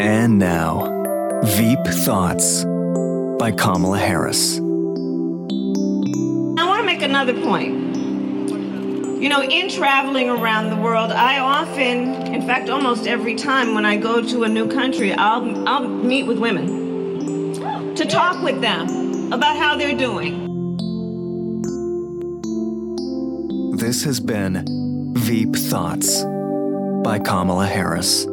And 0.00 0.38
now, 0.38 1.42
Veep 1.44 1.84
Thoughts 1.84 2.64
by 3.38 3.52
Kamala 3.52 3.98
Harris. 3.98 4.56
I 4.58 4.60
want 6.66 6.80
to 6.80 6.86
make 6.86 7.02
another 7.02 7.34
point. 7.42 7.90
You 9.20 9.28
know, 9.28 9.42
in 9.42 9.68
traveling 9.68 10.30
around 10.30 10.70
the 10.70 10.76
world, 10.76 11.12
I 11.12 11.40
often, 11.40 12.34
in 12.34 12.46
fact, 12.46 12.70
almost 12.70 13.06
every 13.06 13.34
time 13.34 13.74
when 13.74 13.84
I 13.84 13.98
go 13.98 14.26
to 14.26 14.44
a 14.44 14.48
new 14.48 14.66
country, 14.66 15.12
I'll, 15.12 15.68
I'll 15.68 15.86
meet 15.86 16.22
with 16.22 16.38
women 16.38 17.94
to 17.96 18.06
talk 18.06 18.42
with 18.42 18.62
them 18.62 19.30
about 19.30 19.58
how 19.58 19.76
they're 19.76 19.94
doing. 19.94 20.46
This 23.76 24.04
has 24.04 24.20
been 24.20 24.64
Veep 25.14 25.54
Thoughts 25.54 26.24
by 27.02 27.18
Kamala 27.18 27.66
Harris. 27.66 28.26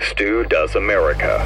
Stu 0.00 0.44
Does 0.44 0.74
America. 0.76 1.38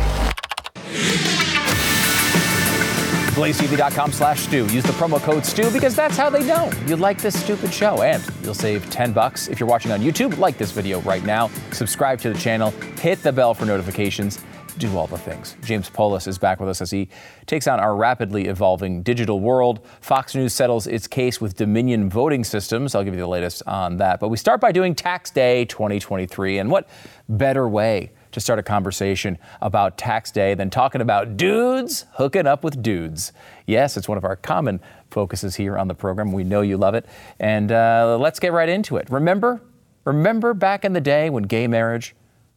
BlazeTV.com 3.37 4.13
slash 4.13 4.41
Stu. 4.41 4.67
Use 4.69 4.83
the 4.83 4.93
promo 4.93 5.21
code 5.21 5.45
Stu 5.45 5.71
because 5.71 5.95
that's 5.95 6.17
how 6.17 6.31
they 6.31 6.43
know 6.43 6.71
you 6.87 6.97
like 6.97 7.21
this 7.21 7.39
stupid 7.39 7.73
show. 7.73 8.03
And 8.03 8.25
you'll 8.43 8.55
save 8.55 8.89
10 8.91 9.13
bucks 9.13 9.49
if 9.49 9.61
you're 9.61 9.69
watching 9.69 9.93
on 9.93 10.01
YouTube. 10.01 10.39
Like 10.39 10.57
this 10.57 10.71
video 10.71 11.01
right 11.03 11.23
now. 11.23 11.51
Subscribe 11.71 12.19
to 12.23 12.33
the 12.33 12.39
channel. 12.39 12.71
Hit 12.99 13.23
the 13.23 13.33
bell 13.33 13.53
for 13.53 13.67
notifications. 13.67 14.43
Do 14.79 14.97
all 14.99 15.07
the 15.07 15.17
things. 15.17 15.57
James 15.63 15.89
Poulos 15.89 16.29
is 16.29 16.37
back 16.37 16.61
with 16.61 16.69
us 16.69 16.83
as 16.83 16.91
he 16.91 17.09
takes 17.47 17.67
on 17.67 17.81
our 17.81 17.97
rapidly 17.97 18.47
evolving 18.47 19.03
digital 19.03 19.41
world. 19.41 19.81
Fox 20.03 20.35
News 20.35 20.53
settles 20.53 20.87
its 20.87 21.07
case 21.07 21.41
with 21.41 21.57
Dominion 21.57 22.11
voting 22.11 22.45
systems. 22.45 22.95
I'll 22.95 23.03
give 23.03 23.15
you 23.15 23.21
the 23.21 23.27
latest 23.27 23.63
on 23.67 23.97
that. 23.97 24.21
But 24.21 24.29
we 24.29 24.37
start 24.37 24.61
by 24.61 24.73
doing 24.73 24.95
Tax 24.95 25.31
Day 25.31 25.65
2023. 25.65 26.59
And 26.59 26.71
what 26.71 26.89
better 27.29 27.67
way 27.67 28.11
to 28.33 28.41
start 28.41 28.59
a 28.59 28.63
conversation 28.63 29.39
about 29.63 29.97
tax 29.97 30.31
day 30.31 30.53
than 30.53 30.69
talking 30.69 31.01
about 31.01 31.39
dudes 31.39 32.05
hooking 32.13 32.47
up 32.47 32.63
with 32.63 32.83
dudes. 32.83 33.33
Yes, 33.65 33.97
it's 33.97 34.09
one 34.09 34.19
of 34.19 34.27
our 34.27 34.37
common 34.37 34.79
focuses 35.11 35.57
here 35.57 35.79
on 35.79 35.89
the 35.89 35.95
program. 35.95 36.33
We 36.33 36.45
know 36.45 36.61
you 36.61 36.77
love 36.77 36.95
it. 36.95 37.07
And 37.41 37.73
uh, 37.73 38.19
let's 38.21 38.39
get 38.39 38.53
right 38.53 38.69
into 38.69 38.99
it. 38.99 39.09
Remember, 39.09 39.63
remember 40.05 40.53
back 40.53 40.85
in 40.85 40.93
the 40.93 41.01
day 41.01 41.31
when 41.31 41.45
gay 41.45 41.67
marriage 41.67 42.15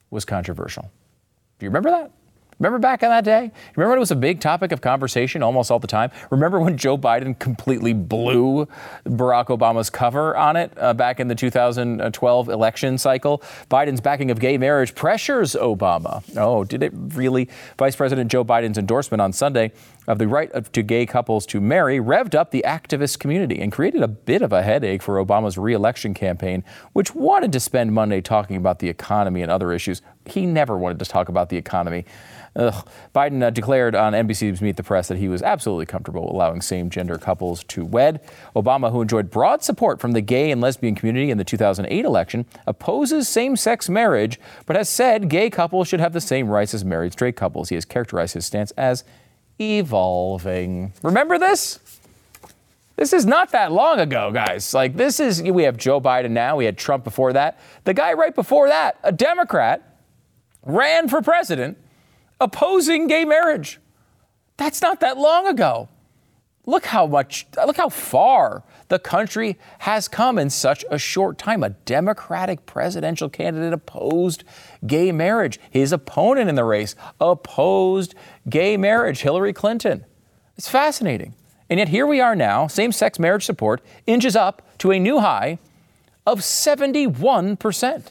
was 0.09 0.26
controversial? 0.26 0.92
Do 1.60 1.66
you 1.66 1.70
remember 1.70 1.92
that? 1.92 2.12
Remember 2.60 2.78
back 2.78 3.04
in 3.04 3.10
that 3.10 3.24
day? 3.24 3.52
Remember 3.76 3.92
when 3.92 3.98
it 3.98 4.02
was 4.02 4.12
a 4.12 4.18
big 4.18 4.42
topic 4.42 4.74
of 4.74 4.82
conversation 4.82 5.42
almost 5.42 5.72
all 5.72 5.80
the 5.80 5.88
time? 5.88 6.12
Remember 6.30 6.60
when 6.60 6.76
Joe 6.78 6.98
Biden 6.98 7.40
completely 7.40 7.94
blew 7.94 8.68
Barack 9.06 9.48
Obama's 9.48 9.90
cover 9.90 10.36
on 10.36 10.58
it 10.58 10.74
uh, 10.78 10.94
back 10.94 11.22
in 11.22 11.30
the 11.30 11.36
2012 11.36 12.50
election 12.50 12.98
cycle? 12.98 13.42
Biden's 13.70 14.02
backing 14.02 14.30
of 14.30 14.42
gay 14.42 14.58
marriage 14.58 14.94
pressures 14.94 15.54
Obama. 15.56 16.22
Oh, 16.36 16.66
did 16.66 16.84
it 16.84 16.92
really? 16.94 17.48
Vice 17.78 17.96
President 17.96 18.30
Joe 18.30 18.44
Biden's 18.44 18.78
endorsement 18.78 19.22
on 19.22 19.32
Sunday 19.32 19.72
of 20.10 20.18
the 20.18 20.28
right 20.28 20.52
of, 20.54 20.72
to 20.72 20.82
gay 20.82 21.06
couples 21.06 21.46
to 21.46 21.62
marry 21.62 22.00
revved 22.00 22.34
up 22.34 22.50
the 22.50 22.66
activist 22.68 23.20
community 23.20 23.62
and 23.62 23.72
created 23.72 24.02
a 24.02 24.08
bit 24.08 24.42
of 24.42 24.52
a 24.52 24.64
headache 24.64 25.04
for 25.04 25.24
Obama's 25.24 25.56
reelection 25.56 26.16
campaign, 26.16 26.64
which 26.94 27.14
wanted 27.14 27.54
to 27.54 27.60
spend 27.60 27.94
Monday 27.94 28.20
talking 28.20 28.58
about 28.58 28.80
the 28.80 28.90
economy 28.90 29.44
and 29.44 29.52
other 29.52 29.72
issues. 29.72 30.02
He 30.26 30.48
never 30.48 30.78
wanted 30.80 30.98
to 30.98 31.06
talk 31.06 31.30
about 31.30 31.50
the 31.50 31.58
economy. 31.58 32.06
Ugh. 32.56 32.88
Biden 33.14 33.44
uh, 33.44 33.52
declared 33.52 33.94
on 33.94 34.14
NBC's 34.14 34.64
Meet 34.64 34.78
the 34.78 34.84
Press 34.84 35.08
that 35.10 35.20
he 35.20 35.30
was 35.30 35.44
absolutely 35.44 35.86
comfortable 35.86 36.32
allowing 36.32 36.62
same 36.62 36.90
gender 36.90 37.20
couples 37.20 37.64
to 37.66 37.86
wed. 37.86 38.20
Obama, 38.56 38.92
who 38.92 39.04
enjoyed 39.04 39.30
broad 39.30 39.64
support 39.64 40.00
from 40.02 40.14
the 40.14 40.22
gay 40.22 40.50
and 40.50 40.60
lesbian 40.60 40.96
community 40.96 41.30
in 41.30 41.38
the 41.38 41.44
2008 41.44 42.04
election, 42.04 42.48
opposes 42.66 43.28
same 43.28 43.56
sex 43.56 43.88
marriage, 43.88 44.40
but 44.66 44.76
has 44.76 44.90
said 44.90 45.30
gay 45.30 45.52
couples 45.52 45.88
should 45.88 46.00
have 46.00 46.14
the 46.14 46.20
same 46.20 46.50
rights 46.50 46.73
as 46.73 46.84
married 46.84 47.14
straight 47.14 47.36
couples. 47.36 47.70
He 47.70 47.76
has 47.76 47.86
characterized 47.86 48.34
his 48.34 48.48
stance 48.48 48.72
as 48.72 49.04
evolving. 49.60 50.94
Remember 51.04 51.38
this? 51.38 51.80
This 52.95 53.14
is 53.14 53.26
not 53.26 53.52
that 53.52 53.72
long 53.72 54.00
ago, 54.00 54.30
guys. 54.32 54.73
Like, 54.73 54.98
this 54.98 55.20
is, 55.22 55.42
we 55.42 55.64
have 55.64 55.78
Joe 55.78 56.02
Biden 56.02 56.32
now, 56.32 56.58
we 56.58 56.66
had 56.66 56.78
Trump 56.78 57.04
before 57.04 57.32
that. 57.33 57.60
The 57.86 57.94
guy 57.94 58.14
right 58.14 58.36
before 58.36 58.67
that, 58.67 58.98
a 59.04 59.11
Democrat, 59.11 59.98
ran 60.64 61.08
for 61.08 61.22
president 61.22 61.78
opposing 62.42 63.08
gay 63.08 63.26
marriage. 63.26 63.80
That's 64.58 64.82
not 64.82 65.00
that 65.00 65.17
long 65.17 65.48
ago. 65.48 65.88
Look 66.66 66.86
how 66.86 67.08
much, 67.08 67.48
look 67.66 67.78
how 67.78 67.89
far 67.89 68.64
the 68.89 69.00
country 69.00 69.58
has 69.80 70.08
come 70.08 70.38
in 70.38 70.50
such 70.50 70.83
a 70.92 71.00
short 71.00 71.38
time. 71.38 71.64
A 71.64 71.70
Democratic 71.70 72.66
presidential 72.66 73.30
candidate 73.30 73.73
opposed 73.73 74.44
gay 74.86 75.12
marriage. 75.12 75.60
His 75.72 75.92
opponent 75.92 76.50
in 76.50 76.56
the 76.56 76.66
race 76.66 76.95
opposed 77.20 78.14
gay 78.49 78.77
marriage, 78.77 79.21
Hillary 79.21 79.54
Clinton. 79.54 80.05
It's 80.58 80.70
fascinating. 80.70 81.36
And 81.70 81.80
yet 81.80 81.89
here 81.89 82.08
we 82.08 82.20
are 82.20 82.36
now, 82.36 82.67
same 82.67 82.92
sex 82.92 83.20
marriage 83.20 83.45
support 83.45 83.82
inches 84.08 84.36
up 84.36 84.61
to 84.80 84.92
a 84.92 84.99
new 84.99 85.20
high 85.20 85.60
of 86.26 86.39
71%. 86.39 88.08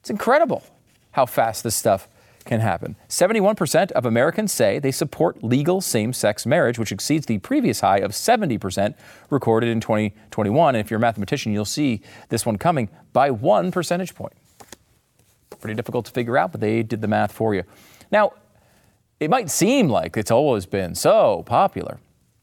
It's 0.00 0.10
incredible 0.10 0.62
how 1.12 1.26
fast 1.26 1.62
this 1.62 1.74
stuff 1.74 2.08
can 2.44 2.60
happen. 2.60 2.96
71% 3.08 3.90
of 3.92 4.06
Americans 4.06 4.52
say 4.52 4.78
they 4.78 4.92
support 4.92 5.42
legal 5.42 5.80
same 5.80 6.12
sex 6.12 6.46
marriage, 6.46 6.78
which 6.78 6.92
exceeds 6.92 7.26
the 7.26 7.38
previous 7.38 7.80
high 7.80 7.98
of 7.98 8.12
70% 8.12 8.94
recorded 9.28 9.68
in 9.68 9.80
2021. 9.80 10.74
And 10.74 10.80
if 10.80 10.90
you're 10.90 10.98
a 10.98 11.00
mathematician, 11.00 11.52
you'll 11.52 11.64
see 11.64 12.00
this 12.28 12.46
one 12.46 12.56
coming 12.56 12.88
by 13.12 13.30
one 13.30 13.70
percentage 13.70 14.14
point. 14.14 14.32
Pretty 15.60 15.74
difficult 15.74 16.06
to 16.06 16.12
figure 16.12 16.38
out, 16.38 16.52
but 16.52 16.60
they 16.60 16.82
did 16.82 17.00
the 17.00 17.08
math 17.08 17.32
for 17.32 17.54
you. 17.54 17.64
Now, 18.10 18.32
it 19.20 19.30
might 19.30 19.50
seem 19.50 19.88
like 19.88 20.16
it's 20.16 20.30
always 20.30 20.66
been 20.66 20.94
so 20.94 21.42
popular. 21.46 21.98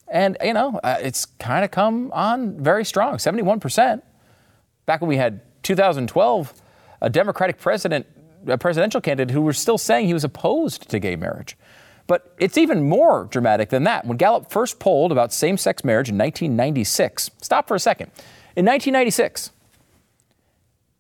And, 0.08 0.38
you 0.44 0.54
know, 0.54 0.80
uh, 0.84 0.98
it's 1.02 1.26
kind 1.26 1.66
of 1.66 1.72
come 1.72 2.12
on 2.14 2.60
very 2.60 2.86
strong 2.86 3.18
71%. 3.18 4.02
Back 4.86 5.02
when 5.02 5.08
we 5.08 5.18
had 5.18 5.42
2012, 5.64 6.54
a 7.02 7.10
Democratic 7.10 7.58
president 7.58 8.06
a 8.48 8.58
presidential 8.58 9.02
candidate 9.02 9.34
who 9.34 9.42
was 9.42 9.58
still 9.58 9.78
saying 9.78 10.08
he 10.08 10.14
was 10.14 10.24
opposed 10.24 10.90
to 10.90 11.00
gay 11.00 11.16
marriage. 11.16 11.58
But 12.08 12.34
it's 12.38 12.58
even 12.58 12.84
more 12.84 13.28
dramatic 13.32 13.70
than 13.70 13.86
that. 13.86 14.06
When 14.06 14.18
Gallup 14.18 14.52
first 14.52 14.80
polled 14.80 15.12
about 15.12 15.32
same 15.32 15.58
sex 15.58 15.84
marriage 15.84 16.10
in 16.10 16.18
1996, 16.18 17.32
stop 17.42 17.68
for 17.68 17.76
a 17.76 17.80
second. 17.80 18.08
In 18.56 18.66
1996, 18.66 19.52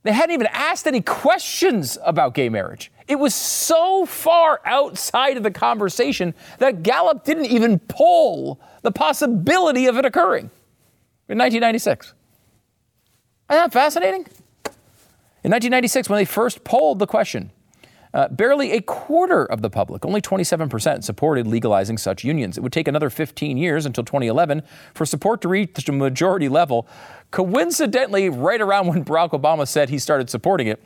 they 0.03 0.13
hadn't 0.13 0.33
even 0.33 0.47
asked 0.51 0.87
any 0.87 1.01
questions 1.01 1.97
about 2.03 2.33
gay 2.33 2.49
marriage. 2.49 2.91
It 3.07 3.19
was 3.19 3.35
so 3.35 4.05
far 4.05 4.61
outside 4.65 5.37
of 5.37 5.43
the 5.43 5.51
conversation 5.51 6.33
that 6.59 6.83
Gallup 6.83 7.23
didn't 7.23 7.45
even 7.45 7.79
poll 7.79 8.59
the 8.81 8.91
possibility 8.91 9.87
of 9.87 9.97
it 9.97 10.05
occurring 10.05 10.49
in 11.27 11.37
1996. 11.37 12.13
Isn't 13.49 13.63
that 13.63 13.73
fascinating? 13.73 14.25
In 15.43 15.51
1996, 15.51 16.09
when 16.09 16.17
they 16.17 16.25
first 16.25 16.63
polled 16.63 16.99
the 16.99 17.07
question, 17.07 17.51
uh, 18.13 18.27
barely 18.29 18.73
a 18.73 18.81
quarter 18.81 19.43
of 19.45 19.61
the 19.61 19.69
public, 19.69 20.05
only 20.05 20.21
27%, 20.21 21.03
supported 21.03 21.47
legalizing 21.47 21.97
such 21.97 22.23
unions. 22.23 22.57
It 22.57 22.61
would 22.61 22.71
take 22.71 22.87
another 22.87 23.09
15 23.09 23.57
years 23.57 23.85
until 23.85 24.03
2011 24.03 24.61
for 24.93 25.05
support 25.05 25.41
to 25.41 25.47
reach 25.47 25.73
the 25.73 25.91
majority 25.91 26.47
level, 26.47 26.87
coincidentally, 27.33 28.29
right 28.29 28.61
around 28.61 28.87
when 28.87 29.03
Barack 29.03 29.31
Obama 29.31 29.67
said 29.67 29.89
he 29.89 29.97
started 29.97 30.29
supporting 30.29 30.67
it. 30.67 30.81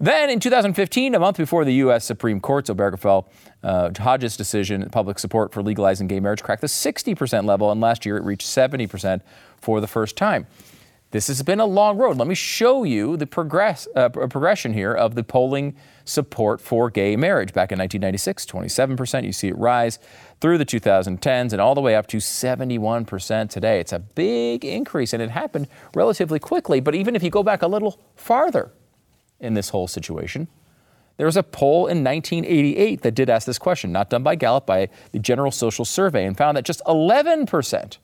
Then 0.00 0.30
in 0.30 0.40
2015, 0.40 1.14
a 1.14 1.20
month 1.20 1.36
before 1.36 1.64
the 1.64 1.74
U.S. 1.74 2.04
Supreme 2.04 2.40
Court's 2.40 2.68
Obergefell 2.68 3.26
uh, 3.62 3.90
Hodges 3.96 4.36
decision, 4.36 4.86
public 4.90 5.20
support 5.20 5.52
for 5.52 5.62
legalizing 5.62 6.08
gay 6.08 6.18
marriage 6.18 6.42
cracked 6.42 6.60
the 6.60 6.66
60% 6.66 7.44
level, 7.44 7.70
and 7.70 7.80
last 7.80 8.04
year 8.04 8.16
it 8.16 8.24
reached 8.24 8.48
70% 8.48 9.20
for 9.60 9.80
the 9.80 9.86
first 9.86 10.16
time. 10.16 10.48
This 11.12 11.26
has 11.26 11.42
been 11.42 11.60
a 11.60 11.66
long 11.66 11.98
road. 11.98 12.16
Let 12.16 12.26
me 12.26 12.34
show 12.34 12.84
you 12.84 13.18
the 13.18 13.26
progress, 13.26 13.86
uh, 13.94 14.08
progression 14.08 14.72
here 14.72 14.94
of 14.94 15.14
the 15.14 15.22
polling 15.22 15.76
support 16.06 16.58
for 16.58 16.88
gay 16.88 17.16
marriage. 17.16 17.52
Back 17.52 17.70
in 17.70 17.78
1996, 17.78 18.46
27%. 18.46 19.24
You 19.24 19.32
see 19.32 19.48
it 19.48 19.58
rise 19.58 19.98
through 20.40 20.56
the 20.56 20.64
2010s 20.64 21.52
and 21.52 21.60
all 21.60 21.74
the 21.74 21.82
way 21.82 21.94
up 21.94 22.06
to 22.08 22.16
71% 22.16 23.50
today. 23.50 23.78
It's 23.78 23.92
a 23.92 23.98
big 23.98 24.64
increase, 24.64 25.12
and 25.12 25.22
it 25.22 25.28
happened 25.28 25.68
relatively 25.94 26.38
quickly. 26.38 26.80
But 26.80 26.94
even 26.94 27.14
if 27.14 27.22
you 27.22 27.28
go 27.28 27.42
back 27.42 27.60
a 27.60 27.68
little 27.68 28.00
farther 28.16 28.72
in 29.38 29.52
this 29.52 29.68
whole 29.68 29.88
situation, 29.88 30.48
there 31.18 31.26
was 31.26 31.36
a 31.36 31.42
poll 31.42 31.88
in 31.88 32.02
1988 32.02 33.02
that 33.02 33.14
did 33.14 33.28
ask 33.28 33.46
this 33.46 33.58
question, 33.58 33.92
not 33.92 34.08
done 34.08 34.22
by 34.22 34.34
Gallup, 34.34 34.64
by 34.64 34.88
the 35.12 35.18
General 35.18 35.50
Social 35.50 35.84
Survey, 35.84 36.24
and 36.24 36.38
found 36.38 36.56
that 36.56 36.64
just 36.64 36.80
11% 36.86 37.98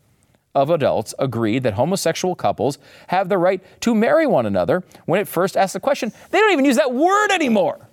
of 0.55 0.71
adults 0.71 1.15
agreed 1.19 1.62
that 1.62 1.75
homosexual 1.75 2.35
couples 2.35 2.79
have 3.09 3.29
the 3.29 3.39
right 3.39 3.62
to 3.81 3.95
marry 3.95 4.27
one 4.27 4.47
another 4.47 4.83
when 5.06 5.21
it 5.21 5.29
first 5.29 5.56
asked 5.56 5.75
the 5.75 5.81
question. 5.81 6.12
They 6.31 6.39
don't 6.39 6.53
even 6.53 6.65
use 6.65 6.77
that 6.77 6.93
word 6.93 7.31
anymore. 7.31 7.89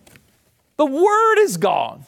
The 0.77 0.85
word 0.85 1.39
is 1.39 1.57
gone. 1.57 2.05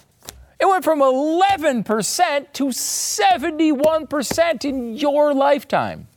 It 0.59 0.65
went 0.65 0.83
from 0.83 0.99
11% 0.99 2.53
to 2.53 2.65
71% 2.65 4.65
in 4.65 4.95
your 4.95 5.33
lifetime. 5.33 6.07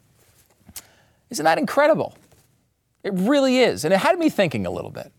Isn't 1.28 1.44
that 1.44 1.58
incredible? 1.58 2.16
It 3.04 3.12
really 3.14 3.58
is. 3.58 3.84
And 3.84 3.92
it 3.92 3.98
had 3.98 4.18
me 4.18 4.30
thinking 4.30 4.66
a 4.66 4.70
little 4.70 4.90
bit. 4.90 5.12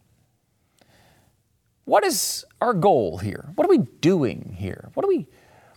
What 1.85 2.03
is 2.03 2.45
our 2.59 2.73
goal 2.73 3.19
here? 3.19 3.49
What 3.55 3.65
are 3.65 3.69
we 3.69 3.79
doing 3.79 4.55
here? 4.57 4.89
What 4.93 5.05
are 5.05 5.09
we, 5.09 5.27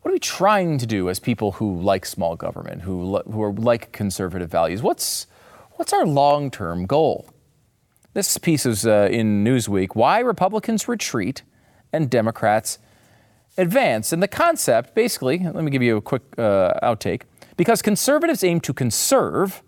what 0.04 0.10
are 0.10 0.12
we 0.12 0.20
trying 0.20 0.76
to 0.76 0.84
do 0.84 1.08
as 1.08 1.18
people 1.18 1.52
who 1.52 1.80
like 1.80 2.04
small 2.04 2.36
government, 2.36 2.82
who, 2.82 3.22
who 3.22 3.42
are 3.42 3.54
like 3.54 3.90
conservative 3.92 4.50
values? 4.50 4.82
What's, 4.82 5.26
what's 5.76 5.94
our 5.94 6.04
long 6.04 6.50
term 6.50 6.84
goal? 6.84 7.30
This 8.12 8.36
piece 8.36 8.66
is 8.66 8.86
uh, 8.86 9.08
in 9.10 9.42
Newsweek 9.42 9.96
Why 9.96 10.18
Republicans 10.18 10.88
Retreat 10.88 11.40
and 11.90 12.10
Democrats 12.10 12.78
Advance. 13.56 14.12
And 14.12 14.22
the 14.22 14.28
concept, 14.28 14.94
basically, 14.94 15.38
let 15.38 15.64
me 15.64 15.70
give 15.70 15.80
you 15.80 15.96
a 15.96 16.02
quick 16.02 16.22
uh, 16.36 16.74
outtake. 16.82 17.22
Because 17.56 17.80
conservatives 17.80 18.44
aim 18.44 18.60
to 18.60 18.74
conserve 18.74 19.62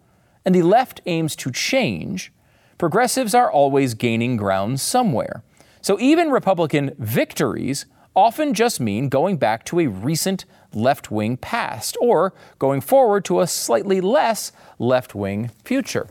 and 0.44 0.54
the 0.54 0.60
left 0.60 1.00
aims 1.06 1.34
to 1.36 1.50
change, 1.50 2.30
progressives 2.76 3.34
are 3.34 3.50
always 3.50 3.94
gaining 3.94 4.36
ground 4.36 4.80
somewhere. 4.80 5.42
So 5.80 5.98
even 5.98 6.30
Republican 6.30 6.94
victories 6.98 7.86
often 8.16 8.54
just 8.54 8.80
mean 8.80 9.08
going 9.08 9.36
back 9.36 9.64
to 9.66 9.78
a 9.78 9.86
recent 9.86 10.46
left 10.72 11.10
wing 11.10 11.36
past 11.36 11.96
or 12.00 12.32
going 12.58 12.80
forward 12.80 13.24
to 13.26 13.40
a 13.40 13.46
slightly 13.46 14.00
less 14.00 14.50
left 14.78 15.14
wing 15.14 15.50
future. 15.64 16.08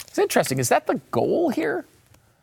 It's 0.00 0.18
interesting. 0.18 0.58
Is 0.58 0.70
that 0.70 0.86
the 0.86 1.00
goal 1.10 1.50
here? 1.50 1.84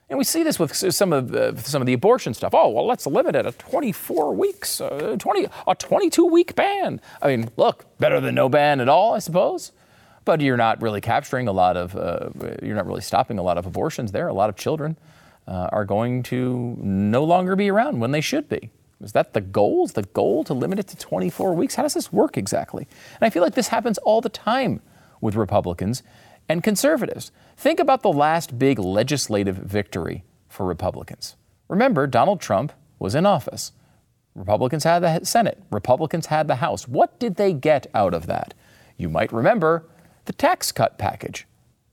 And 0.07 0.19
we 0.19 0.24
see 0.24 0.44
this 0.44 0.59
with 0.59 0.75
some 0.75 1.12
of 1.12 1.30
the, 1.30 1.57
some 1.57 1.81
of 1.81 1.88
the 1.88 1.94
abortion 1.94 2.36
stuff. 2.36 2.53
Oh, 2.53 2.69
well, 2.69 2.86
let's 2.86 3.07
limit 3.07 3.36
it 3.36 3.47
at 3.47 3.57
24 3.57 4.36
weeks, 4.36 4.80
uh, 4.80 5.15
20, 5.18 5.47
a 5.68 5.75
22 5.75 6.25
week 6.25 6.56
ban. 6.56 7.01
I 7.24 7.36
mean, 7.36 7.50
look, 7.57 7.86
better 7.97 8.21
than 8.21 8.36
no 8.36 8.47
ban 8.47 8.80
at 8.80 8.88
all, 8.88 9.15
I 9.15 9.19
suppose. 9.19 9.71
But 10.24 10.42
you're 10.42 10.57
not 10.57 10.81
really 10.81 11.01
capturing 11.01 11.47
a 11.47 11.51
lot 11.51 11.75
of, 11.75 11.95
uh, 11.95 12.30
you're 12.62 12.75
not 12.75 12.86
really 12.86 13.01
stopping 13.01 13.39
a 13.39 13.44
lot 13.44 13.57
of 13.57 13.65
abortions 13.65 14.12
there. 14.12 14.27
A 14.27 14.33
lot 14.33 14.50
of 14.50 14.56
children 14.56 14.95
uh, 15.47 15.69
are 15.71 15.86
going 15.86 16.24
to 16.24 16.77
no 16.80 17.24
longer 17.24 17.56
be 17.56 17.69
around 17.69 18.00
when 18.00 18.12
they 18.12 18.21
should 18.21 18.50
be. 18.50 18.71
Is 19.01 19.12
that 19.12 19.33
the 19.33 19.42
goal? 19.42 19.86
Is 19.86 19.94
the 19.94 20.03
goal 20.03 20.44
to 20.45 20.53
limit 20.53 20.80
it 20.80 20.88
to 20.88 20.97
24 20.97 21.53
weeks? 21.53 21.75
How 21.75 21.83
does 21.83 21.94
this 21.94 22.12
work 22.12 22.38
exactly? 22.38 22.88
And 23.19 23.27
I 23.27 23.30
feel 23.30 23.44
like 23.44 23.53
this 23.53 23.68
happens 23.68 23.97
all 24.00 24.21
the 24.21 24.30
time 24.30 24.81
with 25.21 25.36
Republicans 25.36 26.01
and 26.47 26.63
conservatives. 26.63 27.31
Think 27.57 27.80
about 27.80 28.01
the 28.01 28.12
last 28.12 28.57
big 28.57 28.80
legislative 28.80 29.57
victory 29.57 30.24
for 30.47 30.65
Republicans. 30.65 31.36
Remember, 31.68 32.07
Donald 32.07 32.39
Trump 32.39 32.71
was 33.00 33.15
in 33.15 33.25
office. 33.25 33.71
Republicans 34.36 34.83
had 34.83 35.00
the 35.00 35.25
Senate, 35.25 35.62
Republicans 35.71 36.27
had 36.27 36.47
the 36.47 36.56
House. 36.56 36.88
What 36.88 37.19
did 37.19 37.36
they 37.36 37.53
get 37.53 37.88
out 37.94 38.13
of 38.13 38.27
that? 38.27 38.53
You 38.97 39.09
might 39.09 39.31
remember 39.31 39.86
the 40.25 40.33
tax 40.33 40.71
cut 40.71 40.97
package. 40.97 41.47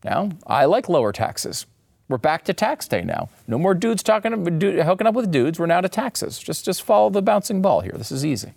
Now, 0.05 0.31
I 0.47 0.65
like 0.65 0.89
lower 0.89 1.13
taxes. 1.13 1.67
We're 2.13 2.19
back 2.19 2.45
to 2.45 2.53
tax 2.53 2.87
day 2.87 3.01
now. 3.01 3.31
No 3.49 3.57
more 3.57 3.73
dudes 3.73 4.03
talking, 4.03 4.33
hooking 4.33 5.07
up 5.07 5.15
with 5.15 5.31
dudes. 5.31 5.59
We're 5.59 5.65
now 5.65 5.81
to 5.81 5.89
taxes. 5.89 6.39
Just, 6.39 6.63
just 6.63 6.83
follow 6.83 7.09
the 7.09 7.23
bouncing 7.23 7.63
ball 7.63 7.81
here. 7.81 7.95
This 7.97 8.13
is 8.13 8.23
easy. 8.23 8.53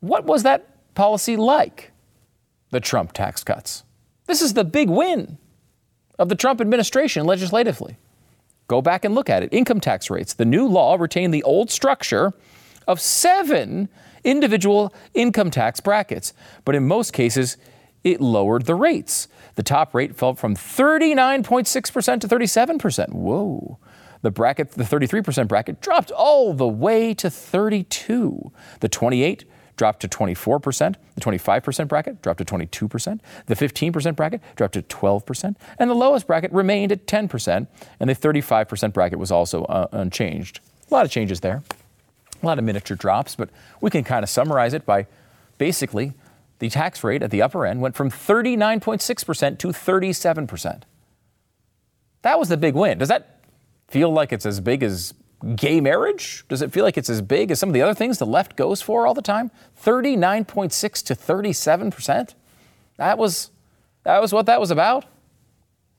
What 0.00 0.24
was 0.24 0.42
that 0.42 0.94
policy 0.96 1.36
like? 1.36 1.92
The 2.70 2.80
Trump 2.80 3.12
tax 3.12 3.44
cuts. 3.44 3.84
This 4.26 4.42
is 4.42 4.54
the 4.54 4.64
big 4.64 4.90
win 4.90 5.38
of 6.18 6.28
the 6.28 6.34
Trump 6.34 6.60
administration 6.60 7.24
legislatively. 7.24 7.98
Go 8.66 8.82
back 8.82 9.04
and 9.04 9.14
look 9.14 9.30
at 9.30 9.44
it. 9.44 9.52
Income 9.52 9.78
tax 9.78 10.10
rates. 10.10 10.34
The 10.34 10.44
new 10.44 10.66
law 10.66 10.96
retained 10.96 11.32
the 11.32 11.44
old 11.44 11.70
structure 11.70 12.32
of 12.88 13.00
seven 13.00 13.88
individual 14.24 14.92
income 15.14 15.52
tax 15.52 15.78
brackets, 15.78 16.34
but 16.64 16.74
in 16.74 16.88
most 16.88 17.12
cases, 17.12 17.58
it 18.04 18.20
lowered 18.20 18.66
the 18.66 18.74
rates. 18.74 19.28
The 19.54 19.62
top 19.62 19.94
rate 19.94 20.16
fell 20.16 20.34
from 20.34 20.56
39.6% 20.56 22.20
to 22.20 22.28
37%. 22.28 23.12
Whoa. 23.12 23.78
The 24.22 24.30
bracket, 24.30 24.72
the 24.72 24.84
33% 24.84 25.48
bracket 25.48 25.80
dropped 25.80 26.10
all 26.12 26.54
the 26.54 26.68
way 26.68 27.12
to 27.14 27.28
32. 27.28 28.52
The 28.80 28.88
28 28.88 29.44
dropped 29.76 30.00
to 30.00 30.08
24%. 30.08 30.94
The 31.14 31.20
25% 31.20 31.88
bracket 31.88 32.22
dropped 32.22 32.38
to 32.38 32.44
22%. 32.44 33.20
The 33.46 33.54
15% 33.54 34.16
bracket 34.16 34.40
dropped 34.54 34.74
to 34.74 34.82
12%. 34.82 35.56
And 35.78 35.90
the 35.90 35.94
lowest 35.94 36.26
bracket 36.26 36.52
remained 36.52 36.92
at 36.92 37.06
10%. 37.06 37.66
And 37.98 38.10
the 38.10 38.14
35% 38.14 38.92
bracket 38.92 39.18
was 39.18 39.32
also 39.32 39.64
uh, 39.64 39.88
unchanged. 39.92 40.60
A 40.90 40.94
lot 40.94 41.04
of 41.04 41.10
changes 41.10 41.40
there. 41.40 41.62
A 42.42 42.46
lot 42.46 42.58
of 42.58 42.64
miniature 42.64 42.96
drops, 42.96 43.34
but 43.34 43.48
we 43.80 43.90
can 43.90 44.04
kind 44.04 44.22
of 44.22 44.28
summarize 44.28 44.74
it 44.74 44.84
by 44.84 45.06
basically 45.58 46.12
the 46.62 46.70
tax 46.70 47.02
rate 47.02 47.24
at 47.24 47.32
the 47.32 47.42
upper 47.42 47.66
end 47.66 47.80
went 47.80 47.96
from 47.96 48.08
39.6% 48.08 49.58
to 49.58 49.68
37%. 49.68 50.82
That 52.22 52.38
was 52.38 52.48
the 52.48 52.56
big 52.56 52.76
win. 52.76 52.98
Does 52.98 53.08
that 53.08 53.40
feel 53.88 54.12
like 54.12 54.32
it's 54.32 54.46
as 54.46 54.60
big 54.60 54.84
as 54.84 55.12
gay 55.56 55.80
marriage? 55.80 56.44
Does 56.48 56.62
it 56.62 56.70
feel 56.70 56.84
like 56.84 56.96
it's 56.96 57.10
as 57.10 57.20
big 57.20 57.50
as 57.50 57.58
some 57.58 57.70
of 57.70 57.72
the 57.72 57.82
other 57.82 57.94
things 57.94 58.18
the 58.18 58.26
left 58.26 58.54
goes 58.54 58.80
for 58.80 59.08
all 59.08 59.12
the 59.12 59.22
time? 59.22 59.50
39.6 59.82 61.04
to 61.06 61.16
37%? 61.16 62.34
That 62.96 63.18
was 63.18 63.50
that 64.04 64.22
was 64.22 64.32
what 64.32 64.46
that 64.46 64.60
was 64.60 64.70
about. 64.70 65.04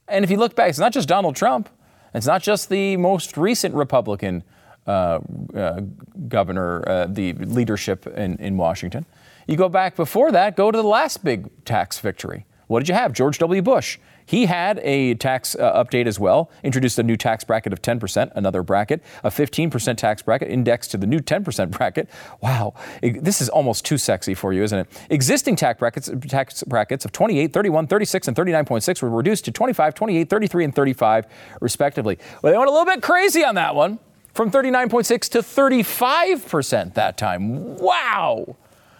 And 0.08 0.24
if 0.24 0.32
you 0.32 0.38
look 0.38 0.56
back, 0.56 0.70
it's 0.70 0.80
not 0.80 0.94
just 0.94 1.10
Donald 1.10 1.36
Trump. 1.36 1.68
It's 2.14 2.26
not 2.26 2.42
just 2.42 2.70
the 2.70 2.96
most 2.96 3.36
recent 3.36 3.76
Republican 3.76 4.44
uh, 4.88 5.20
uh, 5.54 5.82
governor, 6.30 6.88
uh, 6.88 7.08
the 7.08 7.34
leadership 7.34 8.08
in, 8.08 8.38
in 8.38 8.56
Washington. 8.56 9.06
You 9.48 9.58
go 9.58 9.70
back 9.70 9.96
before 9.96 10.32
that, 10.32 10.56
go 10.56 10.72
to 10.72 10.78
the 10.78 10.88
last 10.88 11.24
big 11.24 11.50
tax 11.66 12.00
victory. 12.00 12.46
What 12.68 12.80
did 12.80 12.90
you 12.90 12.96
have? 12.96 13.14
George 13.14 13.38
W. 13.40 13.62
Bush. 13.62 14.00
He 14.26 14.46
had 14.46 14.80
a 14.80 15.16
tax 15.16 15.56
uh, 15.56 15.84
update 15.84 16.08
as 16.08 16.20
well, 16.20 16.50
introduced 16.64 16.98
a 16.98 17.04
new 17.04 17.18
tax 17.18 17.44
bracket 17.44 17.74
of 17.74 17.82
10%, 17.82 18.32
another 18.36 18.64
bracket, 18.64 19.04
a 19.24 19.30
15% 19.30 19.98
tax 19.98 20.22
bracket 20.22 20.50
indexed 20.50 20.92
to 20.92 20.98
the 20.98 21.06
new 21.06 21.20
10% 21.20 21.72
bracket. 21.72 22.10
Wow, 22.42 22.74
this 23.02 23.42
is 23.42 23.50
almost 23.50 23.86
too 23.86 23.98
sexy 23.98 24.34
for 24.34 24.54
you, 24.54 24.64
isn't 24.64 24.80
it? 24.80 24.88
Existing 25.10 25.56
tax 25.56 25.80
brackets, 25.80 26.10
tax 26.28 26.64
brackets 26.64 27.06
of 27.06 27.12
28, 27.12 27.52
31, 27.52 27.88
36, 27.88 28.28
and 28.30 28.38
39.6 28.38 29.02
were 29.02 29.10
reduced 29.10 29.46
to 29.46 29.52
25, 29.52 29.94
28, 29.94 30.30
33, 30.30 30.64
and 30.64 30.76
35, 30.76 31.26
respectively. 31.60 32.18
Well, 32.42 32.54
they 32.54 32.58
went 32.58 32.70
a 32.70 32.72
little 32.72 32.86
bit 32.86 33.02
crazy 33.02 33.44
on 33.44 33.56
that 33.56 33.76
one, 33.76 34.00
from 34.34 34.50
39.6 34.50 35.30
to 35.30 35.40
35% 35.40 36.94
that 36.94 37.18
time. 37.18 37.78
Wow. 37.78 38.56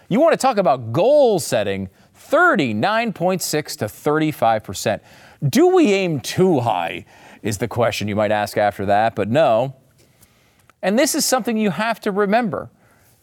You 0.08 0.20
want 0.20 0.32
to 0.32 0.38
talk 0.38 0.58
about 0.58 0.92
goal 0.92 1.38
setting? 1.38 1.88
39.6 2.16 3.76
to 3.78 3.84
35%. 3.86 5.00
Do 5.48 5.68
we 5.68 5.92
aim 5.92 6.20
too 6.20 6.60
high? 6.60 7.04
Is 7.42 7.58
the 7.58 7.68
question 7.68 8.08
you 8.08 8.16
might 8.16 8.32
ask 8.32 8.56
after 8.56 8.86
that, 8.86 9.14
but 9.14 9.28
no. 9.28 9.74
And 10.82 10.98
this 10.98 11.14
is 11.14 11.26
something 11.26 11.56
you 11.56 11.70
have 11.70 12.00
to 12.00 12.10
remember. 12.10 12.70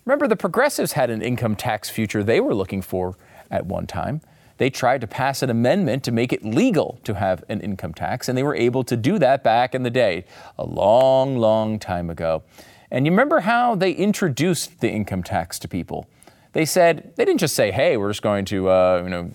Remember, 0.05 0.27
the 0.27 0.35
progressives 0.35 0.93
had 0.93 1.09
an 1.09 1.21
income 1.21 1.55
tax 1.55 1.89
future 1.89 2.23
they 2.23 2.39
were 2.39 2.53
looking 2.53 2.81
for 2.81 3.15
at 3.49 3.65
one 3.65 3.87
time. 3.87 4.21
They 4.57 4.69
tried 4.69 5.01
to 5.01 5.07
pass 5.07 5.41
an 5.41 5.49
amendment 5.49 6.03
to 6.03 6.11
make 6.11 6.31
it 6.31 6.45
legal 6.45 6.99
to 7.03 7.15
have 7.15 7.43
an 7.49 7.61
income 7.61 7.93
tax, 7.93 8.29
and 8.29 8.37
they 8.37 8.43
were 8.43 8.55
able 8.55 8.83
to 8.83 8.95
do 8.95 9.17
that 9.17 9.43
back 9.43 9.73
in 9.73 9.81
the 9.81 9.89
day, 9.89 10.25
a 10.57 10.65
long, 10.65 11.37
long 11.37 11.79
time 11.79 12.11
ago. 12.11 12.43
And 12.91 13.05
you 13.05 13.11
remember 13.11 13.39
how 13.39 13.73
they 13.73 13.91
introduced 13.91 14.81
the 14.81 14.89
income 14.91 15.23
tax 15.23 15.57
to 15.59 15.67
people? 15.67 16.07
They 16.53 16.65
said, 16.65 17.13
they 17.15 17.23
didn't 17.23 17.39
just 17.39 17.55
say, 17.55 17.71
hey, 17.71 17.95
we're 17.95 18.09
just 18.09 18.21
going 18.21 18.43
to 18.45 18.69
uh, 18.69 19.01
you 19.03 19.09
know, 19.09 19.31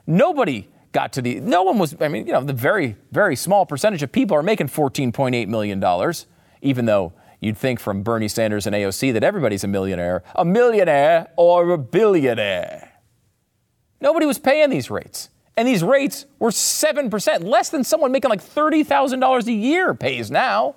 Nobody 0.06 0.68
got 0.92 1.12
to 1.14 1.22
the, 1.22 1.40
no 1.40 1.62
one 1.62 1.78
was, 1.78 1.94
I 2.00 2.08
mean, 2.08 2.26
you 2.26 2.32
know, 2.32 2.42
the 2.42 2.52
very, 2.52 2.96
very 3.12 3.36
small 3.36 3.66
percentage 3.66 4.02
of 4.02 4.12
people 4.12 4.36
are 4.36 4.42
making 4.42 4.68
$14.8 4.68 5.48
million, 5.48 6.14
even 6.62 6.86
though 6.86 7.12
you'd 7.40 7.58
think 7.58 7.80
from 7.80 8.02
Bernie 8.02 8.28
Sanders 8.28 8.66
and 8.66 8.74
AOC 8.74 9.12
that 9.12 9.22
everybody's 9.22 9.64
a 9.64 9.68
millionaire, 9.68 10.22
a 10.34 10.44
millionaire 10.44 11.28
or 11.36 11.70
a 11.70 11.78
billionaire. 11.78 12.92
Nobody 14.00 14.26
was 14.26 14.38
paying 14.38 14.70
these 14.70 14.90
rates. 14.90 15.30
And 15.56 15.66
these 15.66 15.82
rates 15.82 16.26
were 16.38 16.50
7%, 16.50 17.44
less 17.44 17.70
than 17.70 17.82
someone 17.82 18.12
making 18.12 18.28
like 18.28 18.42
$30,000 18.42 19.46
a 19.46 19.52
year 19.52 19.94
pays 19.94 20.30
now. 20.30 20.76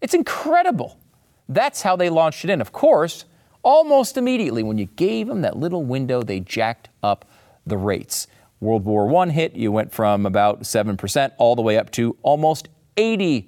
It's 0.00 0.14
incredible. 0.14 0.98
That's 1.48 1.82
how 1.82 1.96
they 1.96 2.08
launched 2.08 2.44
it 2.44 2.50
in. 2.50 2.60
Of 2.60 2.72
course, 2.72 3.24
almost 3.62 4.16
immediately 4.16 4.62
when 4.62 4.78
you 4.78 4.86
gave 4.86 5.26
them 5.26 5.42
that 5.42 5.56
little 5.56 5.84
window, 5.84 6.22
they 6.22 6.40
jacked 6.40 6.88
up 7.02 7.24
the 7.66 7.76
rates. 7.76 8.26
World 8.60 8.84
War 8.84 9.22
I 9.22 9.30
hit, 9.30 9.54
you 9.54 9.70
went 9.70 9.92
from 9.92 10.26
about 10.26 10.62
7% 10.62 11.32
all 11.38 11.54
the 11.54 11.62
way 11.62 11.78
up 11.78 11.90
to 11.92 12.16
almost 12.22 12.68
80%. 12.96 13.46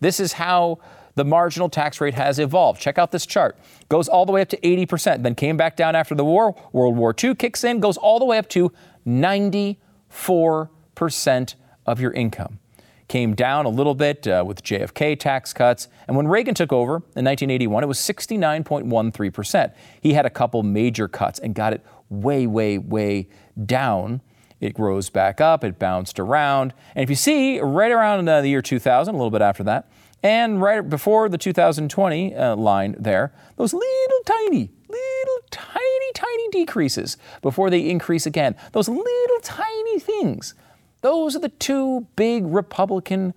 This 0.00 0.20
is 0.20 0.34
how 0.34 0.78
the 1.14 1.24
marginal 1.24 1.70
tax 1.70 2.00
rate 2.00 2.14
has 2.14 2.38
evolved. 2.38 2.80
Check 2.80 2.98
out 2.98 3.10
this 3.10 3.24
chart. 3.24 3.56
Goes 3.88 4.08
all 4.08 4.26
the 4.26 4.32
way 4.32 4.42
up 4.42 4.50
to 4.50 4.58
80%, 4.58 5.22
then 5.22 5.34
came 5.34 5.56
back 5.56 5.76
down 5.76 5.96
after 5.96 6.14
the 6.14 6.24
war. 6.24 6.54
World 6.72 6.96
War 6.96 7.14
II 7.22 7.34
kicks 7.34 7.64
in, 7.64 7.80
goes 7.80 7.96
all 7.96 8.18
the 8.18 8.26
way 8.26 8.38
up 8.38 8.48
to 8.50 8.70
94% 9.06 11.54
of 11.86 12.00
your 12.00 12.12
income. 12.12 12.58
Came 13.08 13.34
down 13.34 13.66
a 13.66 13.68
little 13.68 13.94
bit 13.94 14.26
uh, 14.26 14.42
with 14.46 14.62
JFK 14.62 15.18
tax 15.18 15.52
cuts. 15.52 15.88
And 16.08 16.16
when 16.16 16.26
Reagan 16.26 16.54
took 16.54 16.72
over 16.72 16.96
in 16.96 17.24
1981, 17.24 17.84
it 17.84 17.86
was 17.86 17.98
69.13%. 17.98 19.74
He 20.00 20.14
had 20.14 20.26
a 20.26 20.30
couple 20.30 20.62
major 20.62 21.06
cuts 21.06 21.38
and 21.38 21.54
got 21.54 21.72
it 21.72 21.84
way, 22.08 22.46
way, 22.46 22.78
way 22.78 23.28
down. 23.64 24.22
It 24.60 24.78
rose 24.78 25.10
back 25.10 25.40
up, 25.40 25.62
it 25.62 25.78
bounced 25.78 26.18
around. 26.18 26.72
And 26.94 27.02
if 27.02 27.10
you 27.10 27.16
see, 27.16 27.60
right 27.60 27.92
around 27.92 28.28
uh, 28.28 28.40
the 28.40 28.48
year 28.48 28.62
2000, 28.62 29.14
a 29.14 29.16
little 29.16 29.30
bit 29.30 29.42
after 29.42 29.62
that, 29.64 29.88
and 30.22 30.60
right 30.60 30.80
before 30.80 31.28
the 31.28 31.38
2020 31.38 32.34
uh, 32.34 32.56
line 32.56 32.96
there, 32.98 33.32
those 33.56 33.72
little 33.72 34.20
tiny, 34.24 34.70
little 34.88 35.42
tiny, 35.50 36.12
tiny 36.14 36.48
decreases 36.48 37.16
before 37.42 37.70
they 37.70 37.88
increase 37.88 38.26
again. 38.26 38.56
Those 38.72 38.88
little 38.88 39.40
tiny 39.42 40.00
things. 40.00 40.54
Those 41.00 41.36
are 41.36 41.40
the 41.40 41.48
two 41.48 42.06
big 42.16 42.44
Republican 42.46 43.34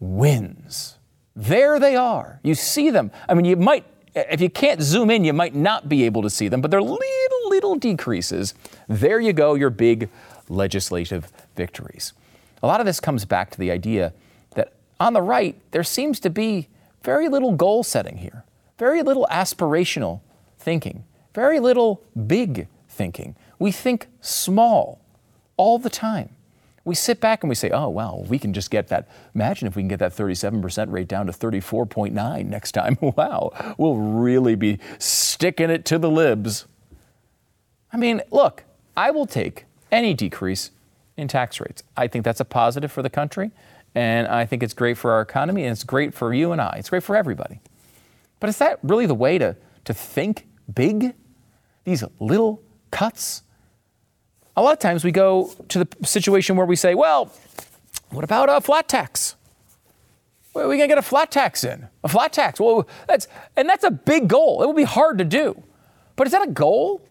wins. 0.00 0.98
There 1.34 1.78
they 1.78 1.96
are. 1.96 2.40
You 2.42 2.54
see 2.54 2.90
them. 2.90 3.10
I 3.28 3.34
mean, 3.34 3.44
you 3.44 3.56
might, 3.56 3.84
if 4.14 4.40
you 4.40 4.48
can't 4.48 4.80
zoom 4.80 5.10
in, 5.10 5.24
you 5.24 5.32
might 5.32 5.54
not 5.54 5.88
be 5.88 6.04
able 6.04 6.22
to 6.22 6.30
see 6.30 6.48
them, 6.48 6.60
but 6.60 6.70
they're 6.70 6.82
little, 6.82 6.98
little 7.48 7.76
decreases. 7.76 8.54
There 8.88 9.20
you 9.20 9.32
go, 9.32 9.54
your 9.54 9.70
big 9.70 10.08
legislative 10.48 11.30
victories. 11.56 12.12
A 12.62 12.66
lot 12.66 12.80
of 12.80 12.86
this 12.86 13.00
comes 13.00 13.24
back 13.24 13.50
to 13.50 13.58
the 13.58 13.70
idea 13.70 14.12
that 14.54 14.72
on 14.98 15.12
the 15.12 15.22
right, 15.22 15.56
there 15.72 15.84
seems 15.84 16.20
to 16.20 16.30
be 16.30 16.68
very 17.02 17.28
little 17.28 17.52
goal 17.52 17.82
setting 17.82 18.16
here, 18.18 18.44
very 18.78 19.02
little 19.02 19.26
aspirational 19.30 20.20
thinking, 20.58 21.04
very 21.34 21.60
little 21.60 22.02
big 22.26 22.68
thinking. 22.88 23.36
We 23.58 23.72
think 23.72 24.08
small 24.20 25.00
all 25.56 25.78
the 25.78 25.90
time. 25.90 26.35
We 26.86 26.94
sit 26.94 27.20
back 27.20 27.42
and 27.42 27.48
we 27.48 27.56
say, 27.56 27.70
oh, 27.70 27.88
well, 27.88 28.24
we 28.28 28.38
can 28.38 28.52
just 28.52 28.70
get 28.70 28.86
that. 28.88 29.08
Imagine 29.34 29.66
if 29.66 29.74
we 29.74 29.82
can 29.82 29.88
get 29.88 29.98
that 29.98 30.12
37% 30.12 30.92
rate 30.92 31.08
down 31.08 31.26
to 31.26 31.32
34.9 31.32 32.46
next 32.46 32.72
time. 32.72 32.96
wow, 33.00 33.74
we'll 33.76 33.96
really 33.96 34.54
be 34.54 34.78
sticking 34.98 35.68
it 35.68 35.84
to 35.86 35.98
the 35.98 36.08
libs. 36.08 36.66
I 37.92 37.96
mean, 37.96 38.22
look, 38.30 38.62
I 38.96 39.10
will 39.10 39.26
take 39.26 39.64
any 39.90 40.14
decrease 40.14 40.70
in 41.16 41.26
tax 41.26 41.60
rates. 41.60 41.82
I 41.96 42.06
think 42.06 42.24
that's 42.24 42.40
a 42.40 42.44
positive 42.44 42.92
for 42.92 43.02
the 43.02 43.10
country. 43.10 43.50
And 43.96 44.28
I 44.28 44.46
think 44.46 44.62
it's 44.62 44.74
great 44.74 44.96
for 44.96 45.10
our 45.10 45.22
economy 45.22 45.64
and 45.64 45.72
it's 45.72 45.82
great 45.82 46.14
for 46.14 46.32
you 46.32 46.52
and 46.52 46.60
I. 46.60 46.76
It's 46.78 46.90
great 46.90 47.02
for 47.02 47.16
everybody. 47.16 47.60
But 48.38 48.48
is 48.48 48.58
that 48.58 48.78
really 48.82 49.06
the 49.06 49.14
way 49.14 49.38
to, 49.38 49.56
to 49.86 49.94
think 49.94 50.46
big? 50.72 51.14
These 51.84 52.04
little 52.20 52.62
cuts? 52.92 53.42
A 54.56 54.62
lot 54.62 54.72
of 54.72 54.78
times 54.78 55.04
we 55.04 55.12
go 55.12 55.52
to 55.68 55.84
the 55.84 56.06
situation 56.06 56.56
where 56.56 56.66
we 56.66 56.76
say, 56.76 56.94
well, 56.94 57.30
what 58.10 58.24
about 58.24 58.48
a 58.48 58.60
flat 58.60 58.88
tax? 58.88 59.36
Where 60.52 60.64
are 60.64 60.68
we 60.68 60.78
going 60.78 60.88
to 60.88 60.92
get 60.92 60.98
a 60.98 61.02
flat 61.02 61.30
tax 61.30 61.64
in? 61.64 61.88
A 62.02 62.08
flat 62.08 62.32
tax. 62.32 62.58
Well, 62.58 62.88
that's, 63.06 63.28
and 63.56 63.68
that's 63.68 63.84
a 63.84 63.90
big 63.90 64.28
goal. 64.28 64.62
It 64.62 64.66
will 64.66 64.72
be 64.72 64.84
hard 64.84 65.18
to 65.18 65.24
do. 65.24 65.62
But 66.16 66.26
is 66.26 66.32
that 66.32 66.42
a 66.42 66.50
goal? 66.50 67.06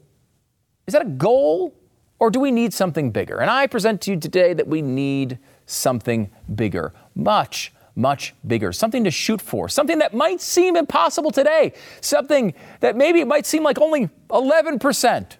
Is 0.87 0.93
that 0.93 1.03
a 1.03 1.09
goal? 1.09 1.75
Or 2.17 2.31
do 2.31 2.39
we 2.39 2.49
need 2.49 2.73
something 2.73 3.11
bigger? 3.11 3.37
And 3.37 3.51
I 3.51 3.67
present 3.67 4.01
to 4.01 4.11
you 4.11 4.19
today 4.19 4.53
that 4.53 4.67
we 4.67 4.81
need 4.81 5.37
something 5.67 6.31
bigger, 6.55 6.93
much, 7.13 7.71
much 7.95 8.33
bigger, 8.47 8.71
something 8.71 9.03
to 9.03 9.11
shoot 9.11 9.41
for, 9.41 9.69
something 9.69 9.99
that 9.99 10.15
might 10.15 10.41
seem 10.41 10.75
impossible 10.75 11.29
today, 11.29 11.73
something 12.01 12.55
that 12.79 12.95
maybe 12.95 13.19
it 13.19 13.27
might 13.27 13.45
seem 13.45 13.61
like 13.61 13.79
only 13.79 14.09
11% 14.29 15.37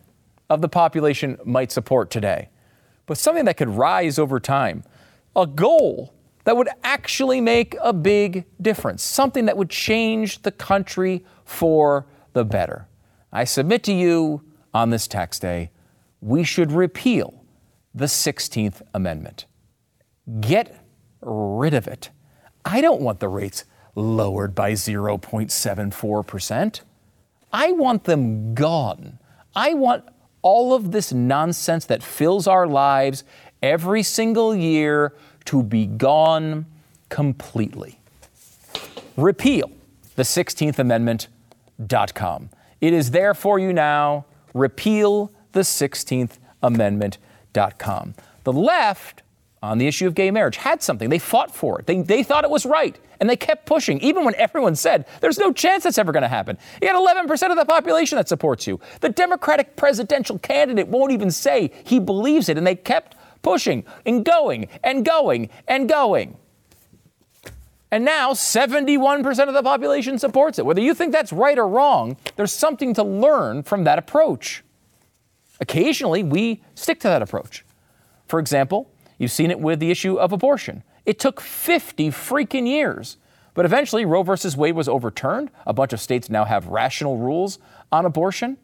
of 0.50 0.62
the 0.62 0.70
population 0.70 1.38
might 1.46 1.72
support 1.72 2.10
today, 2.10 2.50
but 3.06 3.18
something 3.18 3.46
that 3.46 3.58
could 3.58 3.70
rise 3.70 4.20
over 4.20 4.40
time, 4.40 4.84
a 5.36 5.46
goal 5.46 6.14
that 6.44 6.56
would 6.56 6.70
actually 6.84 7.42
make 7.42 7.76
a 7.82 7.92
big 7.92 8.46
difference, 8.62 9.04
something 9.04 9.46
that 9.46 9.58
would 9.58 9.70
change 9.70 10.44
the 10.44 10.52
country 10.52 11.26
for 11.44 12.06
the 12.34 12.46
better. 12.46 12.88
I 13.32 13.44
submit 13.44 13.84
to 13.84 13.94
you 13.94 14.44
on 14.74 14.92
this 14.92 15.08
tax 15.08 15.40
day, 15.40 15.72
we 16.22 16.44
should 16.44 16.72
repeal 16.72 17.44
the 17.94 18.06
16th 18.06 18.82
Amendment. 18.94 19.46
Get 20.42 20.84
rid 21.22 21.74
of 21.74 21.88
it. 21.88 22.10
I 22.64 22.82
don't 22.82 23.02
want 23.02 23.20
the 23.20 23.30
rates 23.30 23.66
lowered 23.96 24.54
by 24.54 24.74
0.74%. 24.74 26.82
I 27.54 27.72
want 27.72 28.04
them 28.04 28.54
gone. 28.54 29.20
I 29.56 29.74
want 29.74 30.04
all 30.46 30.76
of 30.76 30.92
this 30.92 31.12
nonsense 31.12 31.86
that 31.86 32.04
fills 32.04 32.46
our 32.46 32.68
lives 32.68 33.24
every 33.64 34.04
single 34.04 34.56
year 34.56 35.12
to 35.44 35.64
be 35.64 35.88
gone 35.88 36.68
completely. 37.10 38.00
Repeal 39.18 39.72
the 40.16 40.22
16th 40.22 40.78
Amendment.com. 40.78 42.50
It 42.80 42.94
is 42.94 43.10
there 43.10 43.34
for 43.34 43.58
you 43.58 43.74
now. 43.74 44.26
Repeal 44.54 45.32
the 45.54 45.62
16th 45.62 46.38
Amendment.com. 46.62 48.14
The 48.44 48.54
left 48.54 49.24
on 49.66 49.78
the 49.78 49.88
issue 49.88 50.08
of 50.08 50.16
gay 50.16 50.32
marriage 50.32 50.58
had 50.58 50.82
something. 50.82 51.10
They 51.10 51.20
fought 51.20 51.54
for 51.54 51.80
it. 51.80 51.86
They, 51.86 52.02
they 52.02 52.24
thought 52.24 52.44
it 52.44 52.50
was 52.50 52.66
right. 52.66 52.98
And 53.20 53.30
they 53.30 53.36
kept 53.36 53.66
pushing, 53.66 54.00
even 54.02 54.26
when 54.26 54.36
everyone 54.36 54.76
said, 54.76 55.06
there's 55.22 55.38
no 55.38 55.54
chance 55.54 55.84
that's 55.84 55.98
ever 55.98 56.12
going 56.12 56.24
to 56.24 56.28
happen. 56.28 56.58
You 56.82 56.88
had 56.88 56.96
11% 56.96 57.52
of 57.52 57.58
the 57.58 57.66
population 57.66 58.18
that 58.18 58.28
supports 58.28 58.68
you. 58.68 58.80
The 59.02 59.10
Democratic 59.10 59.76
presidential 59.76 60.38
candidate 60.40 60.88
won't 60.88 61.12
even 61.12 61.32
say 61.32 61.72
he 61.86 62.00
believes 62.00 62.50
it. 62.50 62.58
And 62.58 62.68
they 62.68 62.76
kept 62.76 63.16
pushing 63.42 63.86
and 64.06 64.26
going 64.26 64.68
and 64.84 65.06
going 65.06 65.50
and 65.68 65.88
going. 65.88 66.38
And 67.92 68.04
now 68.04 68.34
71% 68.34 69.48
of 69.48 69.54
the 69.54 69.64
population 69.64 70.20
supports 70.20 70.60
it. 70.60 70.66
Whether 70.66 70.82
you 70.82 70.94
think 70.94 71.14
that's 71.14 71.32
right 71.32 71.58
or 71.58 71.68
wrong, 71.68 72.18
there's 72.36 72.52
something 72.52 72.94
to 72.96 73.04
learn 73.04 73.64
from 73.64 73.86
that 73.86 73.98
approach. 73.98 74.64
Occasionally, 75.62 76.24
we 76.24 76.62
stick 76.74 77.00
to 77.02 77.08
that 77.08 77.22
approach. 77.22 77.64
For 78.28 78.40
example, 78.40 78.92
You've 79.18 79.32
seen 79.32 79.52
it 79.52 79.60
with 79.60 79.80
the 79.80 79.92
issue 79.92 80.18
of 80.18 80.32
abortion. 80.32 80.84
It 81.06 81.20
took 81.20 81.42
50 81.42 82.10
freaking 82.10 82.68
years 82.68 83.18
But 83.56 83.66
eventually, 83.66 84.06
Roe 84.06 84.22
versus 84.22 84.56
Wade 84.56 84.76
was 84.76 84.88
overturned. 84.88 85.50
A 85.66 85.74
bunch 85.74 85.94
of 85.94 86.02
states 86.02 86.30
now 86.30 86.44
have 86.46 86.68
rational 86.68 87.18
rules 87.18 87.58
on 87.92 88.06
abortion, 88.06 88.58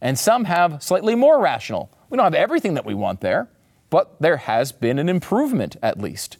and 0.00 0.18
some 0.18 0.44
have 0.44 0.82
slightly 0.82 1.14
more 1.16 1.40
rational. 1.40 1.90
We 2.08 2.16
don't 2.16 2.24
have 2.24 2.34
everything 2.34 2.74
that 2.74 2.86
we 2.86 2.94
want 2.94 3.20
there, 3.20 3.48
but 3.90 4.20
there 4.20 4.38
has 4.38 4.72
been 4.72 4.98
an 4.98 5.08
improvement 5.08 5.76
at 5.82 5.98
least. 6.00 6.38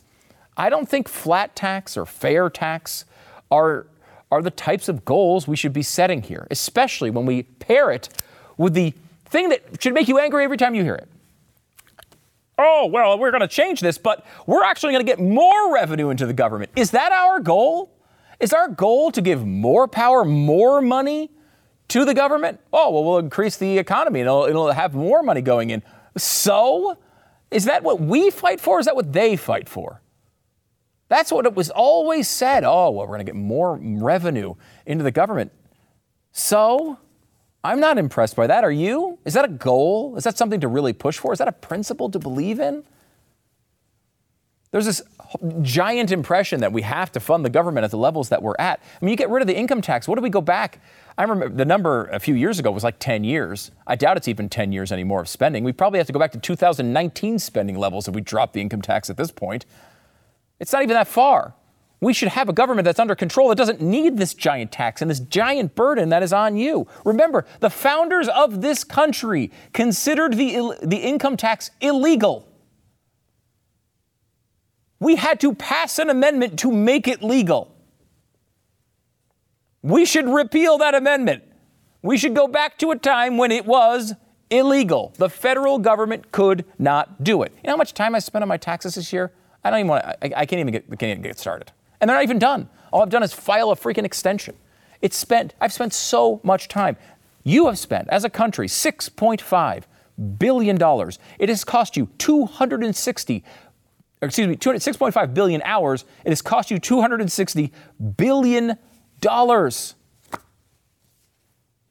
I 0.57 0.71
don't 0.71 0.89
think 0.89 1.09
flat 1.09 1.57
tax 1.57 1.97
or 1.97 2.07
fair 2.07 2.49
tax 2.49 3.05
are, 3.51 3.87
are 4.31 4.43
the 4.43 4.51
types 4.51 4.89
of 4.89 5.05
goals 5.05 5.49
we 5.49 5.57
should 5.57 5.73
be 5.73 5.83
setting 5.83 6.23
here, 6.23 6.47
especially 6.53 7.11
when 7.11 7.27
we 7.27 7.43
pair 7.43 7.91
it 7.91 8.09
with 8.57 8.75
the 8.75 8.95
thing 9.27 9.49
that 9.49 9.83
should 9.83 9.95
make 9.95 10.09
you 10.09 10.19
angry 10.19 10.45
every 10.45 10.57
time 10.57 10.75
you 10.75 10.85
hear 10.85 10.95
it. 10.95 11.09
Oh, 12.59 12.87
well, 12.87 13.19
we're 13.19 13.31
going 13.31 13.41
to 13.41 13.49
change 13.49 13.81
this, 13.81 13.99
but 13.99 14.27
we're 14.47 14.65
actually 14.65 14.93
going 14.93 15.07
to 15.07 15.11
get 15.11 15.21
more 15.21 15.73
revenue 15.73 16.11
into 16.11 16.27
the 16.27 16.33
government. 16.33 16.73
Is 16.75 16.91
that 16.91 17.13
our 17.13 17.39
goal? 17.39 17.95
Is 18.41 18.53
our 18.53 18.69
goal 18.69 19.13
to 19.13 19.23
give 19.23 19.47
more 19.47 19.87
power, 19.87 20.25
more 20.25 20.83
money 20.83 21.31
to 21.89 22.05
the 22.05 22.15
government? 22.15 22.61
Oh, 22.73 22.91
well, 22.91 23.05
we'll 23.05 23.19
increase 23.19 23.57
the 23.57 23.79
economy 23.79 24.21
and 24.21 24.27
it'll, 24.27 24.45
it'll 24.45 24.73
have 24.73 24.95
more 24.95 25.23
money 25.23 25.41
going 25.41 25.71
in. 25.71 25.83
So, 26.17 26.99
is 27.51 27.65
that 27.67 27.83
what 27.83 28.01
we 28.01 28.31
fight 28.31 28.61
for? 28.61 28.81
Is 28.81 28.87
that 28.87 28.97
what 28.97 29.13
they 29.13 29.37
fight 29.37 29.69
for? 29.69 30.03
That's 31.09 31.33
what 31.33 31.47
it 31.47 31.55
was 31.55 31.71
always 31.71 32.29
said. 32.29 32.65
Oh, 32.65 32.91
well, 32.91 33.07
we're 33.07 33.17
going 33.17 33.21
to 33.21 33.25
get 33.25 33.37
more 33.37 33.77
revenue 33.81 34.55
into 34.85 35.05
the 35.05 35.11
government. 35.11 35.53
So, 36.33 36.99
I'm 37.65 37.81
not 37.81 37.99
impressed 37.99 38.37
by 38.37 38.47
that. 38.47 38.65
Are 38.65 38.73
you? 38.73 39.19
Is 39.25 39.35
that 39.35 39.45
a 39.45 39.49
goal? 39.49 40.17
Is 40.17 40.25
that 40.25 40.39
something 40.39 40.61
to 40.61 40.69
really 40.69 40.93
push 40.93 41.19
for? 41.19 41.33
Is 41.33 41.39
that 41.39 41.49
a 41.49 41.53
principle 41.53 42.11
to 42.11 42.19
believe 42.19 42.61
in? 42.61 42.85
There's 44.71 44.85
this 44.85 45.03
giant 45.63 46.13
impression 46.13 46.61
that 46.61 46.73
we 46.73 46.83
have 46.83 47.11
to 47.13 47.21
fund 47.21 47.45
the 47.45 47.51
government 47.51 47.85
at 47.85 47.91
the 47.91 47.97
levels 47.97 48.29
that 48.29 48.43
we're 48.43 48.55
at. 48.59 48.81
I 48.81 49.05
mean, 49.05 49.11
you 49.11 49.17
get 49.17 49.31
rid 49.31 49.41
of 49.41 49.47
the 49.47 49.57
income 49.57 49.81
tax. 49.81 50.07
What 50.07 50.17
do 50.17 50.23
we 50.23 50.31
go 50.31 50.43
back? 50.43 50.81
I 51.17 51.23
remember 51.23 51.49
the 51.49 51.65
number 51.65 52.07
a 52.07 52.21
few 52.21 52.35
years 52.35 52.59
ago 52.59 52.71
was 52.71 52.85
like 52.85 52.99
10 52.99 53.25
years. 53.25 53.71
I 53.87 53.97
doubt 53.97 54.19
it's 54.19 54.29
even 54.29 54.49
10 54.49 54.73
years 54.73 54.93
anymore 54.93 55.21
of 55.21 55.29
spending. 55.29 55.65
We 55.65 55.73
probably 55.73 55.99
have 55.99 56.07
to 56.07 56.13
go 56.13 56.19
back 56.19 56.33
to 56.33 56.39
2019 56.39 57.39
spending 57.39 57.79
levels 57.79 58.09
if 58.09 58.15
we 58.15 58.21
drop 58.21 58.53
the 58.53 58.61
income 58.61 58.83
tax 58.83 59.09
at 59.09 59.17
this 59.17 59.31
point. 59.31 59.65
It's 60.61 60.73
not 60.73 60.83
even 60.83 60.95
that 60.95 61.09
far. 61.09 61.55
We 62.01 62.13
should 62.13 62.29
have 62.29 62.49
a 62.49 62.53
government 62.53 62.85
that's 62.85 63.01
under 63.01 63.17
control 63.17 63.49
that 63.49 63.57
doesn't 63.57 63.81
need 63.81 64.19
this 64.19 64.33
giant 64.33 64.71
tax 64.71 65.03
and 65.03 65.11
this 65.11 65.19
giant 65.19 65.75
burden 65.75 66.11
that 66.11 66.23
is 66.23 66.33
on 66.33 66.57
you. 66.57 66.87
Remember, 67.05 67.45
the 67.59 67.71
founders 67.71 68.29
of 68.29 68.61
this 68.61 68.85
country 68.85 69.51
considered 69.73 70.35
the, 70.35 70.77
the 70.83 70.99
income 70.99 71.37
tax 71.37 71.71
illegal. 71.81 72.49
We 75.01 75.17
had 75.17 75.41
to 75.41 75.55
pass 75.55 75.99
an 75.99 76.09
amendment 76.09 76.59
to 76.61 76.71
make 76.71 77.09
it 77.09 77.23
legal. 77.23 77.75
We 79.83 80.05
should 80.05 80.29
repeal 80.29 80.79
that 80.79 80.95
amendment. 80.95 81.45
We 82.03 82.17
should 82.17 82.35
go 82.35 82.47
back 82.47 82.79
to 82.79 82.93
a 82.93 82.97
time 82.97 83.39
when 83.39 83.51
it 83.51 83.67
was 83.67 84.15
illegal. 84.51 85.15
The 85.17 85.29
federal 85.29 85.79
government 85.79 86.31
could 86.31 86.65
not 86.79 87.25
do 87.25 87.43
it. 87.43 87.53
You 87.57 87.69
know 87.69 87.73
how 87.73 87.77
much 87.77 87.95
time 87.95 88.15
I 88.15 88.21
spent 88.21 88.43
on 88.43 88.49
my 88.49 88.57
taxes 88.57 88.95
this 88.95 89.13
year? 89.13 89.33
I 89.65 89.71
don't 89.71 89.81
even 89.81 89.89
want 89.89 90.05
to, 90.05 90.37
I, 90.37 90.43
I 90.43 90.47
can't 90.47 90.61
even 90.61 90.73
get, 90.73 90.89
can't 90.89 91.11
even 91.11 91.23
get 91.23 91.39
started. 91.39 91.73
And 92.01 92.09
they're 92.09 92.17
not 92.17 92.23
even 92.23 92.39
done. 92.39 92.69
All 92.93 93.03
I've 93.03 93.11
done 93.11 93.23
is 93.23 93.33
file 93.33 93.71
a 93.71 93.77
freaking 93.77 94.05
extension. 94.05 94.57
It's 95.03 95.17
spent, 95.17 95.55
I've 95.61 95.73
spent 95.73 95.93
so 95.93 96.41
much 96.43 96.69
time. 96.69 96.97
You 97.45 97.67
have 97.67 97.79
spent, 97.79 98.09
as 98.09 98.25
a 98.25 98.31
country, 98.31 98.67
$6.5 98.69 99.83
billion. 100.39 100.79
It 101.39 101.49
has 101.49 101.65
cost 101.65 101.97
you 101.97 102.09
260, 102.19 103.45
excuse 104.23 104.49
me, 104.49 104.57
6.5 104.57 105.35
billion 105.35 105.63
hours. 105.63 106.05
It 106.25 106.31
has 106.31 106.43
cost 106.43 106.71
you 106.71 106.79
260 106.79 107.73
billion 108.17 108.77
dollars. 109.21 109.95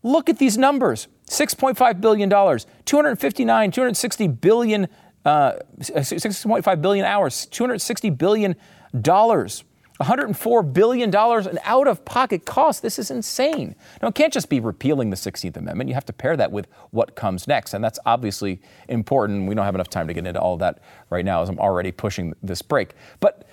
Look 0.04 0.30
at 0.30 0.38
these 0.38 0.58
numbers. 0.58 1.08
$6.5 1.30 2.00
billion, 2.00 2.30
259, 2.30 3.72
260 3.72 4.28
billion, 4.28 4.88
uh, 5.26 5.54
6.5 5.80 6.82
billion 6.82 7.06
hours, 7.06 7.46
260 7.48 8.10
billion 8.12 8.56
dollars. 9.02 9.66
$104 10.00 10.74
billion 10.74 11.10
in 11.10 11.60
out 11.64 11.88
of 11.88 12.06
pocket 12.06 12.46
costs. 12.46 12.82
This 12.82 13.00
is 13.00 13.10
insane. 13.10 13.76
Now, 14.02 14.10
it 14.10 14.16
can't 14.16 14.32
just 14.32 14.50
be 14.50 14.60
repealing 14.60 15.10
the 15.10 15.16
16th 15.16 15.58
Amendment. 15.58 15.88
You 15.88 15.94
have 15.96 16.06
to 16.06 16.14
pair 16.14 16.38
that 16.38 16.52
with 16.52 16.68
what 16.92 17.16
comes 17.16 17.48
next. 17.48 17.74
And 17.74 17.84
that's 17.84 18.00
obviously 18.06 18.62
important. 18.88 19.48
We 19.48 19.56
don't 19.56 19.66
have 19.66 19.76
enough 19.76 19.90
time 19.90 20.08
to 20.08 20.14
get 20.14 20.26
into 20.28 20.40
all 20.40 20.54
of 20.54 20.60
that 20.60 20.80
right 21.10 21.26
now 21.26 21.42
as 21.42 21.50
I'm 21.50 21.60
already 21.60 21.92
pushing 21.92 22.34
this 22.44 22.62
break. 22.62 22.92
But 23.20 23.48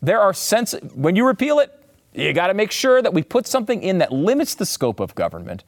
there 0.00 0.20
are 0.20 0.32
sense, 0.32 0.74
when 0.94 1.16
you 1.16 1.26
repeal 1.26 1.58
it, 1.58 1.74
you 2.14 2.32
got 2.32 2.48
to 2.48 2.54
make 2.54 2.70
sure 2.70 3.02
that 3.02 3.12
we 3.12 3.22
put 3.22 3.46
something 3.46 3.82
in 3.82 3.98
that 3.98 4.12
limits 4.12 4.54
the 4.54 4.66
scope 4.66 5.00
of 5.00 5.14
government 5.14 5.64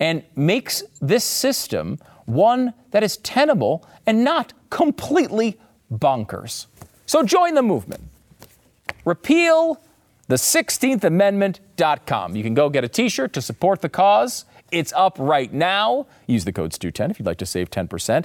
and 0.00 0.22
makes 0.34 0.82
this 1.00 1.24
system 1.24 1.98
one 2.26 2.72
that 2.92 3.02
is 3.02 3.18
tenable 3.18 3.86
and 4.06 4.24
not 4.24 4.52
completely 4.70 5.58
bonkers. 5.92 6.66
So 7.06 7.22
join 7.22 7.54
the 7.54 7.62
movement. 7.62 8.02
Repeal 9.04 9.80
the 10.28 10.36
16th 10.36 11.04
Amendment.com. 11.04 12.36
You 12.36 12.42
can 12.42 12.54
go 12.54 12.70
get 12.70 12.84
a 12.84 12.88
t 12.88 13.08
shirt 13.08 13.32
to 13.34 13.42
support 13.42 13.80
the 13.80 13.88
cause. 13.88 14.44
It's 14.70 14.92
up 14.94 15.16
right 15.18 15.52
now. 15.52 16.06
Use 16.26 16.44
the 16.44 16.52
code 16.52 16.72
STU10 16.72 17.10
if 17.10 17.18
you'd 17.18 17.26
like 17.26 17.38
to 17.38 17.46
save 17.46 17.70
10%. 17.70 18.24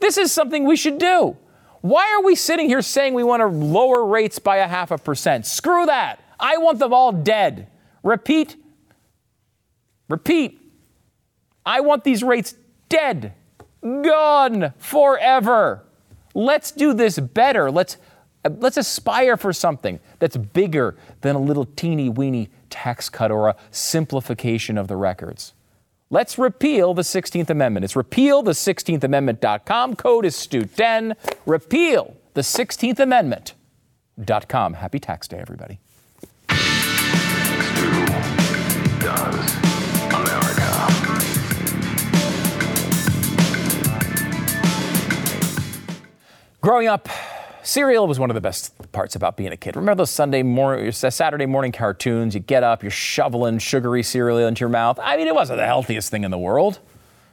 This 0.00 0.16
is 0.16 0.30
something 0.30 0.64
we 0.64 0.76
should 0.76 0.98
do. 0.98 1.36
Why 1.80 2.12
are 2.12 2.22
we 2.22 2.34
sitting 2.34 2.68
here 2.68 2.82
saying 2.82 3.14
we 3.14 3.24
want 3.24 3.40
to 3.40 3.46
lower 3.46 4.04
rates 4.04 4.38
by 4.38 4.58
a 4.58 4.68
half 4.68 4.90
a 4.90 4.98
percent? 4.98 5.46
Screw 5.46 5.86
that. 5.86 6.20
I 6.38 6.58
want 6.58 6.78
them 6.78 6.92
all 6.92 7.12
dead. 7.12 7.68
Repeat. 8.02 8.56
Repeat. 10.08 10.60
I 11.66 11.80
want 11.80 12.04
these 12.04 12.22
rates 12.22 12.54
dead. 12.88 13.34
Gone 13.82 14.72
forever. 14.78 15.84
Let's 16.34 16.70
do 16.70 16.94
this 16.94 17.18
better. 17.18 17.70
Let's 17.70 17.96
let's 18.44 18.76
aspire 18.76 19.36
for 19.36 19.52
something 19.52 20.00
that's 20.18 20.36
bigger 20.36 20.96
than 21.20 21.36
a 21.36 21.40
little 21.40 21.64
teeny 21.64 22.08
weeny 22.08 22.50
tax 22.70 23.08
cut 23.08 23.30
or 23.30 23.48
a 23.48 23.56
simplification 23.70 24.78
of 24.78 24.88
the 24.88 24.96
records. 24.96 25.54
Let's 26.10 26.38
repeal 26.38 26.94
the 26.94 27.02
16th 27.02 27.50
Amendment. 27.50 27.84
It's 27.84 27.96
repeal 27.96 28.42
the 28.42 28.52
16th 28.52 29.04
Amendment.com. 29.04 29.96
Code 29.96 30.24
is 30.24 30.34
STU10. 30.36 31.14
Repeal 31.44 32.16
the 32.32 32.40
16th 32.40 32.98
Amendment.com. 32.98 34.74
Happy 34.74 34.98
tax 34.98 35.28
day, 35.28 35.38
everybody. 35.38 35.78
Stu 37.78 38.06
does 38.98 39.56
America. 40.12 40.68
Growing 46.60 46.88
up, 46.88 47.08
cereal 47.62 48.06
was 48.06 48.18
one 48.18 48.30
of 48.30 48.34
the 48.34 48.40
best 48.40 48.92
parts 48.92 49.16
about 49.16 49.36
being 49.36 49.52
a 49.52 49.56
kid. 49.56 49.76
Remember 49.76 50.00
those 50.00 50.10
Sunday 50.10 50.42
morning, 50.42 50.90
Saturday 50.92 51.46
morning 51.46 51.72
cartoons? 51.72 52.34
You 52.34 52.40
get 52.40 52.62
up, 52.62 52.82
you're 52.82 52.90
shoveling 52.90 53.58
sugary 53.58 54.02
cereal 54.02 54.38
into 54.38 54.60
your 54.60 54.68
mouth. 54.68 54.98
I 55.02 55.16
mean, 55.16 55.26
it 55.26 55.34
wasn't 55.34 55.58
the 55.58 55.66
healthiest 55.66 56.10
thing 56.10 56.24
in 56.24 56.30
the 56.30 56.38
world, 56.38 56.78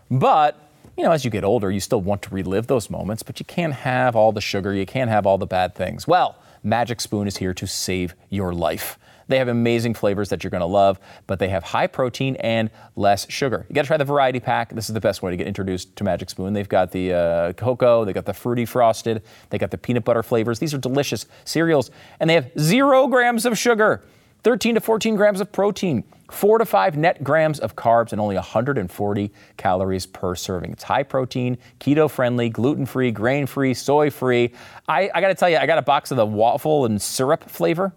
but 0.10 0.60
you 0.98 1.04
know, 1.04 1.12
as 1.12 1.26
you 1.26 1.32
get 1.32 1.44
older, 1.44 1.70
you 1.70 1.80
still 1.80 2.02
want 2.02 2.22
to 2.22 2.34
relive 2.34 2.68
those 2.68 2.90
moments, 2.90 3.22
but 3.22 3.40
you 3.40 3.46
can't 3.46 3.74
have 3.74 4.16
all 4.16 4.32
the 4.32 4.42
sugar, 4.42 4.74
you 4.74 4.86
can't 4.86 5.10
have 5.10 5.26
all 5.26 5.38
the 5.38 5.46
bad 5.46 5.76
things. 5.76 6.08
Well, 6.08 6.38
Magic 6.64 7.02
Spoon 7.02 7.28
is 7.28 7.38
here 7.38 7.54
to 7.54 7.68
save 7.68 8.16
your 8.30 8.54
life. 8.54 8.98
They 9.28 9.38
have 9.38 9.48
amazing 9.48 9.96
flavors 9.96 10.30
that 10.30 10.44
you're 10.44 10.52
going 10.52 10.62
to 10.62 10.68
love, 10.68 11.00
but 11.28 11.40
they 11.40 11.50
have 11.50 11.64
high 11.64 11.88
protein 11.88 12.36
and 12.38 12.70
less 12.96 13.30
sugar. 13.30 13.66
You 13.70 13.76
got 13.76 13.82
to 13.84 13.88
try 13.88 13.98
the 13.98 14.06
variety 14.06 14.40
pack. 14.40 14.74
This 14.74 14.90
is 14.90 14.94
the 14.94 15.02
best 15.02 15.22
way 15.24 15.32
to 15.32 15.38
get 15.38 15.48
introduced 15.48 15.96
to 15.96 16.04
Magic 16.04 16.30
Spoon. 16.30 16.54
They've 16.54 16.70
got 16.70 16.92
the 16.92 17.14
uh, 17.14 17.54
cocoa, 17.54 18.06
they 18.06 18.14
got 18.14 18.26
the 18.26 18.34
fruity 18.34 18.66
frosted, 18.66 19.24
they 19.50 19.58
got 19.58 19.72
the 19.72 19.78
peanut 19.78 20.04
butter 20.04 20.24
flavors. 20.24 20.60
These 20.60 20.74
are 20.74 20.78
delicious 20.78 21.26
cereals, 21.44 21.92
and 22.20 22.30
they 22.30 22.36
have 22.36 22.52
zero 22.60 23.08
grams 23.08 23.46
of 23.46 23.58
sugar, 23.58 24.04
13 24.44 24.76
to 24.76 24.82
14 24.82 25.16
grams 25.16 25.42
of 25.42 25.52
protein, 25.52 26.04
four 26.30 26.60
to 26.60 26.66
five 26.66 26.96
net 26.98 27.24
grams 27.24 27.60
of 27.60 27.76
carbs, 27.76 28.12
and 28.12 28.22
only 28.22 28.36
140 28.36 29.32
calories 29.58 30.06
per 30.06 30.36
serving. 30.36 30.72
It's 30.72 30.84
high 30.84 31.04
protein, 31.04 31.58
keto 31.80 32.10
friendly, 32.10 32.50
gluten 32.50 32.86
free, 32.86 33.10
grain 33.10 33.48
free, 33.48 33.74
soy 33.74 34.12
free. 34.12 34.54
I, 34.88 35.10
I 35.16 35.22
got 35.22 35.30
to 35.30 35.36
tell 35.36 35.50
you, 35.50 35.58
I 35.58 35.66
got 35.66 35.80
a 35.80 35.84
box 35.84 36.12
of 36.12 36.18
the 36.18 36.26
waffle 36.26 36.86
and 36.86 37.02
syrup 37.02 37.50
flavor. 37.50 37.92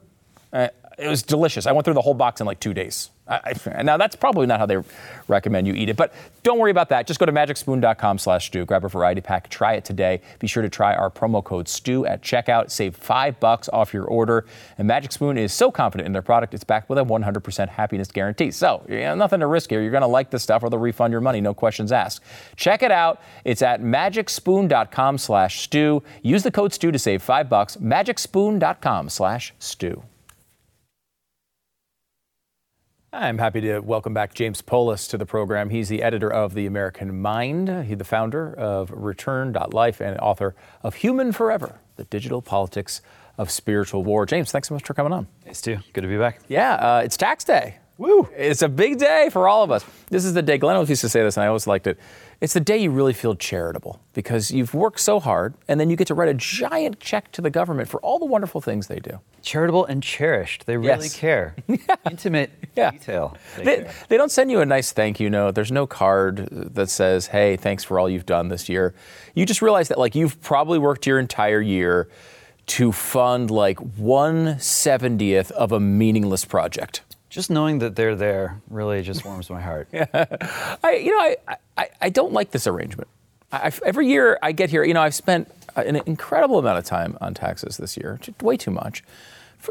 Uh, 0.50 0.68
it 0.98 1.08
was 1.08 1.22
delicious. 1.22 1.66
I 1.66 1.72
went 1.72 1.84
through 1.84 1.94
the 1.94 2.02
whole 2.02 2.14
box 2.14 2.40
in 2.40 2.46
like 2.46 2.60
two 2.60 2.74
days. 2.74 3.10
I, 3.28 3.52
I, 3.66 3.82
now 3.82 3.96
that's 3.96 4.14
probably 4.16 4.46
not 4.46 4.58
how 4.58 4.66
they 4.66 4.78
recommend 5.28 5.66
you 5.66 5.74
eat 5.74 5.90
it, 5.90 5.96
but 5.96 6.12
don't 6.42 6.58
worry 6.58 6.70
about 6.70 6.88
that. 6.88 7.06
Just 7.06 7.20
go 7.20 7.26
to 7.26 7.32
magicspoon.com/stu, 7.32 8.64
grab 8.64 8.84
a 8.84 8.88
variety 8.88 9.20
pack, 9.20 9.50
try 9.50 9.74
it 9.74 9.84
today. 9.84 10.22
Be 10.38 10.46
sure 10.46 10.62
to 10.62 10.68
try 10.68 10.94
our 10.94 11.10
promo 11.10 11.42
code 11.44 11.68
STU 11.68 12.06
at 12.06 12.22
checkout. 12.22 12.70
Save 12.70 12.96
five 12.96 13.38
bucks 13.38 13.68
off 13.68 13.92
your 13.92 14.04
order. 14.04 14.46
And 14.78 14.88
Magic 14.88 15.12
Spoon 15.12 15.36
is 15.36 15.52
so 15.52 15.70
confident 15.70 16.06
in 16.06 16.12
their 16.12 16.22
product, 16.22 16.54
it's 16.54 16.64
backed 16.64 16.88
with 16.88 16.98
a 16.98 17.04
100% 17.04 17.68
happiness 17.68 18.10
guarantee. 18.10 18.50
So 18.50 18.82
nothing 18.88 19.40
to 19.40 19.46
risk 19.46 19.68
here. 19.70 19.82
You're 19.82 19.90
going 19.90 20.00
to 20.00 20.06
like 20.06 20.30
this 20.30 20.42
stuff, 20.42 20.62
or 20.62 20.70
they'll 20.70 20.80
refund 20.80 21.12
your 21.12 21.20
money, 21.20 21.42
no 21.42 21.52
questions 21.54 21.92
asked. 21.92 22.22
Check 22.56 22.82
it 22.82 22.90
out. 22.90 23.20
It's 23.44 23.60
at 23.62 23.82
magicspoon.com/stu. 23.82 26.02
Use 26.22 26.42
the 26.42 26.50
code 26.50 26.72
STU 26.72 26.90
to 26.90 26.98
save 26.98 27.22
five 27.22 27.50
bucks. 27.50 27.76
Magicspoon.com/stu. 27.76 30.02
I'm 33.12 33.38
happy 33.38 33.62
to 33.62 33.80
welcome 33.80 34.12
back 34.12 34.34
James 34.34 34.60
Poulos 34.60 35.08
to 35.08 35.16
the 35.16 35.24
program. 35.24 35.70
He's 35.70 35.88
the 35.88 36.02
editor 36.02 36.30
of 36.30 36.52
The 36.52 36.66
American 36.66 37.22
Mind. 37.22 37.86
He's 37.86 37.96
the 37.96 38.04
founder 38.04 38.52
of 38.52 38.90
Return.life 38.90 40.02
and 40.02 40.18
author 40.18 40.54
of 40.82 40.96
Human 40.96 41.32
Forever 41.32 41.80
The 41.96 42.04
Digital 42.04 42.42
Politics 42.42 43.00
of 43.38 43.50
Spiritual 43.50 44.04
War. 44.04 44.26
James, 44.26 44.52
thanks 44.52 44.68
so 44.68 44.74
much 44.74 44.84
for 44.84 44.92
coming 44.92 45.14
on. 45.14 45.26
Thanks, 45.42 45.60
Stu. 45.60 45.78
Good 45.94 46.02
to 46.02 46.08
be 46.08 46.18
back. 46.18 46.40
Yeah, 46.48 46.74
uh, 46.74 47.02
it's 47.02 47.16
tax 47.16 47.44
day. 47.44 47.76
Woo! 47.96 48.28
It's 48.36 48.60
a 48.60 48.68
big 48.68 48.98
day 48.98 49.30
for 49.32 49.48
all 49.48 49.64
of 49.64 49.70
us. 49.70 49.86
This 50.10 50.26
is 50.26 50.34
the 50.34 50.42
day, 50.42 50.58
Glenn 50.58 50.76
always 50.76 50.90
used 50.90 51.00
to 51.00 51.08
say 51.08 51.22
this, 51.22 51.38
and 51.38 51.44
I 51.44 51.46
always 51.46 51.66
liked 51.66 51.86
it. 51.86 51.98
It's 52.40 52.52
the 52.54 52.60
day 52.60 52.78
you 52.78 52.92
really 52.92 53.14
feel 53.14 53.34
charitable 53.34 53.98
because 54.14 54.52
you've 54.52 54.72
worked 54.72 55.00
so 55.00 55.18
hard, 55.18 55.54
and 55.66 55.80
then 55.80 55.90
you 55.90 55.96
get 55.96 56.06
to 56.06 56.14
write 56.14 56.28
a 56.28 56.34
giant 56.34 57.00
check 57.00 57.32
to 57.32 57.42
the 57.42 57.50
government 57.50 57.88
for 57.88 58.00
all 58.00 58.20
the 58.20 58.26
wonderful 58.26 58.60
things 58.60 58.86
they 58.86 59.00
do. 59.00 59.18
Charitable 59.42 59.84
and 59.86 60.00
cherished. 60.04 60.64
They 60.66 60.76
really 60.76 61.06
Yes. 61.06 61.16
care. 61.16 61.56
Intimate 62.10 62.50
Yeah. 62.76 62.92
detail. 62.92 63.36
They 63.56 63.64
They, 63.64 63.76
care. 63.82 63.92
they 64.08 64.16
don't 64.16 64.30
send 64.30 64.52
you 64.52 64.60
a 64.60 64.66
nice 64.66 64.92
thank 64.92 65.18
you 65.18 65.28
note. 65.30 65.56
There's 65.56 65.72
no 65.72 65.84
card 65.88 66.48
that 66.52 66.88
says, 66.90 67.26
hey, 67.26 67.56
thanks 67.56 67.82
for 67.82 67.98
all 67.98 68.08
you've 68.08 68.26
done 68.26 68.48
this 68.48 68.68
year. 68.68 68.94
You 69.34 69.44
just 69.44 69.60
realize 69.60 69.88
that, 69.88 69.98
like, 69.98 70.14
you've 70.14 70.40
probably 70.40 70.78
worked 70.78 71.08
your 71.08 71.18
entire 71.18 71.60
year 71.60 72.08
to 72.66 72.92
fund 72.92 73.50
like 73.50 73.78
170th 73.98 75.50
of 75.52 75.72
a 75.72 75.80
meaningless 75.80 76.44
project. 76.44 77.02
Just 77.28 77.50
knowing 77.50 77.80
that 77.80 77.94
they're 77.94 78.16
there 78.16 78.60
really 78.70 79.02
just 79.02 79.24
warms 79.24 79.50
my 79.50 79.60
heart. 79.60 79.88
yeah. 79.92 80.06
I, 80.82 80.94
you 80.96 81.10
know, 81.10 81.34
I, 81.46 81.56
I, 81.76 81.88
I 82.02 82.08
don't 82.08 82.32
like 82.32 82.50
this 82.52 82.66
arrangement. 82.66 83.08
I, 83.52 83.72
every 83.84 84.08
year 84.08 84.38
I 84.42 84.52
get 84.52 84.70
here, 84.70 84.84
you 84.84 84.94
know, 84.94 85.02
I've 85.02 85.14
spent 85.14 85.50
uh, 85.76 85.82
an 85.82 85.96
incredible 86.06 86.58
amount 86.58 86.78
of 86.78 86.84
time 86.84 87.16
on 87.20 87.34
taxes 87.34 87.76
this 87.76 87.96
year, 87.96 88.18
way 88.42 88.56
too 88.56 88.70
much. 88.70 89.02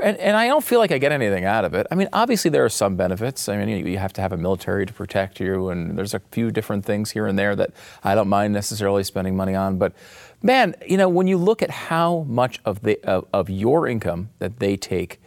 And, 0.03 0.17
and 0.17 0.35
I 0.35 0.47
don't 0.47 0.63
feel 0.63 0.79
like 0.79 0.91
I 0.91 0.97
get 0.97 1.11
anything 1.11 1.45
out 1.45 1.63
of 1.63 1.73
it. 1.73 1.87
I 1.89 1.95
mean, 1.95 2.09
obviously 2.11 2.51
there 2.51 2.65
are 2.65 2.69
some 2.69 2.95
benefits. 2.95 3.47
I 3.47 3.57
mean, 3.57 3.69
you, 3.69 3.91
you 3.91 3.97
have 3.97 4.13
to 4.13 4.21
have 4.21 4.33
a 4.33 4.37
military 4.37 4.85
to 4.85 4.93
protect 4.93 5.39
you, 5.39 5.69
and 5.69 5.97
there's 5.97 6.13
a 6.13 6.19
few 6.31 6.51
different 6.51 6.85
things 6.85 7.11
here 7.11 7.25
and 7.25 7.39
there 7.39 7.55
that 7.55 7.71
I 8.03 8.13
don't 8.13 8.27
mind 8.27 8.53
necessarily 8.53 9.03
spending 9.03 9.35
money 9.35 9.55
on. 9.55 9.77
But 9.77 9.93
man, 10.41 10.75
you 10.85 10.97
know, 10.97 11.07
when 11.07 11.27
you 11.27 11.37
look 11.37 11.61
at 11.61 11.69
how 11.69 12.25
much 12.27 12.59
of 12.65 12.81
the 12.81 13.01
of, 13.05 13.25
of 13.33 13.49
your 13.49 13.87
income 13.87 14.29
that 14.39 14.59
they 14.59 14.75
take, 14.75 15.21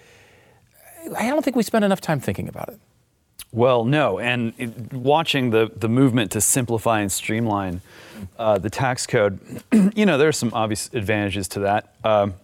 I 1.17 1.29
don't 1.29 1.43
think 1.45 1.57
we 1.57 1.63
spend 1.63 1.85
enough 1.85 2.01
time 2.01 2.21
thinking 2.21 2.49
about 2.49 2.69
it. 2.69 2.79
Well, 3.53 3.85
no, 3.85 4.19
and 4.19 4.53
it, 4.59 4.93
watching 4.93 5.51
the 5.51 5.71
the 5.75 5.89
movement 5.89 6.31
to 6.33 6.41
simplify 6.41 7.01
and 7.01 7.11
streamline 7.11 7.81
uh, 8.39 8.59
the 8.59 8.71
tax 8.71 9.07
code, 9.07 9.41
you 9.95 10.07
know, 10.07 10.19
there 10.19 10.29
are 10.29 10.33
some 10.33 10.53
obvious 10.55 10.89
advantages 10.93 11.49
to 11.49 11.61
that. 11.61 11.95
Um, 12.05 12.35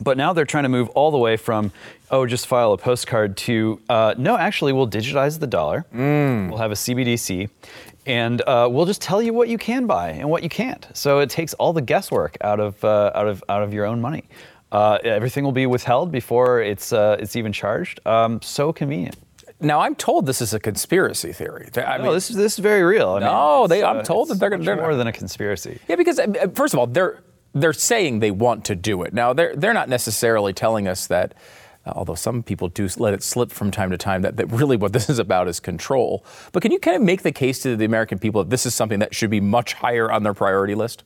but 0.00 0.16
now 0.16 0.32
they're 0.32 0.44
trying 0.44 0.62
to 0.62 0.68
move 0.68 0.88
all 0.90 1.10
the 1.10 1.18
way 1.18 1.36
from, 1.36 1.72
oh, 2.10 2.24
just 2.24 2.46
file 2.46 2.72
a 2.72 2.78
postcard 2.78 3.36
to, 3.36 3.80
uh, 3.88 4.14
no, 4.16 4.36
actually, 4.36 4.72
we'll 4.72 4.88
digitize 4.88 5.40
the 5.40 5.46
dollar. 5.48 5.84
We'll 6.50 6.58
have 6.58 6.70
a 6.70 6.76
CBDC, 6.76 7.50
and 8.06 8.40
uh, 8.42 8.68
we'll 8.70 8.86
just 8.86 9.02
tell 9.02 9.20
you 9.20 9.32
what 9.32 9.48
you 9.48 9.58
can 9.58 9.86
buy 9.86 10.10
and 10.10 10.30
what 10.30 10.44
you 10.44 10.48
can't. 10.48 10.86
So 10.94 11.18
it 11.18 11.30
takes 11.30 11.52
all 11.54 11.72
the 11.72 11.82
guesswork 11.82 12.36
out 12.42 12.60
of 12.60 12.82
uh, 12.84 13.10
out 13.14 13.26
of 13.26 13.42
out 13.48 13.64
of 13.64 13.74
your 13.74 13.86
own 13.86 14.00
money. 14.00 14.24
Uh, 14.70 14.98
everything 15.04 15.44
will 15.44 15.52
be 15.52 15.66
withheld 15.66 16.12
before 16.12 16.60
it's 16.60 16.92
uh, 16.92 17.16
it's 17.18 17.36
even 17.36 17.52
charged. 17.52 18.00
Um, 18.06 18.40
so 18.42 18.72
convenient. 18.72 19.16
Now 19.60 19.80
I'm 19.80 19.94
told 19.94 20.26
this 20.26 20.40
is 20.42 20.52
a 20.54 20.60
conspiracy 20.60 21.32
theory. 21.32 21.68
I 21.76 21.98
no, 21.98 22.12
this 22.12 22.30
is 22.30 22.36
this 22.36 22.52
is 22.54 22.58
very 22.58 22.82
real. 22.82 23.12
I 23.14 23.20
No, 23.20 23.64
it's, 23.64 23.70
they- 23.70 23.82
I'm 23.82 24.04
told 24.04 24.28
that 24.28 24.38
they're 24.38 24.56
they're- 24.58 24.76
more 24.76 24.94
than 24.94 25.06
a 25.06 25.12
conspiracy. 25.12 25.80
Yeah, 25.88 25.96
because 25.96 26.18
uh, 26.18 26.48
first 26.54 26.74
of 26.74 26.80
all, 26.80 26.86
they're 26.86 27.20
they're 27.54 27.72
saying 27.72 28.20
they 28.20 28.30
want 28.30 28.64
to 28.66 28.76
do 28.76 29.02
it. 29.02 29.14
Now 29.14 29.32
they're 29.32 29.56
they're 29.56 29.74
not 29.74 29.88
necessarily 29.88 30.52
telling 30.52 30.86
us 30.86 31.06
that. 31.08 31.32
uh, 31.86 31.92
Although 31.96 32.14
some 32.16 32.42
people 32.42 32.68
do 32.68 32.86
let 32.98 33.14
it 33.14 33.22
slip 33.22 33.50
from 33.50 33.70
time 33.70 33.90
to 33.90 33.96
time, 33.96 34.20
that, 34.22 34.36
that 34.36 34.46
really 34.52 34.76
what 34.76 34.92
this 34.92 35.08
is 35.08 35.18
about 35.18 35.48
is 35.48 35.58
control. 35.60 36.22
But 36.52 36.62
can 36.62 36.70
you 36.72 36.78
kind 36.78 36.94
of 36.96 37.02
make 37.02 37.22
the 37.22 37.32
case 37.32 37.58
to 37.62 37.74
the 37.74 37.86
American 37.86 38.18
people 38.18 38.44
that 38.44 38.50
this 38.50 38.66
is 38.66 38.74
something 38.74 38.98
that 39.00 39.14
should 39.14 39.30
be 39.30 39.40
much 39.40 39.72
higher 39.72 40.12
on 40.12 40.22
their 40.24 40.34
priority 40.34 40.74
list? 40.74 41.04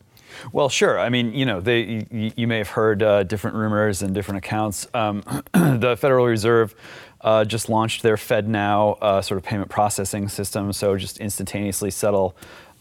Well, 0.52 0.68
sure. 0.68 0.98
I 0.98 1.08
mean, 1.08 1.32
you 1.32 1.46
know, 1.46 1.60
they, 1.60 2.06
you, 2.10 2.32
you 2.36 2.46
may 2.46 2.58
have 2.58 2.68
heard 2.68 3.02
uh, 3.02 3.22
different 3.24 3.56
rumors 3.56 4.02
and 4.02 4.14
different 4.14 4.38
accounts. 4.38 4.86
Um, 4.94 5.22
the 5.52 5.96
Federal 5.98 6.26
Reserve 6.26 6.74
uh, 7.20 7.44
just 7.44 7.68
launched 7.68 8.02
their 8.02 8.16
FedNow 8.16 8.98
uh, 9.00 9.22
sort 9.22 9.38
of 9.38 9.44
payment 9.44 9.70
processing 9.70 10.28
system, 10.28 10.72
so 10.72 10.96
just 10.96 11.18
instantaneously 11.18 11.90
settle 11.90 12.36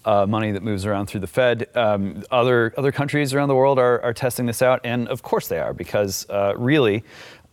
uh, 0.06 0.26
money 0.26 0.52
that 0.52 0.64
moves 0.64 0.86
around 0.86 1.08
through 1.08 1.20
the 1.20 1.28
Fed. 1.28 1.68
Um, 1.76 2.24
other 2.32 2.74
other 2.78 2.92
countries 2.92 3.34
around 3.34 3.50
the 3.50 3.56
world 3.56 3.78
are, 3.78 4.02
are 4.02 4.14
testing 4.14 4.46
this 4.46 4.62
out, 4.62 4.82
and 4.84 5.08
of 5.08 5.22
course 5.22 5.48
they 5.48 5.60
are, 5.60 5.74
because 5.74 6.28
uh, 6.30 6.54
really. 6.58 7.04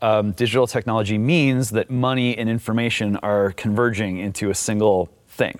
Um, 0.00 0.30
digital 0.30 0.68
technology 0.68 1.18
means 1.18 1.70
that 1.70 1.90
money 1.90 2.38
and 2.38 2.48
information 2.48 3.16
are 3.16 3.50
converging 3.50 4.18
into 4.18 4.48
a 4.48 4.54
single 4.54 5.08
thing. 5.26 5.58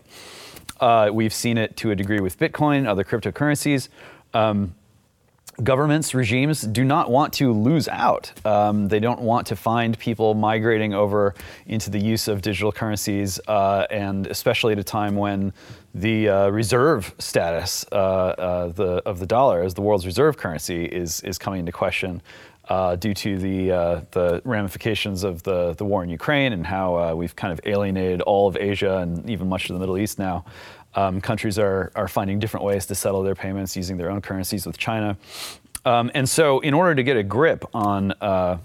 Uh, 0.79 1.11
we've 1.13 1.35
seen 1.35 1.59
it 1.59 1.77
to 1.79 1.91
a 1.91 1.97
degree 1.97 2.21
with 2.21 2.39
Bitcoin, 2.39 2.87
other 2.87 3.03
cryptocurrencies. 3.03 3.89
Um, 4.35 4.75
governments, 5.63 6.15
regimes 6.15 6.63
do 6.63 6.85
not 6.85 7.11
want 7.11 7.33
to 7.35 7.53
lose 7.53 7.89
out. 7.89 8.33
Um, 8.47 8.89
they 8.89 9.01
don't 9.01 9.21
want 9.21 9.47
to 9.49 9.57
find 9.57 9.99
people 9.99 10.35
migrating 10.35 10.95
over 10.95 11.35
into 11.67 11.91
the 11.91 11.99
use 11.99 12.29
of 12.29 12.43
digital 12.43 12.71
currencies, 12.73 13.41
uh, 13.49 13.87
and 13.91 14.27
especially 14.27 14.73
at 14.73 14.79
a 14.79 14.85
time 14.85 15.17
when 15.17 15.53
the 15.95 16.29
uh, 16.29 16.49
reserve 16.51 17.15
status 17.19 17.85
uh, 17.91 17.95
uh, 17.95 18.69
the, 18.69 19.03
of 19.05 19.19
the 19.19 19.27
dollar 19.27 19.63
as 19.63 19.75
the 19.75 19.81
world's 19.81 20.07
reserve 20.07 20.37
currency 20.37 20.85
is, 20.85 21.21
is 21.23 21.39
coming 21.39 21.61
into 21.61 21.73
question. 21.73 22.23
Uh, 22.69 22.97
due 22.97 23.15
to 23.15 23.39
the 23.39 23.73
uh, 23.73 24.01
the 24.11 24.43
ramifications 24.45 25.25
of 25.25 25.43
the, 25.43 25.73
the 25.79 25.85
war 25.87 26.05
in 26.05 26.11
Ukraine 26.11 26.53
and 26.53 26.67
how 26.67 27.15
we've 27.15 27.35
kind 27.35 27.51
of 27.51 27.59
alienated 27.65 28.21
all 28.21 28.47
of 28.47 28.59
Asia 28.59 28.99
and 28.99 29.31
even 29.31 29.49
much 29.49 29.71
of 29.71 29.75
the 29.75 29.81
Middle 29.81 29.97
East 29.97 30.19
now, 30.19 30.45
um, 30.99 31.21
countries 31.21 31.59
are 31.59 31.91
are 31.95 32.09
finding 32.09 32.39
different 32.41 32.65
ways 32.71 32.87
to 32.87 32.95
settle 32.95 33.23
their 33.23 33.35
payments 33.45 33.77
using 33.77 33.97
their 33.99 34.11
own 34.11 34.21
currencies 34.21 34.67
with 34.67 34.77
China, 34.79 35.17
um, 35.85 36.11
and 36.15 36.29
so 36.29 36.61
in 36.61 36.75
order 36.75 36.95
to 36.95 37.03
get 37.03 37.17
a 37.17 37.23
grip 37.23 37.65
on 37.75 38.13
uh, 38.21 38.57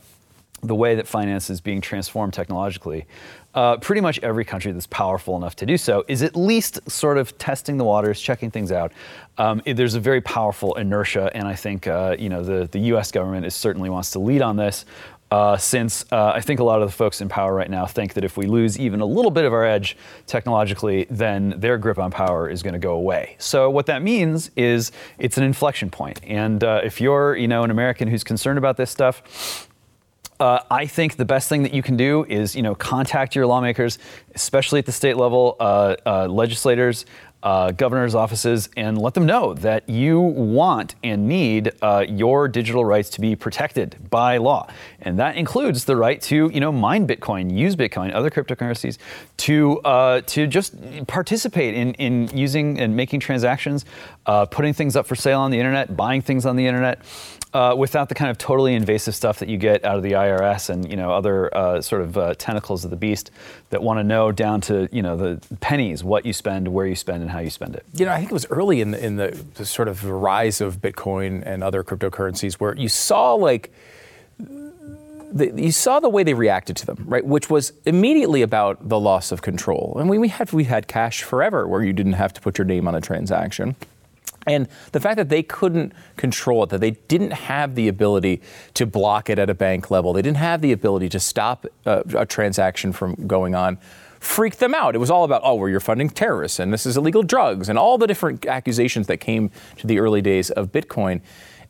the 0.72 0.76
way 0.76 0.96
that 0.96 1.08
finance 1.08 1.50
is 1.50 1.60
being 1.62 1.82
transformed 1.82 2.34
technologically, 2.34 3.06
uh, 3.54 3.76
pretty 3.78 4.02
much 4.02 4.17
every 4.24 4.46
country 4.46 4.72
that's 4.72 4.88
powerful 4.88 5.36
enough 5.36 5.56
to 5.58 5.65
do 5.65 5.78
so 5.78 6.04
is 6.08 6.22
at 6.24 6.36
least 6.36 6.80
sort 6.89 7.17
of 7.17 7.38
testing 7.38 7.78
the 7.78 7.84
waters, 7.84 8.19
checking 8.22 8.50
things 8.50 8.72
out. 8.72 8.91
Um, 9.38 9.62
it- 9.65 9.76
there's 9.78 9.96
a 9.96 10.00
very 10.00 10.22
powerful 10.22 10.74
inertia, 10.76 11.30
and 11.36 11.46
I 11.48 11.56
think 11.56 11.86
uh, 11.88 12.15
you 12.17 12.30
know 12.30 12.43
the 12.43 12.67
the 12.72 12.80
U.S. 12.93 13.12
government 13.12 13.46
is 13.46 13.54
certainly 13.56 13.89
wants 13.89 14.12
to 14.12 14.19
lead 14.19 14.41
on 14.41 14.56
this. 14.56 14.86
Uh, 15.34 15.58
since 15.58 16.06
uh, 16.12 16.32
I 16.36 16.41
think 16.41 16.60
a 16.60 16.63
lot 16.63 16.84
of 16.84 16.88
the 16.88 16.93
folks 16.93 17.19
in 17.19 17.28
power 17.28 17.56
right 17.56 17.67
now 17.67 17.88
think 17.88 18.13
that 18.13 18.24
if 18.24 18.38
we 18.38 18.46
lose 18.46 18.78
even 18.78 19.02
a 19.02 19.06
little 19.06 19.32
bit 19.32 19.46
of 19.46 19.52
our 19.52 19.65
edge 19.65 19.98
technologically, 20.28 21.08
then 21.10 21.56
their 21.58 21.80
grip 21.80 21.98
on 21.98 22.12
power 22.12 22.48
is 22.48 22.62
going 22.62 22.74
to 22.74 22.80
go 22.80 22.93
away. 22.93 23.36
So 23.39 23.67
what 23.67 23.88
that 23.88 24.04
means 24.04 24.52
is 24.56 24.91
it's 25.17 25.39
an 25.39 25.43
inflection 25.43 25.89
point. 25.89 26.19
And 26.24 26.63
uh, 26.63 26.82
if 26.84 27.02
you're, 27.02 27.36
you 27.36 27.48
know, 27.48 27.63
an 27.63 27.72
American 27.72 28.10
who's 28.10 28.24
concerned 28.24 28.60
about 28.60 28.78
this 28.78 28.91
stuff, 28.91 29.67
uh, 30.39 30.60
I 30.69 30.86
think 30.86 31.15
the 31.15 31.26
best 31.26 31.50
thing 31.50 31.63
that 31.63 31.74
you 31.74 31.82
can 31.82 31.98
do 31.98 32.26
is, 32.26 32.56
you 32.56 32.62
know, 32.62 32.76
contact 32.76 33.36
your 33.36 33.48
lawmakers, 33.48 33.98
especially 34.36 34.78
at 34.80 34.86
the 34.86 34.91
state 34.91 35.17
level, 35.17 35.56
uh, 35.60 35.96
uh, 36.06 36.28
legislators, 36.28 37.08
uh, 37.43 37.71
governors' 37.71 38.15
offices, 38.15 38.69
and 38.77 38.97
let 38.97 39.13
them 39.13 39.25
know 39.25 39.53
that 39.53 39.88
you 39.88 40.19
want 40.19 40.95
and 41.03 41.27
need 41.27 41.71
uh, 41.82 42.06
your 42.08 42.47
digital 42.47 42.86
rights 42.86 43.10
to 43.12 43.21
be 43.21 43.36
protected 43.36 43.97
by 44.10 44.38
law, 44.38 44.67
and 45.01 45.19
that 45.19 45.36
includes 45.36 45.86
the 45.86 45.95
right 45.95 46.21
to, 46.21 46.49
you 46.53 46.60
know, 46.60 46.71
mine 46.71 47.06
Bitcoin, 47.06 47.56
use 47.56 47.75
Bitcoin, 47.75 48.13
other 48.13 48.29
cryptocurrencies, 48.29 48.97
to 49.38 49.80
uh, 49.80 50.22
to 50.22 50.48
just 50.48 50.76
participate 51.08 51.74
in 51.74 51.93
in 51.96 52.28
using 52.38 52.80
and 52.80 52.96
making 52.96 53.19
transactions, 53.19 53.86
uh, 54.26 54.46
putting 54.46 54.74
things 54.74 54.96
up 54.96 55.06
for 55.06 55.15
sale 55.15 55.39
on 55.39 55.52
the 55.52 55.60
internet, 55.60 55.96
buying 55.96 56.22
things 56.22 56.46
on 56.46 56.56
the 56.56 56.67
internet 56.67 57.00
uh, 57.54 57.76
without 57.78 58.10
the 58.10 58.15
kind 58.15 58.32
of 58.32 58.38
totally 58.38 58.74
invasive 58.74 59.13
stuff 59.13 59.39
that 59.39 59.48
you 59.48 59.58
get 59.58 59.86
out 59.86 59.96
of 59.96 60.04
the 60.04 60.13
IRS 60.13 60.69
and 60.69 60.89
you 60.89 60.98
know 60.98 61.12
other 61.12 61.56
uh, 61.56 61.82
sort 61.82 62.02
of 62.02 62.17
uh, 62.17 62.34
tentacles 62.36 62.84
of 62.84 62.89
the 62.89 62.98
beast 62.98 63.32
that 63.69 63.82
want 63.82 64.00
to 64.00 64.04
know 64.04 64.32
down 64.32 64.60
to 64.60 64.89
you 64.91 65.02
know 65.02 65.15
the 65.15 65.41
pennies 65.58 66.04
what 66.04 66.26
you 66.26 66.34
spend, 66.34 66.67
where 66.67 66.88
you 66.88 66.96
spend, 66.96 67.22
and 67.22 67.32
how 67.32 67.39
you 67.39 67.50
spend 67.50 67.76
it. 67.76 67.86
You 67.93 68.06
know, 68.06 68.12
I 68.12 68.17
think 68.17 68.32
it 68.32 68.34
was 68.34 68.48
early 68.50 68.82
in 68.82 68.91
the, 68.91 69.06
in 69.06 69.15
the, 69.17 69.43
the 69.56 69.65
sort 69.65 69.88
of 69.88 70.04
rise 70.04 70.62
of 70.62 70.78
Bitcoin 70.78 71.43
and 71.46 71.63
other 71.63 71.84
cryptocurrencies 71.84 72.56
where 72.56 72.76
you 72.76 72.89
saw 72.89 73.36
like 73.36 73.72
the, 75.34 75.52
you 75.56 75.72
saw 75.72 76.00
the 76.00 76.10
way 76.10 76.24
they 76.24 76.36
reacted 76.36 76.78
to 76.78 76.86
them, 76.86 77.04
right? 77.08 77.26
Which 77.26 77.50
was 77.50 77.74
immediately 77.86 78.43
about 78.43 78.88
the 78.88 79.00
loss 79.00 79.32
of 79.32 79.41
control. 79.41 79.98
And 80.00 80.10
we, 80.10 80.17
we 80.17 80.28
had 80.28 80.54
we 80.54 80.65
had 80.65 80.88
cash 80.88 81.24
forever, 81.24 81.67
where 81.67 81.84
you 81.84 81.93
didn't 81.93 82.13
have 82.13 82.34
to 82.34 82.41
put 82.41 82.58
your 82.58 82.65
name 82.65 82.88
on 82.88 82.96
a 82.96 83.02
transaction. 83.02 83.76
And 84.46 84.67
the 84.91 85.00
fact 85.00 85.15
that 85.17 85.30
they 85.30 85.41
couldn't 85.41 85.93
control 86.17 86.63
it, 86.63 86.69
that 86.69 86.82
they 86.82 86.91
didn't 86.91 87.32
have 87.32 87.76
the 87.76 87.88
ability 87.88 88.41
to 88.74 88.86
block 88.86 89.30
it 89.30 89.39
at 89.39 89.50
a 89.50 89.54
bank 89.54 89.89
level, 89.89 90.13
they 90.13 90.22
didn't 90.22 90.38
have 90.38 90.62
the 90.62 90.72
ability 90.72 91.10
to 91.10 91.19
stop 91.19 91.65
uh, 91.86 92.04
a 92.15 92.26
transaction 92.26 92.91
from 92.91 93.15
going 93.26 93.56
on, 93.56 93.78
freaked 94.19 94.60
them 94.60 94.74
out. 94.74 94.96
It 94.96 94.98
was 95.00 95.10
all 95.10 95.24
about, 95.24 95.41
oh, 95.46 95.56
well, 95.56 95.69
you're 95.69 95.80
funding 95.80 96.10
terrorists 96.10 96.60
and 96.60 96.74
this 96.74 96.86
is 96.86 96.98
illegal 96.98 97.24
drugs 97.24 97.69
and 97.69 97.80
all 97.80 97.98
the 97.98 98.08
different 98.08 98.46
accusations 98.46 99.08
that 99.08 99.17
came 99.17 99.50
to 99.78 99.88
the 99.88 100.00
early 100.00 100.22
days 100.22 100.50
of 100.52 100.72
Bitcoin. 100.72 101.22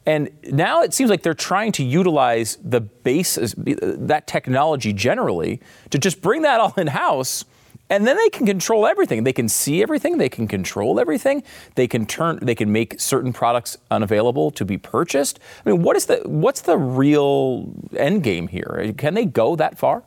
And 0.05 0.29
now 0.51 0.81
it 0.81 0.93
seems 0.93 1.09
like 1.09 1.23
they're 1.23 1.33
trying 1.33 1.71
to 1.73 1.83
utilize 1.83 2.57
the 2.63 2.81
base, 2.81 3.35
that 3.55 4.27
technology 4.27 4.93
generally, 4.93 5.61
to 5.91 5.97
just 5.97 6.21
bring 6.21 6.41
that 6.41 6.59
all 6.59 6.73
in 6.77 6.87
house 6.87 7.45
and 7.89 8.07
then 8.07 8.17
they 8.17 8.29
can 8.29 8.45
control 8.45 8.87
everything. 8.87 9.23
They 9.23 9.33
can 9.33 9.47
see 9.47 9.83
everything. 9.83 10.17
They 10.17 10.29
can 10.29 10.47
control 10.47 10.99
everything. 10.99 11.43
They 11.75 11.87
can 11.87 12.05
turn. 12.05 12.39
They 12.41 12.55
can 12.55 12.71
make 12.71 12.99
certain 12.99 13.33
products 13.33 13.77
unavailable 13.91 14.51
to 14.51 14.65
be 14.65 14.77
purchased. 14.77 15.39
I 15.63 15.69
mean, 15.69 15.83
what 15.83 15.95
is 15.95 16.07
the 16.07 16.21
what's 16.25 16.61
the 16.61 16.77
real 16.77 17.71
end 17.95 18.23
game 18.23 18.47
here? 18.47 18.93
Can 18.97 19.13
they 19.13 19.25
go 19.25 19.55
that 19.57 19.77
far? 19.77 20.03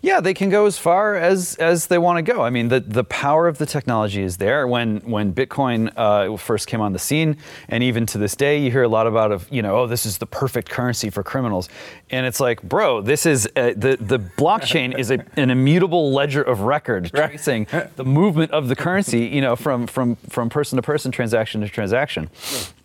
Yeah, 0.00 0.20
they 0.20 0.34
can 0.34 0.48
go 0.48 0.66
as 0.66 0.78
far 0.78 1.16
as 1.16 1.56
as 1.56 1.86
they 1.88 1.98
want 1.98 2.18
to 2.18 2.22
go. 2.22 2.42
I 2.42 2.50
mean, 2.50 2.68
the 2.68 2.80
the 2.80 3.04
power 3.04 3.48
of 3.48 3.58
the 3.58 3.66
technology 3.66 4.22
is 4.22 4.36
there. 4.36 4.66
When 4.66 4.98
when 5.00 5.32
Bitcoin 5.32 5.92
uh, 5.96 6.36
first 6.36 6.66
came 6.66 6.80
on 6.80 6.92
the 6.92 6.98
scene, 6.98 7.36
and 7.68 7.82
even 7.82 8.06
to 8.06 8.18
this 8.18 8.36
day, 8.36 8.58
you 8.58 8.70
hear 8.70 8.84
a 8.84 8.88
lot 8.88 9.06
about 9.06 9.32
of 9.32 9.50
you 9.50 9.62
know, 9.62 9.78
oh, 9.80 9.86
this 9.86 10.06
is 10.06 10.18
the 10.18 10.26
perfect 10.26 10.70
currency 10.70 11.10
for 11.10 11.22
criminals, 11.22 11.68
and 12.10 12.26
it's 12.26 12.40
like, 12.40 12.62
bro, 12.62 13.00
this 13.00 13.26
is 13.26 13.48
a, 13.56 13.74
the 13.74 13.96
the 14.00 14.18
blockchain 14.18 14.96
is 14.98 15.10
a, 15.10 15.24
an 15.36 15.50
immutable 15.50 16.12
ledger 16.12 16.42
of 16.42 16.60
record 16.60 17.10
tracing 17.12 17.66
the 17.96 18.04
movement 18.04 18.52
of 18.52 18.68
the 18.68 18.76
currency, 18.76 19.26
you 19.26 19.40
know, 19.40 19.56
from 19.56 19.86
from 19.86 20.16
from 20.28 20.48
person 20.48 20.76
to 20.76 20.82
person, 20.82 21.10
transaction 21.10 21.60
to 21.60 21.68
transaction. 21.68 22.30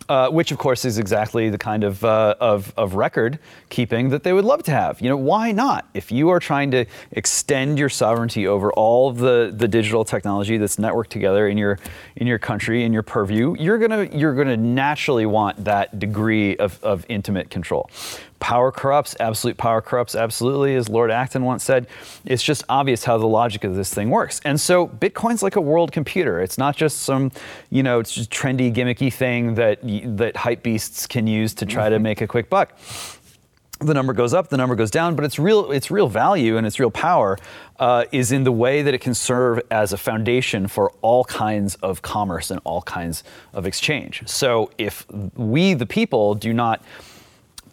Uh, 0.06 0.28
which 0.28 0.52
of 0.52 0.58
course 0.58 0.84
is 0.84 0.98
exactly 0.98 1.48
the 1.48 1.56
kind 1.56 1.82
of, 1.82 2.04
uh, 2.04 2.34
of, 2.38 2.74
of 2.76 2.94
record 2.94 3.38
keeping 3.70 4.10
that 4.10 4.22
they 4.22 4.34
would 4.34 4.44
love 4.44 4.62
to 4.62 4.70
have. 4.70 5.00
You 5.00 5.08
know, 5.08 5.16
why 5.16 5.50
not? 5.50 5.88
If 5.94 6.12
you 6.12 6.28
are 6.28 6.38
trying 6.38 6.70
to 6.72 6.84
extend 7.12 7.78
your 7.78 7.88
sovereignty 7.88 8.46
over 8.46 8.70
all 8.74 9.12
the, 9.12 9.50
the 9.56 9.66
digital 9.66 10.04
technology 10.04 10.58
that's 10.58 10.76
networked 10.76 11.08
together 11.08 11.48
in 11.48 11.56
your 11.56 11.78
in 12.16 12.26
your 12.26 12.38
country 12.38 12.84
in 12.84 12.92
your 12.92 13.02
purview, 13.02 13.56
you're 13.58 13.78
gonna 13.78 14.06
you're 14.12 14.34
gonna 14.34 14.58
naturally 14.58 15.24
want 15.24 15.64
that 15.64 15.98
degree 15.98 16.54
of, 16.58 16.78
of 16.84 17.06
intimate 17.08 17.48
control. 17.48 17.88
Power 18.44 18.70
corrupts, 18.70 19.16
absolute 19.20 19.56
power 19.56 19.80
corrupts, 19.80 20.14
absolutely, 20.14 20.74
as 20.74 20.90
Lord 20.90 21.10
Acton 21.10 21.46
once 21.46 21.64
said. 21.64 21.86
It's 22.26 22.42
just 22.42 22.62
obvious 22.68 23.02
how 23.02 23.16
the 23.16 23.26
logic 23.26 23.64
of 23.64 23.74
this 23.74 23.94
thing 23.94 24.10
works. 24.10 24.38
And 24.44 24.60
so 24.60 24.86
Bitcoin's 24.86 25.42
like 25.42 25.56
a 25.56 25.62
world 25.62 25.92
computer. 25.92 26.42
It's 26.42 26.58
not 26.58 26.76
just 26.76 27.04
some, 27.04 27.32
you 27.70 27.82
know, 27.82 28.00
it's 28.00 28.12
just 28.12 28.30
trendy, 28.30 28.70
gimmicky 28.70 29.10
thing 29.10 29.54
that 29.54 29.78
that 30.18 30.36
hype 30.36 30.62
beasts 30.62 31.06
can 31.06 31.26
use 31.26 31.54
to 31.54 31.64
try 31.64 31.88
to 31.88 31.98
make 31.98 32.20
a 32.20 32.26
quick 32.26 32.50
buck 32.50 32.76
the 33.80 33.94
number 33.94 34.12
goes 34.12 34.32
up, 34.34 34.48
the 34.48 34.56
number 34.56 34.76
goes 34.76 34.90
down, 34.90 35.16
but 35.16 35.24
its 35.24 35.38
real 35.38 35.72
its 35.72 35.90
real 35.90 36.06
value 36.06 36.58
and 36.58 36.66
its 36.66 36.78
real 36.78 36.90
power 36.90 37.38
uh, 37.78 38.04
is 38.12 38.30
in 38.30 38.44
the 38.44 38.52
way 38.52 38.82
that 38.82 38.92
it 38.92 39.00
can 39.00 39.14
serve 39.14 39.60
as 39.70 39.92
a 39.92 39.96
foundation 39.96 40.68
for 40.68 40.92
all 41.00 41.24
kinds 41.24 41.76
of 41.76 42.02
commerce 42.02 42.50
and 42.50 42.60
all 42.64 42.82
kinds 42.82 43.24
of 43.52 43.66
exchange. 43.66 44.22
So 44.26 44.70
if 44.78 45.06
we, 45.34 45.74
the 45.74 45.86
people, 45.86 46.34
do 46.34 46.52
not 46.52 46.84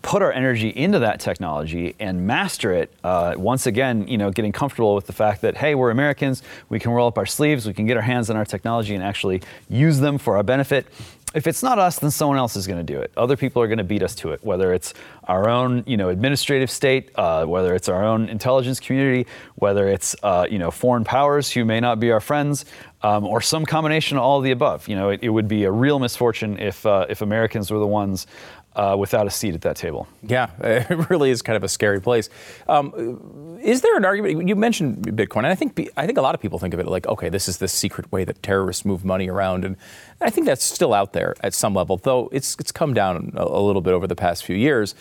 put 0.02 0.22
our 0.22 0.32
energy 0.32 0.70
into 0.70 1.00
that 1.00 1.20
technology 1.20 1.96
and 2.00 2.26
master 2.26 2.74
it, 2.74 2.92
uh, 3.04 3.36
once 3.38 3.68
again, 3.68 4.08
you 4.08 4.18
know, 4.18 4.32
getting 4.32 4.52
comfortable 4.52 4.96
with 4.96 5.08
the 5.08 5.14
fact 5.14 5.42
that 5.42 5.58
hey, 5.58 5.76
we're 5.76 5.92
Americans, 5.92 6.44
we 6.70 6.80
can 6.80 6.92
roll 6.92 7.08
up 7.08 7.18
our 7.18 7.26
sleeves, 7.26 7.66
we 7.66 7.74
can 7.74 7.86
get 7.86 7.98
our 7.98 8.04
hands 8.04 8.30
on 8.30 8.36
our 8.36 8.46
technology 8.46 8.96
and 8.96 9.04
actually 9.04 9.42
use 9.70 10.00
them 10.00 10.18
for 10.18 10.38
our 10.38 10.44
benefit 10.44 10.88
if 11.34 11.48
it's 11.48 11.64
not 11.64 11.80
us, 11.80 12.00
then 12.00 12.12
someone 12.12 12.38
else 12.38 12.56
is 12.56 12.68
going 12.68 12.86
to 12.86 12.94
do 12.94 13.00
it. 13.00 13.12
Other 13.16 13.38
people 13.38 13.62
are 13.62 13.68
going 13.68 13.78
to 13.78 13.86
beat 13.86 14.04
us 14.04 14.16
to 14.16 14.32
it, 14.32 14.44
whether 14.44 14.74
it's 14.74 14.94
our 15.26 15.50
own, 15.50 15.84
you 15.88 15.96
know, 15.96 16.10
administrative 16.10 16.70
state, 16.70 17.10
uh, 17.16 17.46
whether 17.46 17.74
it's 17.74 17.88
our 17.88 18.04
own 18.04 18.28
intelligence 18.28 18.80
community, 18.80 19.30
whether 19.56 19.88
it's, 19.88 20.16
uh, 20.24 20.46
you 20.50 20.60
know, 20.60 20.72
foreign 20.72 21.06
powers 21.06 21.50
who 21.50 21.64
may 21.64 21.80
not 21.80 22.00
be 22.00 22.12
our 22.12 22.20
friends, 22.20 22.66
um, 23.04 23.26
or 23.26 23.42
some 23.42 23.66
combination 23.66 24.18
of 24.18 24.24
all 24.24 24.40
of 24.40 24.44
the 24.44 24.52
above. 24.52 24.88
You 24.88 24.96
know, 24.96 25.10
it, 25.10 25.24
it 25.24 25.30
would 25.30 25.48
be 25.48 25.64
a 25.64 25.72
real 25.72 26.00
misfortune 26.00 26.60
if 26.60 26.86
uh, 26.86 27.06
if 27.10 27.22
Americans 27.22 27.72
were 27.72 27.80
the 27.80 27.88
ones 27.88 28.28
uh, 28.76 28.96
without 28.98 29.28
a 29.28 29.30
seat 29.30 29.54
at 29.54 29.62
that 29.62 29.76
table. 29.76 30.08
Yeah, 30.24 30.50
it 30.60 31.10
really 31.10 31.30
is 31.30 31.42
kind 31.42 31.58
of 31.58 31.64
a 31.64 31.68
scary 31.68 32.02
place. 32.02 32.30
Um, 32.68 33.60
is 33.62 33.82
there 33.82 33.96
an 33.98 34.06
argument? 34.06 34.48
You 34.48 34.56
mentioned 34.56 35.06
Bitcoin, 35.06 35.40
and 35.40 35.48
I 35.48 35.56
think 35.56 35.90
I 35.98 36.06
think 36.06 36.18
a 36.18 36.22
lot 36.22 36.36
of 36.36 36.42
people 36.42 36.60
think 36.60 36.74
of 36.74 36.80
it 36.80 36.88
like, 36.88 37.08
okay, 37.08 37.30
this 37.30 37.48
is 37.48 37.58
the 37.58 37.68
secret 37.68 38.12
way 38.12 38.24
that 38.24 38.42
terrorists 38.44 38.86
move 38.86 39.04
money 39.06 39.30
around, 39.30 39.66
and 39.66 39.76
I 40.22 40.30
think 40.30 40.48
that's 40.48 40.64
still 40.64 40.94
out 40.94 41.14
there 41.14 41.36
at 41.42 41.54
some 41.54 41.74
level, 41.74 41.98
though 41.98 42.30
it's 42.32 42.56
it's 42.60 42.72
come 42.72 42.94
down 42.94 43.34
a, 43.36 43.62
little 43.62 43.82
bit 43.82 43.94
over 43.94 44.08
the 44.08 44.16
past 44.16 44.44
few 44.44 44.56
years. 44.56 44.96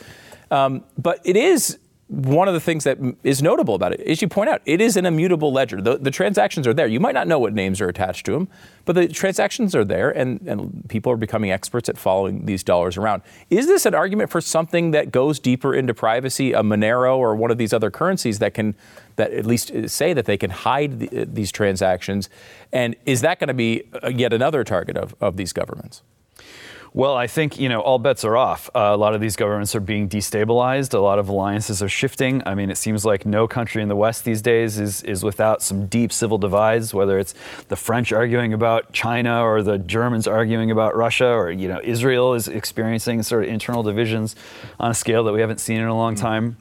Um, 0.50 0.83
but 0.98 1.20
it 1.24 1.37
is 1.37 1.78
one 2.11 2.49
of 2.49 2.55
the 2.55 2.61
things 2.61 2.83
that 2.83 2.99
is 3.23 3.40
notable 3.40 3.77
about 3.77 3.92
it, 3.92 4.01
as 4.01 4.20
you 4.20 4.27
point 4.27 4.51
out, 4.51 4.61
it 4.66 4.81
is 4.81 4.96
an 4.96 5.07
immutable 5.07 5.53
ledger. 5.53 5.81
The, 5.81 5.96
the, 5.96 6.11
transactions 6.11 6.66
are 6.66 6.75
there. 6.75 6.88
You 6.88 6.99
might 6.99 7.14
not 7.14 7.29
know 7.29 7.38
what 7.38 7.55
names 7.55 7.81
are 7.81 7.88
attached 7.88 8.27
to 8.27 8.33
them, 8.33 8.49
but 8.85 8.96
the 8.96 9.07
transactions 9.07 9.77
are 9.77 9.85
there, 9.85 10.11
and, 10.11 10.40
and 10.40 10.88
people 10.88 11.12
are 11.12 11.16
becoming 11.16 11.53
experts 11.53 11.88
at 11.88 11.96
following 11.96 12.46
these 12.46 12.64
dollars 12.64 12.96
around. 12.96 13.23
Is 13.49 13.68
this 13.68 13.87
an 13.87 13.94
argument 13.94 14.29
for 14.29 14.40
something 14.40 14.90
that 14.90 15.12
goes 15.12 15.38
deeper 15.38 15.73
into 15.73 15.94
privacy, 15.94 16.53
a 16.53 16.62
Monero 16.62 17.16
or 17.16 17.37
one 17.37 17.53
of 17.53 17.59
these 17.59 17.73
other 17.73 17.92
currencies 17.92 18.40
that 18.40 18.55
can, 18.55 18.75
that 19.14 19.33
at 19.33 19.46
least 19.46 19.88
say 19.88 20.12
that 20.12 20.25
they 20.25 20.37
can 20.37 20.51
hide 20.51 20.99
the, 20.99 21.27
these 21.27 21.53
transactions? 21.53 22.29
And 22.73 22.96
is 23.07 23.20
that 23.20 23.38
going 23.38 23.49
to 23.49 23.55
be 23.55 23.85
uh, 24.03 24.09
yet 24.09 24.33
another 24.33 24.64
target 24.64 24.96
of, 24.96 25.14
of 25.20 25.37
these 25.37 25.53
governments? 25.53 26.03
Well, 26.92 27.14
I 27.14 27.29
think 27.29 27.61
you 27.61 27.68
know 27.68 27.81
all 27.81 28.00
bets 28.00 28.24
are 28.24 28.37
off. 28.37 28.68
Uh, 28.74 28.90
a 28.92 28.96
lot 28.96 29.14
of 29.14 29.20
these 29.20 29.37
governments 29.37 29.76
are 29.76 29.81
being 29.81 30.09
destabilized. 30.09 30.92
A 30.92 30.98
lot 30.98 31.20
of 31.20 31.29
alliances 31.29 31.83
are 31.85 31.88
shifting. 31.88 32.42
I 32.44 32.57
mean, 32.57 32.68
it 32.68 32.76
seems 32.76 33.05
like 33.05 33.24
no 33.24 33.46
country 33.46 33.81
in 33.81 33.88
the 33.88 33.94
West 33.94 34.24
these 34.24 34.42
days 34.42 34.79
is 34.79 35.03
is 35.05 35.22
without 35.22 35.62
some 35.62 35.87
deep 35.87 36.12
civil 36.12 36.37
divides. 36.37 36.92
Whether 36.92 37.20
it's 37.20 37.35
the 37.68 37.76
French 37.76 38.12
arguing 38.12 38.53
about 38.53 38.92
China 38.92 39.44
or 39.44 39.62
the 39.62 39.79
Germans 39.79 40.26
arguing 40.26 40.72
about 40.72 40.96
Russia, 40.96 41.29
or 41.29 41.53
you 41.53 41.68
know 41.68 41.81
Israel 41.85 42.35
is 42.35 42.48
experiencing 42.48 43.22
sort 43.22 43.44
of 43.44 43.50
internal 43.50 43.85
divisions 43.85 44.35
on 44.81 44.90
a 44.90 44.94
scale 44.94 45.22
that 45.24 45.33
we 45.33 45.40
haven't 45.40 45.61
seen 45.61 45.81
in 45.81 45.87
a 45.87 45.96
long 45.96 46.16
mm. 46.16 46.20
time. 46.20 46.57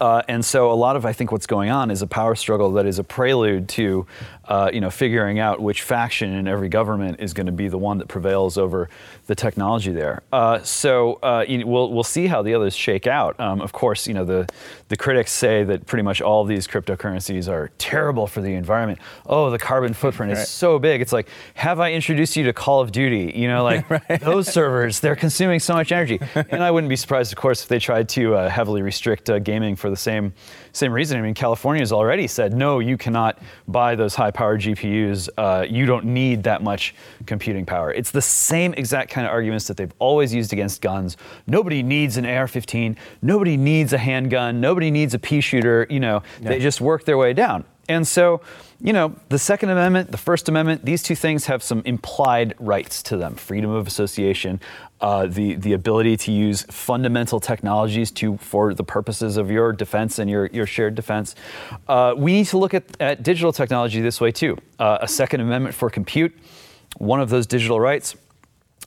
Uh, 0.00 0.22
and 0.28 0.42
so 0.44 0.72
a 0.72 0.74
lot 0.74 0.96
of 0.96 1.04
I 1.04 1.12
think 1.12 1.30
what's 1.30 1.46
going 1.46 1.68
on 1.70 1.90
is 1.90 2.00
a 2.00 2.06
power 2.06 2.34
struggle 2.34 2.72
that 2.72 2.86
is 2.86 2.98
a 2.98 3.04
prelude 3.04 3.68
to, 3.70 4.06
uh, 4.50 4.68
you 4.72 4.80
know, 4.80 4.90
figuring 4.90 5.38
out 5.38 5.60
which 5.60 5.82
faction 5.82 6.34
in 6.34 6.48
every 6.48 6.68
government 6.68 7.20
is 7.20 7.32
going 7.32 7.46
to 7.46 7.52
be 7.52 7.68
the 7.68 7.78
one 7.78 7.98
that 7.98 8.08
prevails 8.08 8.58
over 8.58 8.88
the 9.28 9.34
technology 9.36 9.92
there. 9.92 10.22
Uh, 10.32 10.60
so 10.62 11.14
uh, 11.22 11.44
you 11.48 11.58
know, 11.58 11.66
we'll 11.66 11.92
we'll 11.92 12.02
see 12.02 12.26
how 12.26 12.42
the 12.42 12.52
others 12.52 12.74
shake 12.74 13.06
out. 13.06 13.38
Um, 13.38 13.60
of 13.60 13.72
course, 13.72 14.08
you 14.08 14.14
know 14.14 14.24
the 14.24 14.48
the 14.88 14.96
critics 14.96 15.30
say 15.30 15.62
that 15.62 15.86
pretty 15.86 16.02
much 16.02 16.20
all 16.20 16.44
these 16.44 16.66
cryptocurrencies 16.66 17.48
are 17.48 17.70
terrible 17.78 18.26
for 18.26 18.40
the 18.40 18.54
environment. 18.54 18.98
Oh, 19.24 19.50
the 19.50 19.58
carbon 19.58 19.94
footprint 19.94 20.32
right. 20.32 20.42
is 20.42 20.48
so 20.48 20.80
big. 20.80 21.00
It's 21.00 21.12
like, 21.12 21.28
have 21.54 21.78
I 21.78 21.92
introduced 21.92 22.36
you 22.36 22.42
to 22.44 22.52
Call 22.52 22.80
of 22.80 22.90
Duty? 22.90 23.32
You 23.36 23.46
know, 23.46 23.62
like 23.70 23.88
right. 23.88 24.20
those 24.20 24.52
servers, 24.52 24.98
they're 24.98 25.14
consuming 25.14 25.60
so 25.60 25.74
much 25.74 25.92
energy. 25.92 26.18
And 26.34 26.62
I 26.62 26.72
wouldn't 26.72 26.88
be 26.88 26.96
surprised, 26.96 27.32
of 27.32 27.38
course, 27.38 27.62
if 27.62 27.68
they 27.68 27.78
tried 27.78 28.08
to 28.10 28.34
uh, 28.34 28.48
heavily 28.48 28.82
restrict 28.82 29.30
uh, 29.30 29.38
gaming 29.38 29.76
for 29.76 29.90
the 29.90 29.96
same 29.96 30.32
same 30.72 30.92
reason. 30.92 31.18
I 31.18 31.22
mean, 31.22 31.34
California 31.34 31.80
has 31.80 31.92
already 31.92 32.26
said 32.26 32.52
no, 32.54 32.78
you 32.78 32.96
cannot 32.96 33.38
buy 33.68 33.94
those 33.94 34.14
high-powered 34.14 34.60
GPUs. 34.60 35.28
Uh, 35.36 35.66
you 35.68 35.86
don't 35.86 36.06
need 36.06 36.42
that 36.44 36.62
much 36.62 36.94
computing 37.26 37.66
power. 37.66 37.92
It's 37.92 38.10
the 38.10 38.22
same 38.22 38.74
exact 38.74 39.10
kind 39.10 39.26
of 39.26 39.32
arguments 39.32 39.66
that 39.68 39.76
they've 39.76 39.92
always 39.98 40.32
used 40.32 40.52
against 40.52 40.80
guns. 40.80 41.16
Nobody 41.46 41.82
needs 41.82 42.16
an 42.16 42.26
AR-15. 42.26 42.96
Nobody 43.22 43.56
needs 43.56 43.92
a 43.92 43.98
handgun. 43.98 44.60
Nobody 44.60 44.90
needs 44.90 45.14
a 45.14 45.18
pea 45.18 45.40
shooter. 45.40 45.86
You 45.90 46.00
know, 46.00 46.22
yeah. 46.40 46.50
they 46.50 46.58
just 46.58 46.80
work 46.80 47.04
their 47.04 47.18
way 47.18 47.32
down. 47.32 47.64
And 47.90 48.06
so, 48.06 48.40
you 48.80 48.92
know, 48.92 49.16
the 49.30 49.38
Second 49.38 49.70
Amendment, 49.70 50.12
the 50.12 50.16
First 50.16 50.48
Amendment, 50.48 50.84
these 50.84 51.02
two 51.02 51.16
things 51.16 51.46
have 51.46 51.60
some 51.60 51.82
implied 51.84 52.54
rights 52.60 53.02
to 53.02 53.16
them 53.16 53.34
freedom 53.34 53.70
of 53.70 53.88
association, 53.88 54.60
uh, 55.00 55.26
the, 55.26 55.56
the 55.56 55.72
ability 55.72 56.16
to 56.18 56.30
use 56.30 56.62
fundamental 56.70 57.40
technologies 57.40 58.12
to, 58.12 58.36
for 58.36 58.74
the 58.74 58.84
purposes 58.84 59.36
of 59.36 59.50
your 59.50 59.72
defense 59.72 60.20
and 60.20 60.30
your, 60.30 60.46
your 60.52 60.66
shared 60.66 60.94
defense. 60.94 61.34
Uh, 61.88 62.14
we 62.16 62.32
need 62.32 62.46
to 62.46 62.58
look 62.58 62.74
at, 62.74 62.84
at 63.00 63.24
digital 63.24 63.52
technology 63.52 64.00
this 64.00 64.20
way 64.20 64.30
too. 64.30 64.56
Uh, 64.78 64.98
a 65.00 65.08
Second 65.08 65.40
Amendment 65.40 65.74
for 65.74 65.90
compute, 65.90 66.32
one 66.98 67.20
of 67.20 67.28
those 67.28 67.44
digital 67.44 67.80
rights 67.80 68.14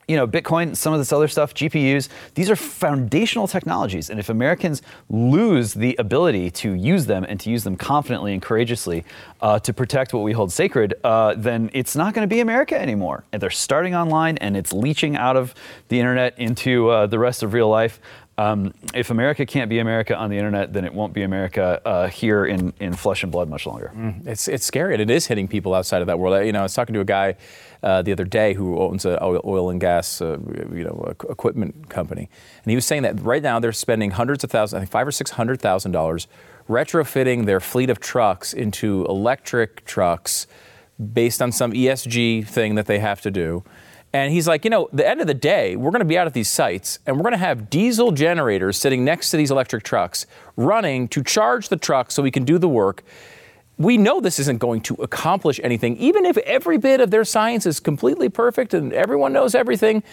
you 0.07 0.15
know, 0.15 0.27
Bitcoin, 0.27 0.75
some 0.75 0.93
of 0.93 0.99
this 0.99 1.11
other 1.11 1.27
stuff, 1.27 1.53
GPUs, 1.53 2.09
these 2.35 2.49
are 2.49 2.55
foundational 2.55 3.47
technologies. 3.47 4.09
And 4.09 4.19
if 4.19 4.29
Americans 4.29 4.81
lose 5.09 5.73
the 5.73 5.95
ability 5.97 6.51
to 6.51 6.73
use 6.73 7.05
them 7.05 7.25
and 7.27 7.39
to 7.39 7.49
use 7.49 7.63
them 7.63 7.75
confidently 7.75 8.33
and 8.33 8.41
courageously 8.41 9.05
uh, 9.41 9.59
to 9.59 9.73
protect 9.73 10.13
what 10.13 10.23
we 10.23 10.33
hold 10.33 10.51
sacred, 10.51 10.93
uh, 11.03 11.35
then 11.37 11.69
it's 11.73 11.95
not 11.95 12.13
going 12.13 12.27
to 12.27 12.33
be 12.33 12.41
America 12.41 12.79
anymore. 12.79 13.23
And 13.31 13.41
they're 13.41 13.49
starting 13.49 13.95
online 13.95 14.37
and 14.37 14.57
it's 14.57 14.73
leaching 14.73 15.15
out 15.15 15.37
of 15.37 15.53
the 15.87 15.99
internet 15.99 16.37
into 16.37 16.89
uh, 16.89 17.07
the 17.07 17.19
rest 17.19 17.43
of 17.43 17.53
real 17.53 17.69
life. 17.69 17.99
Um, 18.37 18.73
if 18.95 19.11
America 19.11 19.45
can't 19.45 19.69
be 19.69 19.77
America 19.77 20.15
on 20.15 20.31
the 20.31 20.37
internet, 20.37 20.73
then 20.73 20.85
it 20.85 20.93
won't 20.93 21.13
be 21.13 21.21
America 21.21 21.79
uh, 21.85 22.07
here 22.07 22.45
in, 22.45 22.73
in 22.79 22.93
flesh 22.93 23.21
and 23.21 23.31
blood 23.31 23.47
much 23.47 23.67
longer. 23.67 23.91
Mm, 23.95 24.25
it's, 24.25 24.47
it's 24.47 24.65
scary, 24.65 24.93
and 24.93 25.01
it 25.01 25.11
is 25.11 25.27
hitting 25.27 25.47
people 25.47 25.75
outside 25.75 26.01
of 26.01 26.07
that 26.07 26.17
world. 26.17 26.43
You 26.43 26.51
know, 26.51 26.59
I 26.59 26.63
was 26.63 26.73
talking 26.73 26.93
to 26.95 26.99
a 26.99 27.05
guy 27.05 27.35
uh, 27.83 28.01
the 28.01 28.11
other 28.11 28.25
day 28.25 28.53
who 28.53 28.79
owns 28.79 29.05
an 29.05 29.19
oil 29.21 29.69
and 29.69 29.79
gas, 29.79 30.19
uh, 30.19 30.39
you 30.73 30.83
know, 30.83 31.13
equipment 31.29 31.89
company, 31.89 32.27
and 32.63 32.71
he 32.71 32.75
was 32.75 32.85
saying 32.85 33.03
that 33.03 33.21
right 33.21 33.43
now 33.43 33.59
they're 33.59 33.71
spending 33.71 34.11
hundreds 34.11 34.43
of 34.43 34.49
thousands, 34.49 34.77
I 34.77 34.79
think 34.79 34.91
five 34.91 35.07
or 35.07 35.11
six 35.11 35.31
hundred 35.31 35.61
thousand 35.61 35.91
dollars, 35.91 36.27
retrofitting 36.67 37.45
their 37.45 37.59
fleet 37.59 37.91
of 37.91 37.99
trucks 37.99 38.51
into 38.51 39.05
electric 39.05 39.85
trucks, 39.85 40.47
based 41.13 41.39
on 41.39 41.51
some 41.51 41.71
ESG 41.71 42.47
thing 42.47 42.75
that 42.75 42.87
they 42.87 42.97
have 42.97 43.21
to 43.21 43.29
do. 43.29 43.63
And 44.13 44.31
he's 44.31 44.47
like, 44.47 44.63
you 44.63 44.69
know, 44.69 44.89
the 44.93 45.07
end 45.07 45.21
of 45.21 45.27
the 45.27 45.33
day, 45.33 45.75
we're 45.75 45.89
going 45.89 45.99
to 45.99 46.05
be 46.05 46.19
out 46.19 46.27
at 46.27 46.33
these 46.33 46.47
sites 46.47 46.99
and 47.07 47.17
we're 47.17 47.23
going 47.23 47.33
to 47.33 47.37
have 47.39 47.71
diesel 47.71 48.11
generators 48.11 48.77
sitting 48.77 49.03
next 49.03 49.31
to 49.31 49.37
these 49.37 49.49
electric 49.49 49.83
trucks 49.83 50.27
running 50.55 51.07
to 51.07 51.23
charge 51.23 51.69
the 51.69 51.77
truck 51.77 52.11
so 52.11 52.21
we 52.21 52.29
can 52.29 52.45
do 52.45 52.59
the 52.59 52.69
work. 52.69 53.03
we 53.77 53.97
know 53.97 54.19
this 54.19 54.39
isn't 54.39 54.59
going 54.59 54.81
to 54.81 54.93
accomplish 54.95 55.59
anything. 55.63 55.97
Even 55.97 56.25
if 56.25 56.37
every 56.37 56.77
bit 56.77 56.99
of 56.99 57.11
their 57.11 57.25
science 57.25 57.65
is 57.65 57.79
completely 57.79 58.29
perfect 58.29 58.73
and 58.73 58.93
everyone 58.93 59.33
knows 59.33 59.55
everything, 59.55 60.03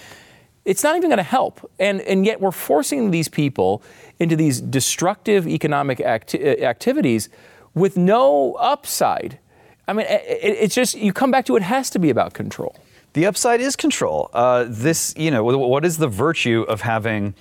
it's 0.64 0.82
not 0.82 0.96
even 0.96 1.10
going 1.10 1.18
to 1.18 1.22
help. 1.22 1.70
And, 1.78 2.00
and 2.02 2.24
yet 2.24 2.40
we're 2.40 2.52
forcing 2.52 3.10
these 3.10 3.28
people 3.28 3.82
into 4.18 4.36
these 4.36 4.60
destructive 4.60 5.46
economic 5.46 6.00
acti- 6.00 6.42
uh, 6.42 6.64
activities 6.64 7.28
with 7.74 7.96
no 7.96 8.54
upside. 8.54 9.38
I 9.86 9.92
mean, 9.92 10.06
it, 10.08 10.22
it's 10.40 10.74
just, 10.74 10.94
you 10.94 11.12
come 11.12 11.30
back 11.30 11.44
to 11.46 11.56
it 11.56 11.62
has 11.62 11.90
to 11.90 11.98
be 11.98 12.10
about 12.10 12.32
control. 12.32 12.76
The 13.12 13.26
upside 13.26 13.60
is 13.60 13.76
control. 13.76 14.30
Uh, 14.32 14.66
this, 14.68 15.14
you 15.16 15.30
know, 15.30 15.42
what 15.42 15.84
is 15.84 15.98
the 15.98 16.08
virtue 16.08 16.64
of 16.68 16.80
having 16.80 17.34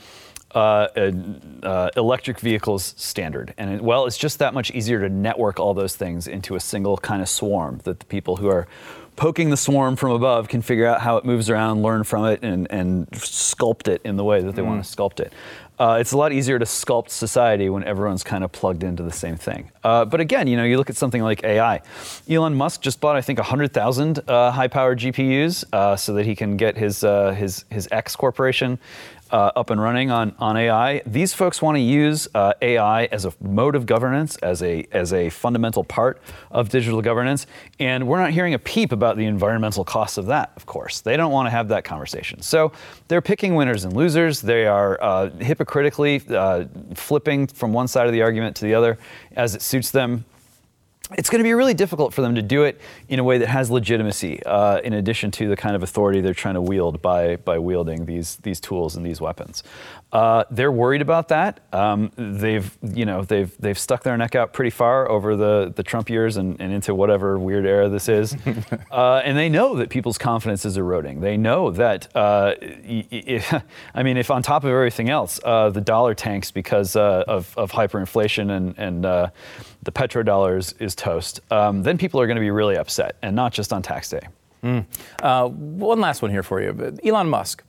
uh, 0.55 0.87
uh, 1.61 1.89
electric 1.95 2.39
vehicles 2.39 2.95
standard? 2.97 3.53
And 3.57 3.75
it, 3.75 3.81
well, 3.81 4.05
it's 4.05 4.17
just 4.17 4.39
that 4.39 4.53
much 4.53 4.71
easier 4.71 4.99
to 5.01 5.09
network 5.09 5.59
all 5.59 5.73
those 5.73 5.95
things 5.95 6.27
into 6.27 6.55
a 6.55 6.59
single 6.59 6.97
kind 6.97 7.21
of 7.21 7.29
swarm 7.29 7.81
that 7.83 7.99
the 7.99 8.05
people 8.05 8.37
who 8.37 8.47
are 8.47 8.67
poking 9.15 9.49
the 9.49 9.57
swarm 9.57 9.95
from 9.95 10.11
above 10.11 10.47
can 10.47 10.61
figure 10.61 10.85
out 10.85 11.01
how 11.01 11.17
it 11.17 11.25
moves 11.25 11.49
around, 11.49 11.83
learn 11.83 12.03
from 12.03 12.25
it, 12.25 12.41
and, 12.41 12.71
and 12.71 13.05
sculpt 13.11 13.87
it 13.87 14.01
in 14.05 14.15
the 14.15 14.23
way 14.23 14.41
that 14.41 14.55
they 14.55 14.61
mm. 14.61 14.67
want 14.67 14.83
to 14.83 14.95
sculpt 14.95 15.19
it. 15.19 15.33
Uh, 15.79 15.97
it's 15.99 16.11
a 16.11 16.17
lot 16.17 16.33
easier 16.33 16.59
to 16.59 16.65
sculpt 16.65 17.09
society 17.09 17.69
when 17.69 17.85
everyone's 17.85 18.23
kind 18.23 18.43
of 18.43 18.51
plugged 18.51 18.83
into 18.83 19.01
the 19.01 19.11
same 19.11 19.37
thing. 19.37 19.71
Uh, 19.81 20.03
but 20.03 20.19
again, 20.19 20.45
you 20.45 20.57
know, 20.57 20.65
you 20.65 20.75
look 20.77 20.89
at 20.89 20.97
something 20.97 21.23
like 21.23 21.41
AI. 21.45 21.81
Elon 22.29 22.53
Musk 22.53 22.81
just 22.81 22.99
bought, 22.99 23.15
I 23.15 23.21
think, 23.21 23.39
100,000 23.39 24.19
uh, 24.27 24.51
high-powered 24.51 24.99
GPUs 24.99 25.63
uh, 25.71 25.95
so 25.95 26.13
that 26.15 26.25
he 26.25 26.35
can 26.35 26.57
get 26.57 26.75
his 26.75 27.03
uh, 27.03 27.31
his 27.31 27.63
his 27.69 27.87
X 27.91 28.15
corporation 28.15 28.77
uh, 29.31 29.51
up 29.55 29.69
and 29.69 29.81
running 29.81 30.11
on, 30.11 30.35
on 30.39 30.57
AI. 30.57 31.01
These 31.05 31.33
folks 31.33 31.61
want 31.61 31.75
to 31.75 31.81
use 31.81 32.27
uh, 32.33 32.53
AI 32.61 33.05
as 33.05 33.25
a 33.25 33.33
mode 33.41 33.75
of 33.75 33.85
governance, 33.85 34.37
as 34.37 34.63
a, 34.63 34.87
as 34.91 35.13
a 35.13 35.29
fundamental 35.29 35.83
part 35.83 36.21
of 36.51 36.69
digital 36.69 37.01
governance. 37.01 37.47
And 37.79 38.07
we're 38.07 38.19
not 38.19 38.31
hearing 38.31 38.53
a 38.53 38.59
peep 38.59 38.91
about 38.91 39.17
the 39.17 39.25
environmental 39.25 39.83
costs 39.83 40.17
of 40.17 40.25
that, 40.27 40.51
of 40.55 40.65
course. 40.65 41.01
They 41.01 41.17
don't 41.17 41.31
want 41.31 41.45
to 41.47 41.51
have 41.51 41.67
that 41.69 41.83
conversation. 41.83 42.41
So 42.41 42.71
they're 43.07 43.21
picking 43.21 43.55
winners 43.55 43.85
and 43.85 43.95
losers. 43.95 44.41
They 44.41 44.65
are 44.65 45.01
uh, 45.01 45.29
hypocritically 45.29 46.21
uh, 46.29 46.65
flipping 46.95 47.47
from 47.47 47.73
one 47.73 47.87
side 47.87 48.07
of 48.07 48.13
the 48.13 48.21
argument 48.21 48.55
to 48.57 48.65
the 48.65 48.73
other 48.73 48.97
as 49.35 49.55
it 49.55 49.61
suits 49.61 49.91
them 49.91 50.25
it's 51.17 51.29
going 51.29 51.39
to 51.39 51.43
be 51.43 51.53
really 51.53 51.73
difficult 51.73 52.13
for 52.13 52.21
them 52.21 52.35
to 52.35 52.41
do 52.41 52.63
it 52.63 52.79
in 53.07 53.19
a 53.19 53.23
way 53.23 53.39
that 53.39 53.47
has 53.47 53.71
legitimacy, 53.71 54.43
uh, 54.43 54.79
in 54.81 54.93
addition 54.93 55.31
to 55.31 55.47
the 55.47 55.55
kind 55.55 55.75
of 55.75 55.81
authority 55.81 56.21
they're 56.21 56.33
trying 56.33 56.53
to 56.53 56.61
wield 56.61 57.01
by, 57.01 57.35
by 57.37 57.57
wielding 57.57 58.05
these, 58.05 58.35
these 58.37 58.59
tools 58.59 58.95
and 58.95 59.05
these 59.05 59.19
weapons. 59.19 59.63
Uh, 60.11 60.43
they're 60.49 60.71
worried 60.71 61.03
about 61.03 61.27
that. 61.27 61.59
Um, 61.71 62.11
they've, 62.15 62.75
you 62.81 63.05
know, 63.05 63.23
they've, 63.23 63.55
they've 63.59 63.77
stuck 63.77 64.01
their 64.01 64.17
neck 64.17 64.33
out 64.33 64.53
pretty 64.53 64.71
far 64.71 65.07
over 65.07 65.35
the, 65.35 65.71
the 65.75 65.83
Trump 65.83 66.09
years 66.09 66.37
and, 66.37 66.59
and 66.59 66.73
into 66.73 66.95
whatever 66.95 67.37
weird 67.37 67.65
era 67.65 67.89
this 67.89 68.09
is. 68.09 68.35
uh, 68.91 69.21
and 69.23 69.37
they 69.37 69.49
know 69.49 69.75
that 69.75 69.89
people's 69.89 70.17
confidence 70.17 70.65
is 70.65 70.77
eroding. 70.77 71.21
They 71.21 71.37
know 71.37 71.69
that, 71.71 72.07
uh, 72.15 72.55
if, 72.61 73.53
I 73.93 74.01
mean, 74.01 74.17
if 74.17 74.31
on 74.31 74.41
top 74.41 74.63
of 74.63 74.71
everything 74.71 75.09
else, 75.09 75.39
uh, 75.45 75.69
the 75.69 75.81
dollar 75.81 76.15
tanks 76.15 76.49
because 76.49 76.95
uh, 76.95 77.23
of, 77.27 77.55
of 77.55 77.71
hyperinflation 77.71 78.49
and, 78.49 78.75
and 78.79 79.05
uh, 79.05 79.29
the 79.83 79.91
petrodollars 79.91 80.73
is 80.81 80.95
toast, 80.95 81.39
um, 81.51 81.83
then 81.83 81.99
people 81.99 82.19
are 82.19 82.25
going 82.25 82.35
to 82.35 82.41
be 82.41 82.51
really 82.51 82.77
upset, 82.77 83.15
and 83.21 83.35
not 83.35 83.53
just 83.53 83.71
on 83.71 83.81
tax 83.83 84.09
day. 84.09 84.27
Mm. 84.61 84.85
one 85.53 86.01
last 86.01 86.21
one 86.21 86.31
here 86.31 86.43
for 86.43 86.61
you 86.61 86.97
Elon 87.01 87.29
Musk 87.29 87.63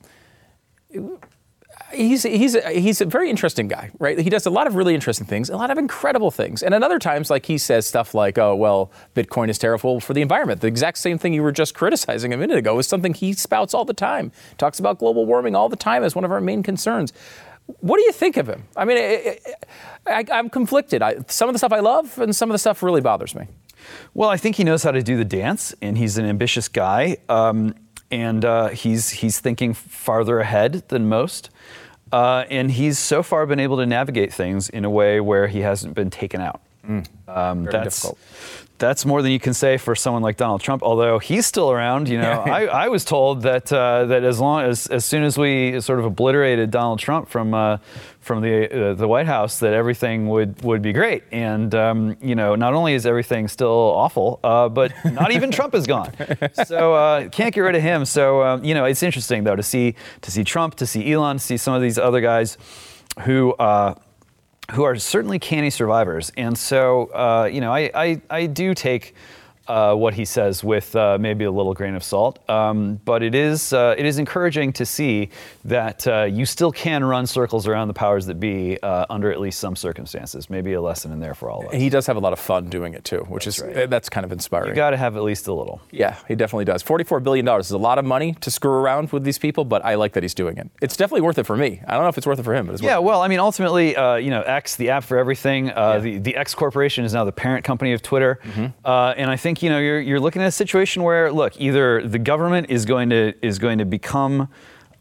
he's 1.93 2.23
he's 2.23 2.55
a, 2.55 2.71
he's 2.71 3.01
a 3.01 3.05
very 3.05 3.31
interesting 3.31 3.69
guy, 3.69 3.91
right? 3.99 4.19
He 4.19 4.31
does 4.31 4.47
a 4.47 4.51
lot 4.51 4.67
of 4.67 4.75
really 4.75 4.95
interesting 4.95 5.27
things, 5.27 5.51
a 5.51 5.57
lot 5.57 5.71
of 5.71 5.79
incredible 5.79 6.31
things, 6.31 6.63
and 6.63 6.75
at 6.75 6.83
other 6.83 6.99
times, 6.99 7.31
like 7.31 7.47
he 7.47 7.59
says 7.59 7.87
stuff 7.87 8.15
like, 8.15 8.39
"Oh, 8.39 8.55
well, 8.55 8.91
Bitcoin 9.15 9.49
is 9.49 9.59
terrible 9.59 10.01
for 10.01 10.15
the 10.15 10.23
environment." 10.23 10.61
The 10.61 10.69
exact 10.69 10.99
same 10.99 11.19
thing 11.19 11.35
you 11.35 11.43
were 11.43 11.53
just 11.53 11.75
criticizing 11.75 12.33
a 12.33 12.37
minute 12.37 12.59
ago 12.59 12.79
is 12.79 12.87
something 12.87 13.15
he 13.15 13.33
spouts 13.33 13.75
all 13.75 13.85
the 13.85 13.95
time. 13.95 14.33
Talks 14.59 14.79
about 14.79 14.99
global 14.99 15.27
warming 15.27 15.55
all 15.55 15.69
the 15.69 15.77
time 15.77 16.03
as 16.03 16.15
one 16.15 16.25
of 16.25 16.33
our 16.33 16.41
main 16.41 16.63
concerns. 16.63 17.13
What 17.81 17.99
do 17.99 18.03
you 18.03 18.13
think 18.13 18.37
of 18.37 18.49
him? 18.49 18.65
I 18.77 18.85
mean, 18.85 18.99
I, 20.07 20.25
am 20.31 20.51
conflicted. 20.51 21.03
I, 21.03 21.19
some 21.29 21.49
of 21.49 21.53
the 21.53 21.59
stuff 21.59 21.73
I 21.73 21.81
love, 21.81 22.19
and 22.19 22.35
some 22.35 22.51
of 22.51 22.55
the 22.55 22.59
stuff 22.59 22.83
really 22.83 23.01
bothers 23.01 23.35
me. 23.35 23.47
Well, 24.13 24.29
I 24.29 24.37
think 24.37 24.57
he 24.57 24.65
knows 24.65 24.83
how 24.83 24.91
to 24.91 25.03
do 25.03 25.17
the 25.17 25.25
dance, 25.25 25.75
and 25.81 25.97
he's 25.97 26.19
an 26.19 26.25
ambitious 26.25 26.69
guy. 26.69 27.19
Um, 27.29 27.75
and 28.11 28.45
uh, 28.45 28.69
he's 28.69 29.11
he's 29.11 29.39
thinking 29.39 29.73
farther 29.73 30.41
ahead 30.41 30.89
than 30.89 31.09
most. 31.09 31.51
Uh, 32.13 32.45
and 32.51 32.73
he's 32.73 32.99
so 32.99 33.23
far 33.23 33.47
been 33.47 33.61
able 33.61 33.77
to 33.77 33.87
navigate 33.87 34.33
things 34.33 34.69
in 34.69 34.85
a 34.85 34.91
way 34.91 35.21
where 35.21 35.47
he 35.47 35.61
hasn't 35.61 35.95
been 35.95 36.11
taken 36.11 36.41
out. 36.41 36.61
Mm. 36.91 37.07
Um, 37.29 37.65
that's 37.65 38.03
difficult. 38.03 38.19
That's 38.79 39.05
more 39.05 39.21
than 39.21 39.31
you 39.31 39.39
can 39.39 39.53
say 39.53 39.77
for 39.77 39.95
someone 39.95 40.23
like 40.23 40.39
Donald 40.39 40.63
Trump. 40.63 40.83
Although 40.83 41.19
he's 41.19 41.45
still 41.45 41.71
around, 41.71 42.09
you 42.09 42.19
know, 42.19 42.33
I, 42.33 42.65
I, 42.65 42.89
was 42.89 43.05
told 43.05 43.43
that 43.43 43.71
uh, 43.71 44.07
that 44.07 44.25
as 44.25 44.41
long 44.41 44.63
as 44.63 44.87
as 44.87 45.05
soon 45.05 45.23
as 45.23 45.37
we 45.37 45.79
sort 45.83 45.99
of 45.99 46.07
obliterated 46.07 46.71
Donald 46.71 46.99
Trump 46.99 47.29
from 47.29 47.53
uh, 47.53 47.77
from 48.21 48.41
the 48.41 48.91
uh, 48.91 48.95
the 48.95 49.07
White 49.07 49.27
House, 49.27 49.59
that 49.59 49.75
everything 49.75 50.29
would 50.31 50.63
would 50.65 50.81
be 50.81 50.95
great. 50.95 51.25
And 51.31 51.75
um, 51.75 52.17
you 52.23 52.35
know, 52.35 52.55
not 52.55 52.73
only 52.73 52.95
is 52.95 53.05
everything 53.05 53.49
still 53.49 53.69
awful, 53.69 54.41
uh, 54.43 54.71
but 54.71 54.93
not 55.05 55.31
even 55.31 55.51
Trump 55.51 55.75
is 55.75 55.87
gone. 55.87 56.13
So 56.65 56.95
uh, 56.95 57.29
can't 57.29 57.55
get 57.55 57.61
rid 57.61 57.75
of 57.75 57.83
him. 57.83 58.05
So 58.05 58.43
um, 58.43 58.65
you 58.65 58.75
know, 58.75 58.87
it's 58.87 59.03
interesting 59.03 59.45
though 59.45 59.57
to 59.57 59.63
see 59.63 59.95
to 60.23 60.31
see 60.31 60.43
Trump, 60.43 60.75
to 60.77 60.87
see 60.87 61.13
Elon, 61.13 61.37
to 61.37 61.43
see 61.43 61.57
some 61.59 61.75
of 61.75 61.83
these 61.83 61.99
other 61.99 62.21
guys 62.21 62.57
who 63.21 63.53
uh, 63.55 63.95
who 64.73 64.85
are 64.85 64.97
certainly 64.97 65.39
canny 65.39 65.71
survivors. 65.71 66.33
And 66.37 66.57
so, 66.57 67.07
uh, 67.07 67.49
you 67.51 67.61
know, 67.61 67.73
I, 67.73 67.91
I, 67.95 68.21
I 68.31 68.47
do 68.47 68.75
take 68.75 69.15
uh, 69.71 69.95
what 69.95 70.15
he 70.15 70.25
says 70.25 70.65
with 70.65 70.97
uh, 70.97 71.17
maybe 71.21 71.45
a 71.45 71.51
little 71.51 71.75
grain 71.75 71.95
of 71.95 72.03
salt. 72.03 72.39
Um, 72.51 73.01
but 73.05 73.23
it 73.23 73.35
is 73.37 73.73
uh, 73.73 73.95
it 73.97 74.05
is 74.05 74.19
encouraging 74.19 74.73
to 74.73 74.85
see 74.85 75.31
that 75.65 76.07
uh, 76.07 76.25
you 76.25 76.45
still 76.45 76.73
can 76.73 77.05
run 77.05 77.25
circles 77.27 77.69
around 77.69 77.87
the 77.87 77.95
powers 77.95 78.27
that 78.27 78.41
be 78.41 78.79
uh, 78.83 79.07
under 79.09 79.31
at 79.31 79.41
least 79.41 79.61
some 79.61 79.77
circumstances. 79.77 80.51
Maybe 80.51 80.73
a 80.73 80.81
lesson 80.81 81.13
in 81.13 81.21
there 81.21 81.35
for 81.35 81.51
all 81.51 81.61
of 81.61 81.69
us. 81.69 81.75
He 81.75 81.89
does 81.89 82.07
have 82.07 82.17
a 82.17 82.21
lot 82.21 82.33
of 82.33 82.41
fun 82.41 82.69
doing 82.69 82.95
it 82.95 83.05
too, 83.05 83.21
which 83.29 83.45
that's 83.45 83.59
is 83.59 83.65
right. 83.65 83.89
that's 83.89 84.09
kind 84.09 84.25
of 84.25 84.33
inspiring. 84.33 84.71
You 84.71 84.75
got 84.75 84.91
to 84.91 84.97
have 84.97 85.17
at 85.17 85.23
least 85.23 85.47
a 85.47 85.55
little. 85.55 85.81
Yeah, 85.93 86.17
he 86.27 86.35
definitely 86.35 86.65
does. 86.65 86.83
Forty-four 86.83 87.21
billion 87.21 87.45
dollars 87.45 87.67
is 87.67 87.73
a 87.73 87.79
lot 87.79 87.99
of 87.99 88.05
money 88.05 88.35
to 88.41 88.51
screw 88.51 88.73
around 88.73 89.13
with 89.13 89.23
these 89.23 89.39
people, 89.39 89.65
but 89.65 89.85
I 89.85 89.95
like 89.95 90.15
that 90.15 90.25
he's 90.25 90.35
doing 90.35 90.59
it. 90.59 90.69
It's 90.83 90.97
definitely 90.97 91.23
worth 91.23 91.39
it 91.39 91.45
for 91.45 91.57
me. 91.57 91.81
I 91.87 91.93
don't 91.93 92.03
know 92.03 92.09
if 92.09 92.19
it's 92.19 92.27
worth 92.27 92.41
it 92.41 92.43
for 92.43 92.55
him, 92.55 92.67
but 92.67 92.73
it's 92.73 92.83
yeah. 92.83 92.99
Well, 92.99 93.23
I 93.23 93.29
mean, 93.29 93.39
ultimately, 93.39 93.95
uh, 93.95 94.17
you 94.17 94.31
know, 94.31 94.43
X, 94.43 94.75
the 94.75 94.91
app 94.91 95.05
for 95.05 95.17
everything, 95.17 95.67
yeah. 95.67 95.99
the 95.99 96.19
the 96.19 96.35
X 96.35 96.57
corporation 96.57 97.05
is 97.05 97.15
now 97.15 97.25
the 97.25 97.33
parent 97.33 97.65
company 97.65 97.93
of 97.93 98.03
Twitter, 98.03 98.41
mm-hmm. 98.43 98.67
and 98.85 99.31
I 99.31 99.37
think 99.37 99.60
you 99.63 99.71
know 99.71 99.79
you're 99.79 100.01
you're 100.01 100.21
looking 100.21 100.41
looking 100.41 100.47
at 100.47 100.49
a 100.49 100.53
situation 100.53 101.03
where, 101.03 101.33
look, 101.33 101.61
either 101.61 102.07
the 102.07 102.19
government 102.19 102.71
is 102.71 102.85
going 102.85 103.11
to 103.11 103.35
is 103.43 103.59
going 103.59 103.79
to 103.79 103.85
become 103.85 104.49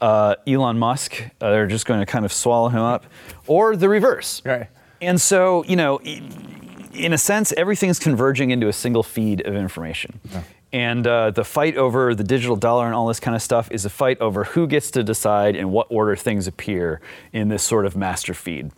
uh, 0.02 0.36
Elon 0.48 0.80
Musk, 0.80 1.22
uh, 1.40 1.52
they're 1.52 1.68
just 1.68 1.86
going 1.86 2.00
to 2.00 2.06
kind 2.06 2.26
of 2.26 2.34
swallow 2.34 2.70
him 2.70 2.82
up, 2.82 3.06
or 3.48 3.76
the 3.76 3.88
reverse. 3.88 4.42
Right. 4.44 4.68
And 5.02 5.22
so, 5.22 5.64
you 5.66 5.76
know, 5.76 6.00
in 6.02 7.14
a 7.14 7.18
sense, 7.18 7.54
everything's 7.56 8.00
converging 8.00 8.52
into 8.52 8.68
a 8.68 8.74
single 8.74 9.04
feed 9.04 9.46
of 9.46 9.56
information. 9.56 10.20
Yeah. 10.32 10.44
And 10.72 11.08
uh, 11.08 11.32
the 11.32 11.44
fight 11.44 11.78
over 11.78 12.14
the 12.14 12.24
digital 12.24 12.56
dollar 12.56 12.86
and 12.86 12.96
all 12.96 13.08
this 13.08 13.20
kind 13.20 13.36
of 13.36 13.42
stuff 13.42 13.72
is 13.72 13.86
a 13.86 13.90
fight 13.90 14.20
over 14.20 14.44
who 14.44 14.68
gets 14.68 14.92
to 14.92 15.04
decide 15.04 15.56
in 15.56 15.72
what 15.72 15.88
order 15.90 16.16
things 16.16 16.48
appear 16.48 17.02
in 17.32 17.50
this 17.50 17.64
sort 17.64 17.86
of 17.86 17.96
master 17.96 18.34
feed. 18.34 18.72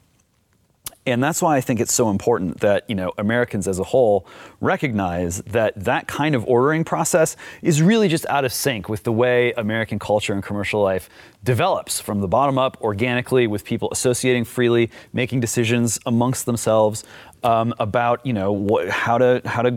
And 1.06 1.24
that's 1.24 1.42
why 1.42 1.58
I 1.58 1.62
think 1.62 1.80
it's 1.80 1.94
so 1.94 2.10
important 2.10 2.60
that 2.60 2.88
you 2.88 2.96
know 2.96 3.12
Americans 3.18 3.68
as 3.68 3.80
a 3.80 3.84
whole 3.84 4.28
recognize 4.60 5.42
that 5.44 5.74
that 5.84 6.08
kind 6.08 6.36
of 6.36 6.46
ordering 6.46 6.84
process 6.84 7.36
is 7.64 7.82
really 7.82 8.08
just 8.08 8.26
out 8.28 8.46
of 8.46 8.54
sync 8.54 8.88
with 8.88 9.04
the 9.04 9.12
way 9.12 9.52
American 9.54 9.98
culture 9.98 10.34
and 10.34 10.44
commercial 10.44 10.82
life 10.82 11.10
develops 11.44 12.00
from 12.00 12.22
the 12.22 12.28
bottom 12.28 12.60
up 12.60 12.78
organically 12.82 13.48
with 13.48 13.66
people 13.66 13.90
associating 13.92 14.44
freely, 14.44 14.92
making 15.12 15.40
decisions 15.40 16.00
amongst 16.06 16.46
themselves 16.46 17.04
um, 17.44 17.74
about 17.80 18.26
you 18.26 18.34
know 18.34 18.68
wh- 18.68 18.88
how 18.90 19.18
to 19.18 19.42
how 19.46 19.62
to 19.62 19.72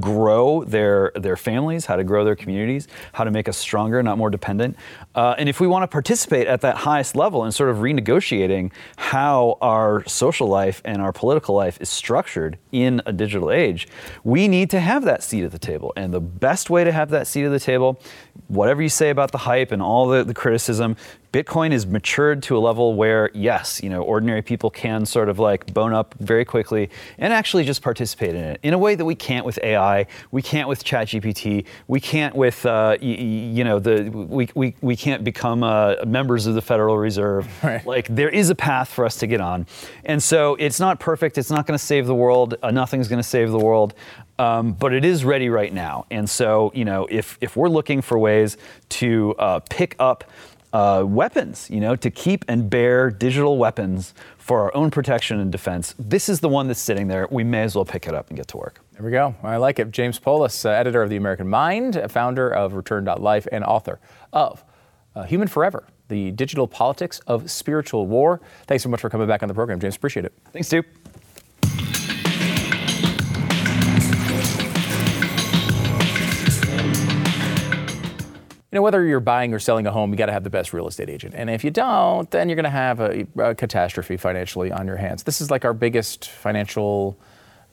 grow 0.00 0.64
their 0.64 1.12
their 1.14 1.36
families, 1.36 1.86
how 1.86 1.96
to 1.96 2.04
grow 2.04 2.24
their 2.24 2.36
communities, 2.36 2.88
how 3.12 3.24
to 3.24 3.30
make 3.30 3.48
us 3.48 3.56
stronger, 3.56 4.02
not 4.02 4.18
more 4.18 4.30
dependent. 4.30 4.76
Uh, 5.14 5.34
and 5.38 5.48
if 5.48 5.60
we 5.60 5.66
want 5.66 5.82
to 5.82 5.88
participate 5.88 6.46
at 6.46 6.60
that 6.60 6.76
highest 6.76 7.16
level 7.16 7.44
in 7.44 7.52
sort 7.52 7.70
of 7.70 7.78
renegotiating 7.78 8.70
how 8.96 9.56
our 9.60 10.06
social 10.06 10.46
life 10.46 10.82
and 10.84 11.00
our 11.00 11.12
political 11.12 11.54
life 11.54 11.80
is 11.80 11.88
structured 11.88 12.58
in 12.72 13.00
a 13.06 13.12
digital 13.12 13.50
age, 13.50 13.88
we 14.24 14.48
need 14.48 14.70
to 14.70 14.80
have 14.80 15.04
that 15.04 15.22
seat 15.22 15.44
at 15.44 15.52
the 15.52 15.58
table. 15.58 15.92
And 15.96 16.12
the 16.12 16.20
best 16.20 16.70
way 16.70 16.84
to 16.84 16.92
have 16.92 17.10
that 17.10 17.26
seat 17.26 17.44
at 17.44 17.50
the 17.50 17.60
table, 17.60 18.00
whatever 18.48 18.82
you 18.82 18.88
say 18.88 19.10
about 19.10 19.32
the 19.32 19.38
hype 19.38 19.72
and 19.72 19.82
all 19.82 20.06
the, 20.06 20.24
the 20.24 20.34
criticism, 20.34 20.96
Bitcoin 21.32 21.72
is 21.72 21.86
matured 21.86 22.42
to 22.44 22.56
a 22.56 22.60
level 22.60 22.94
where, 22.94 23.30
yes, 23.34 23.82
you 23.82 23.90
know, 23.90 24.02
ordinary 24.02 24.42
people 24.42 24.70
can 24.70 25.04
sort 25.04 25.28
of 25.28 25.38
like 25.38 25.72
bone 25.74 25.92
up 25.92 26.14
very 26.18 26.44
quickly 26.44 26.88
and 27.18 27.32
actually 27.32 27.64
just 27.64 27.82
participate 27.82 28.34
in 28.34 28.42
it 28.42 28.60
in 28.62 28.72
a 28.72 28.78
way 28.78 28.94
that 28.94 29.04
we 29.04 29.14
can't 29.14 29.44
with 29.44 29.58
AI, 29.62 30.06
we 30.30 30.40
can't 30.40 30.68
with 30.68 30.84
ChatGPT, 30.84 31.66
we 31.88 32.00
can't 32.00 32.34
with, 32.34 32.64
uh, 32.64 32.96
y- 33.02 33.06
y- 33.08 33.14
you 33.16 33.64
know, 33.64 33.78
the 33.78 34.04
we, 34.10 34.48
we, 34.54 34.74
we 34.80 34.96
can't 34.96 35.24
become 35.24 35.62
uh, 35.62 35.96
members 36.06 36.46
of 36.46 36.54
the 36.54 36.62
Federal 36.62 36.96
Reserve. 36.98 37.46
Right. 37.66 37.84
Like 37.84 38.06
there 38.14 38.28
is 38.28 38.48
a 38.50 38.54
path 38.54 38.88
for 38.88 39.04
us 39.04 39.16
to 39.16 39.26
get 39.26 39.40
on, 39.40 39.66
and 40.04 40.22
so 40.22 40.54
it's 40.56 40.78
not 40.78 41.00
perfect. 41.00 41.36
It's 41.36 41.50
not 41.50 41.66
going 41.66 41.76
to 41.76 41.84
save 41.84 42.06
the 42.06 42.14
world. 42.14 42.54
Uh, 42.62 42.70
nothing's 42.70 43.08
going 43.08 43.18
to 43.20 43.28
save 43.28 43.50
the 43.50 43.58
world. 43.58 43.94
Um, 44.38 44.72
but 44.72 44.92
it 44.92 45.04
is 45.04 45.24
ready 45.24 45.48
right 45.48 45.72
now, 45.72 46.06
and 46.10 46.28
so 46.30 46.70
you 46.74 46.84
know 46.84 47.06
if 47.10 47.38
if 47.40 47.56
we're 47.56 47.70
looking 47.70 48.02
for 48.02 48.18
ways 48.18 48.56
to 48.90 49.34
uh, 49.38 49.60
pick 49.68 49.96
up 49.98 50.24
uh, 50.72 51.04
weapons, 51.06 51.70
you 51.70 51.80
know, 51.80 51.96
to 51.96 52.10
keep 52.10 52.44
and 52.48 52.68
bear 52.68 53.10
digital 53.10 53.58
weapons 53.58 54.14
for 54.36 54.62
our 54.62 54.76
own 54.76 54.90
protection 54.90 55.40
and 55.40 55.50
defense. 55.50 55.94
This 55.98 56.28
is 56.28 56.40
the 56.40 56.48
one 56.48 56.68
that's 56.68 56.80
sitting 56.80 57.08
there. 57.08 57.26
We 57.30 57.44
may 57.44 57.62
as 57.62 57.74
well 57.74 57.84
pick 57.84 58.06
it 58.06 58.14
up 58.14 58.28
and 58.28 58.36
get 58.36 58.48
to 58.48 58.56
work. 58.56 58.80
There 58.92 59.04
we 59.04 59.10
go. 59.10 59.34
I 59.42 59.56
like 59.56 59.78
it. 59.78 59.90
James 59.90 60.18
Poulos, 60.18 60.64
uh, 60.64 60.70
editor 60.70 61.02
of 61.02 61.10
The 61.10 61.16
American 61.16 61.48
Mind, 61.48 62.00
founder 62.08 62.48
of 62.48 62.74
Return.life, 62.74 63.46
and 63.50 63.64
author 63.64 63.98
of 64.32 64.64
uh, 65.14 65.24
Human 65.24 65.48
Forever, 65.48 65.86
the 66.08 66.30
digital 66.32 66.68
politics 66.68 67.20
of 67.26 67.50
spiritual 67.50 68.06
war. 68.06 68.40
Thanks 68.66 68.82
so 68.82 68.88
much 68.88 69.00
for 69.00 69.10
coming 69.10 69.26
back 69.26 69.42
on 69.42 69.48
the 69.48 69.54
program, 69.54 69.80
James. 69.80 69.96
Appreciate 69.96 70.24
it. 70.24 70.32
Thanks, 70.52 70.68
Stu. 70.68 70.82
Know, 78.76 78.82
whether 78.82 79.04
you're 79.04 79.20
buying 79.20 79.52
or 79.52 79.58
selling 79.58 79.86
a 79.86 79.92
home, 79.92 80.10
you 80.12 80.16
got 80.16 80.26
to 80.26 80.32
have 80.32 80.44
the 80.44 80.50
best 80.50 80.72
real 80.72 80.86
estate 80.86 81.10
agent. 81.10 81.34
And 81.36 81.50
if 81.50 81.64
you 81.64 81.70
don't, 81.70 82.30
then 82.30 82.48
you're 82.48 82.56
going 82.56 82.64
to 82.64 82.70
have 82.70 83.00
a, 83.00 83.26
a 83.38 83.54
catastrophe 83.54 84.16
financially 84.16 84.70
on 84.70 84.86
your 84.86 84.96
hands. 84.96 85.24
This 85.24 85.40
is 85.40 85.50
like 85.50 85.64
our 85.64 85.74
biggest 85.74 86.28
financial 86.28 87.18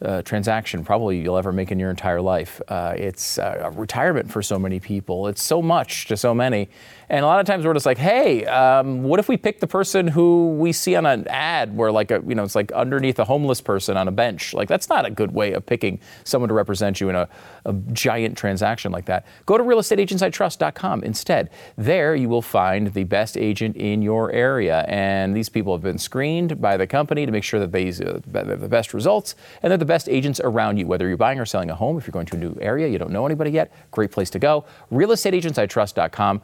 uh, 0.01 0.21
transaction 0.23 0.83
probably 0.83 1.21
you'll 1.21 1.37
ever 1.37 1.51
make 1.51 1.71
in 1.71 1.79
your 1.79 1.89
entire 1.89 2.21
life. 2.21 2.61
Uh, 2.67 2.93
it's 2.97 3.37
uh, 3.37 3.71
retirement 3.75 4.31
for 4.31 4.41
so 4.41 4.59
many 4.59 4.79
people. 4.79 5.27
It's 5.27 5.41
so 5.41 5.61
much 5.61 6.07
to 6.07 6.17
so 6.17 6.33
many. 6.33 6.69
And 7.09 7.23
a 7.23 7.27
lot 7.27 7.39
of 7.39 7.45
times 7.45 7.65
we're 7.65 7.73
just 7.73 7.85
like, 7.85 7.97
hey, 7.97 8.45
um, 8.45 9.03
what 9.03 9.19
if 9.19 9.27
we 9.27 9.37
pick 9.37 9.59
the 9.59 9.67
person 9.67 10.07
who 10.07 10.55
we 10.57 10.71
see 10.71 10.95
on 10.95 11.05
an 11.05 11.27
ad 11.27 11.75
where 11.75 11.91
like 11.91 12.11
a, 12.11 12.21
you 12.27 12.35
know, 12.35 12.43
it's 12.43 12.55
like 12.55 12.71
underneath 12.71 13.19
a 13.19 13.25
homeless 13.25 13.61
person 13.61 13.97
on 13.97 14.07
a 14.07 14.11
bench. 14.11 14.53
Like 14.53 14.67
that's 14.67 14.89
not 14.89 15.05
a 15.05 15.11
good 15.11 15.33
way 15.33 15.53
of 15.53 15.65
picking 15.65 15.99
someone 16.23 16.49
to 16.49 16.53
represent 16.53 17.01
you 17.01 17.09
in 17.09 17.15
a, 17.15 17.27
a 17.65 17.73
giant 17.91 18.37
transaction 18.37 18.91
like 18.91 19.05
that. 19.05 19.25
Go 19.45 19.57
to 19.57 19.63
realestateagentsitrust.com 19.63 21.03
instead. 21.03 21.49
There 21.77 22.15
you 22.15 22.29
will 22.29 22.41
find 22.41 22.93
the 22.93 23.03
best 23.03 23.37
agent 23.37 23.75
in 23.75 24.01
your 24.01 24.31
area. 24.31 24.85
And 24.87 25.35
these 25.35 25.49
people 25.49 25.73
have 25.73 25.83
been 25.83 25.97
screened 25.97 26.61
by 26.61 26.77
the 26.77 26.87
company 26.87 27.25
to 27.25 27.31
make 27.31 27.43
sure 27.43 27.59
that 27.59 27.71
they 27.71 27.89
uh, 27.89 28.19
have 28.33 28.61
the 28.61 28.69
best 28.69 28.93
results 28.93 29.35
and 29.61 29.71
they're 29.71 29.77
the 29.77 29.85
best 29.85 30.09
agents 30.09 30.39
around 30.43 30.77
you, 30.77 30.87
whether 30.87 31.07
you're 31.07 31.17
buying 31.17 31.39
or 31.39 31.45
selling 31.45 31.69
a 31.69 31.75
home. 31.75 31.97
If 31.97 32.07
you're 32.07 32.11
going 32.11 32.25
to 32.27 32.35
a 32.35 32.39
new 32.39 32.57
area, 32.61 32.87
you 32.87 32.97
don't 32.97 33.11
know 33.11 33.25
anybody 33.25 33.51
yet, 33.51 33.71
great 33.91 34.11
place 34.11 34.29
to 34.31 34.39
go. 34.39 34.65
Realestateagentsitrust.com. 34.91 36.41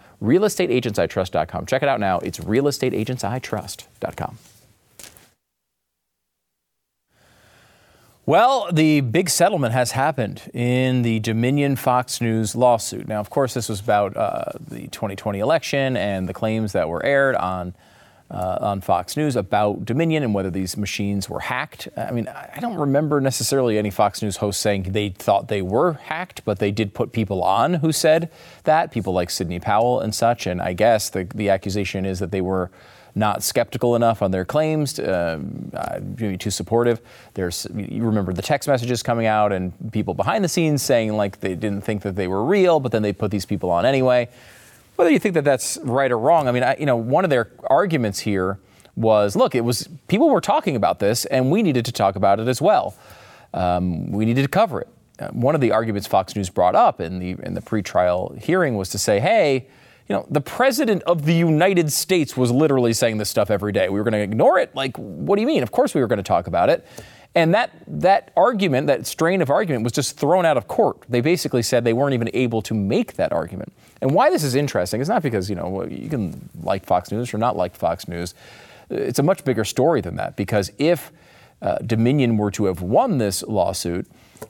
Realestateagentsitrust.com. 0.50 1.66
Check 1.66 1.84
it 1.84 1.90
out 1.90 2.00
now. 2.00 2.20
It's 2.20 2.40
realestateagentsitrust.com. 2.40 4.38
Well, 8.26 8.70
the 8.72 9.02
big 9.02 9.28
settlement 9.28 9.74
has 9.74 9.94
happened 9.94 10.52
in 10.54 11.02
the 11.02 11.20
Dominion 11.20 11.76
Fox 11.76 12.22
News 12.22 12.56
lawsuit. 12.56 13.08
Now, 13.08 13.20
of 13.20 13.32
course, 13.32 13.56
this 13.56 13.68
was 13.68 13.80
about 13.80 14.16
uh, 14.16 14.52
the 14.60 14.88
2020 14.90 15.40
election 15.40 15.98
and 15.98 16.30
the 16.30 16.34
claims 16.34 16.74
that 16.74 16.90
were 16.90 17.04
aired 17.04 17.36
on 17.36 17.74
uh, 18.32 18.58
on 18.62 18.82
Fox 18.82 19.18
News 19.18 19.36
about 19.36 19.86
Dominion 19.86 20.24
and 20.24 20.34
whether 20.34 20.52
these 20.52 20.78
machines 20.78 21.30
were 21.30 21.40
hacked. 21.40 21.88
I 21.98 22.12
mean, 22.12 22.28
I 22.28 22.60
don't 22.60 22.78
remember 22.78 23.20
necessarily 23.20 23.78
any 23.78 23.90
Fox 23.90 24.22
News 24.22 24.38
host 24.38 24.62
saying 24.62 24.84
they 24.84 25.10
thought 25.10 25.48
they 25.48 25.62
were 25.62 25.94
hacked, 25.94 26.46
but 26.46 26.60
they 26.60 26.72
did 26.72 26.94
put 26.94 27.12
people 27.12 27.44
on 27.44 27.76
who 27.76 27.92
said 27.92 28.30
that, 28.66 28.92
people 28.92 29.14
like 29.14 29.30
Sidney 29.30 29.60
Powell 29.60 30.00
and 30.00 30.14
such. 30.14 30.46
And 30.46 30.62
I 30.62 30.74
guess 30.74 31.10
the, 31.10 31.28
the 31.34 31.50
accusation 31.50 32.06
is 32.06 32.20
that 32.20 32.32
they 32.32 32.42
were 32.42 32.70
not 33.16 33.42
skeptical 33.42 33.96
enough 33.96 34.22
on 34.22 34.30
their 34.30 34.46
claims, 34.46 35.00
uh, 35.00 35.40
maybe 36.20 36.38
too 36.38 36.52
supportive. 36.52 37.02
There's, 37.34 37.66
you 37.76 38.04
remember 38.04 38.32
the 38.34 38.44
text 38.44 38.70
messages 38.70 39.02
coming 39.02 39.26
out 39.26 39.52
and 39.52 39.74
people 39.92 40.14
behind 40.14 40.44
the 40.44 40.48
scenes 40.48 40.84
saying 40.84 41.14
like 41.14 41.40
they 41.40 41.56
didn't 41.56 41.82
think 41.82 42.04
that 42.04 42.16
they 42.16 42.28
were 42.28 42.46
real, 42.46 42.80
but 42.80 42.92
then 42.92 43.02
they 43.02 43.12
put 43.12 43.32
these 43.32 43.48
people 43.48 43.72
on 43.72 43.86
anyway 43.86 44.30
whether 45.00 45.12
you 45.12 45.18
think 45.18 45.34
that 45.36 45.46
that's 45.46 45.78
right 45.84 46.12
or 46.12 46.20
wrong, 46.20 46.50
I 46.50 46.52
mean, 46.52 46.62
I, 46.62 46.76
you 46.78 46.86
know, 46.86 46.98
one 46.98 47.24
of 47.24 47.30
their 47.30 47.50
arguments 47.68 48.20
here 48.20 48.60
was, 48.98 49.34
look, 49.34 49.56
it 49.56 49.62
was 49.62 49.88
people 50.10 50.30
were 50.30 50.42
talking 50.42 50.76
about 50.76 51.00
this, 51.00 51.24
and 51.24 51.50
we 51.50 51.64
needed 51.64 51.86
to 51.86 51.94
talk 51.94 52.18
about 52.18 52.42
it 52.42 52.50
as 52.50 52.62
well. 52.62 52.94
Um, 53.54 54.12
we 54.12 54.26
needed 54.26 54.42
to 54.42 54.50
cover 54.50 54.82
it. 54.82 54.90
Uh, 55.18 55.30
one 55.30 55.56
of 55.56 55.62
the 55.62 55.72
arguments 55.72 56.06
Fox 56.06 56.36
News 56.36 56.50
brought 56.50 56.76
up 56.76 57.00
in 57.00 57.18
the 57.20 57.38
in 57.44 57.54
the 57.54 57.62
pretrial 57.62 58.38
hearing 58.38 58.76
was 58.76 58.90
to 58.90 58.98
say, 58.98 59.22
hey, 59.22 59.70
you 60.10 60.16
know, 60.16 60.26
the 60.30 60.42
president 60.42 61.02
of 61.04 61.24
the 61.24 61.34
United 61.34 61.94
States 61.94 62.36
was 62.36 62.52
literally 62.52 62.92
saying 62.92 63.20
this 63.20 63.30
stuff 63.30 63.50
every 63.50 63.72
day. 63.72 63.88
We 63.88 64.00
were 64.00 64.04
going 64.04 64.20
to 64.20 64.20
ignore 64.20 64.60
it. 64.60 64.76
Like, 64.76 64.98
what 64.98 65.38
do 65.38 65.42
you 65.42 65.48
mean? 65.48 65.64
Of 65.64 65.72
course, 65.72 65.96
we 65.96 66.02
were 66.02 66.08
going 66.08 66.18
to 66.18 66.24
talk 66.24 66.48
about 66.48 66.70
it. 66.70 66.86
And 67.40 67.54
that 67.54 67.72
that 67.88 68.32
argument, 68.36 68.88
that 68.88 69.08
strain 69.08 69.42
of 69.42 69.50
argument, 69.50 69.86
was 69.86 69.94
just 69.94 70.18
thrown 70.18 70.46
out 70.46 70.58
of 70.58 70.68
court. 70.68 70.98
They 71.08 71.22
basically 71.22 71.62
said 71.62 71.86
they 71.86 71.94
weren't 71.94 72.14
even 72.14 72.30
able 72.34 72.62
to 72.64 72.74
make 72.74 73.14
that 73.14 73.32
argument. 73.32 73.72
And 74.02 74.12
why 74.12 74.30
this 74.30 74.44
is 74.44 74.56
interesting 74.56 75.00
is 75.00 75.08
not 75.08 75.24
because 75.24 75.50
you 75.50 75.56
know 75.56 75.86
you 75.86 76.10
can 76.10 76.50
like 76.64 76.86
Fox 76.86 77.12
News 77.12 77.34
or 77.34 77.38
not 77.38 77.56
like 77.56 77.78
Fox 77.78 78.10
News. 78.10 78.34
It's 78.90 79.20
a 79.20 79.24
much 79.24 79.46
bigger 79.46 79.64
story 79.64 80.02
than 80.02 80.18
that. 80.18 80.36
Because 80.36 80.74
if 80.78 81.14
uh, 81.62 81.78
Dominion 81.78 82.36
were 82.36 82.52
to 82.52 82.66
have 82.66 82.82
won 82.82 83.20
this 83.20 83.42
lawsuit, 83.44 84.06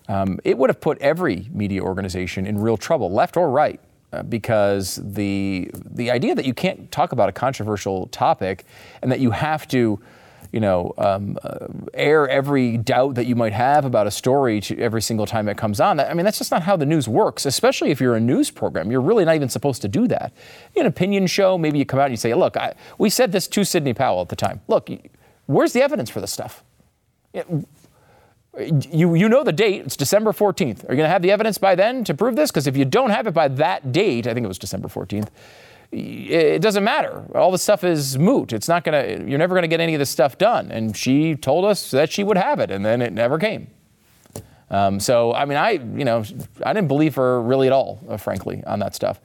um, 0.08 0.40
it 0.44 0.58
would 0.58 0.72
have 0.72 0.82
put 0.82 0.98
every 1.00 1.48
media 1.52 1.84
organization 1.84 2.48
in 2.48 2.58
real 2.60 2.78
trouble, 2.78 3.12
left 3.12 3.38
or 3.38 3.52
right. 3.52 3.80
Uh, 4.12 4.24
because 4.24 5.00
the 5.04 5.70
the 5.76 6.10
idea 6.10 6.34
that 6.34 6.46
you 6.46 6.56
can't 6.56 6.92
talk 6.92 7.12
about 7.12 7.30
a 7.30 7.32
controversial 7.32 8.08
topic 8.08 8.66
and 9.04 9.12
that 9.12 9.20
you 9.20 9.30
have 9.30 9.68
to 9.68 10.00
you 10.52 10.60
know, 10.60 10.94
um, 10.98 11.38
uh, 11.44 11.68
air 11.94 12.28
every 12.28 12.78
doubt 12.78 13.16
that 13.16 13.26
you 13.26 13.36
might 13.36 13.54
have 13.54 13.86
about 13.86 14.08
a 14.08 14.12
story 14.12 14.60
to 14.62 14.80
every 14.80 15.02
single 15.02 15.26
time 15.26 15.48
it 15.48 15.58
comes 15.58 15.80
on. 15.80 16.00
I 16.00 16.14
mean, 16.14 16.26
that's 16.26 16.40
just 16.40 16.52
not 16.52 16.64
how 16.64 16.76
the 16.76 16.86
news 16.86 17.08
works, 17.08 17.46
especially 17.46 17.92
if 17.92 18.02
you're 18.02 18.16
a 18.16 18.20
news 18.20 18.50
program. 18.50 18.90
You're 18.90 19.02
really 19.02 19.26
not 19.26 19.36
even 19.36 19.50
supposed 19.50 19.82
to 19.84 19.88
do 19.88 20.08
that. 20.08 20.34
In 20.76 20.82
an 20.82 20.88
opinion 20.88 21.28
show, 21.28 21.58
maybe 21.58 21.78
you 21.78 21.86
come 21.86 22.00
out 22.00 22.06
and 22.06 22.14
you 22.14 22.18
say, 22.18 22.34
look, 22.34 22.58
I, 22.58 22.74
we 22.98 23.10
said 23.10 23.32
this 23.32 23.48
to 23.50 23.64
Sidney 23.64 23.94
Powell 23.94 24.22
at 24.22 24.30
the 24.30 24.36
time. 24.36 24.62
Look, 24.68 24.90
where's 25.46 25.74
the 25.74 25.84
evidence 25.84 26.10
for 26.10 26.22
this 26.22 26.32
stuff? 26.32 26.64
You, 27.32 29.14
you 29.14 29.30
know 29.30 29.44
the 29.44 29.54
date, 29.54 29.84
it's 29.86 29.96
December 29.96 30.32
14th. 30.32 30.80
Are 30.80 30.92
you 30.92 30.98
going 30.98 31.00
to 31.00 31.08
have 31.08 31.22
the 31.22 31.32
evidence 31.32 31.60
by 31.60 31.76
then 31.76 32.04
to 32.06 32.16
prove 32.16 32.36
this? 32.36 32.50
Because 32.50 32.66
if 32.66 32.76
you 32.76 32.84
don't 32.84 33.12
have 33.12 33.28
it 33.28 33.34
by 33.34 33.48
that 33.48 33.92
date, 33.92 34.26
I 34.26 34.34
think 34.34 34.44
it 34.44 34.48
was 34.48 34.58
December 34.58 34.88
14th, 34.88 35.28
it 35.92 36.62
doesn't 36.62 36.84
matter. 36.84 37.26
All 37.34 37.52
the 37.52 37.58
stuff 37.58 37.84
is 37.84 38.18
moot. 38.18 38.54
It's 38.54 38.68
not 38.68 38.84
gonna. 38.84 39.24
You're 39.26 39.40
never 39.40 39.56
gonna 39.56 39.68
get 39.68 39.80
any 39.80 39.96
of 39.96 40.00
this 40.00 40.10
stuff 40.10 40.38
done. 40.38 40.72
And 40.72 40.96
she 40.96 41.36
told 41.36 41.66
us 41.66 41.92
that 41.92 42.12
she 42.12 42.24
would 42.24 42.38
have 42.38 42.60
it, 42.60 42.70
and 42.70 42.86
then 42.86 43.02
it 43.02 43.12
never 43.12 43.40
came. 43.40 43.68
Um, 44.70 45.00
so 45.00 45.34
I 45.34 45.46
mean, 45.46 45.58
I 45.58 45.72
you 45.72 46.06
know 46.06 46.24
I 46.64 46.74
didn't 46.74 46.90
believe 46.90 47.16
her 47.16 47.42
really 47.42 47.68
at 47.68 47.74
all, 47.74 48.00
uh, 48.08 48.18
frankly, 48.18 48.64
on 48.68 48.80
that 48.80 48.94
stuff. 48.94 49.20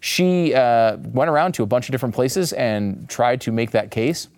She 0.00 0.54
uh, 0.54 0.96
went 0.96 1.30
around 1.30 1.52
to 1.52 1.62
a 1.62 1.66
bunch 1.66 1.88
of 1.88 1.92
different 1.92 2.14
places 2.14 2.52
and 2.52 3.08
tried 3.08 3.40
to 3.42 3.52
make 3.52 3.70
that 3.72 3.90
case. 3.90 4.28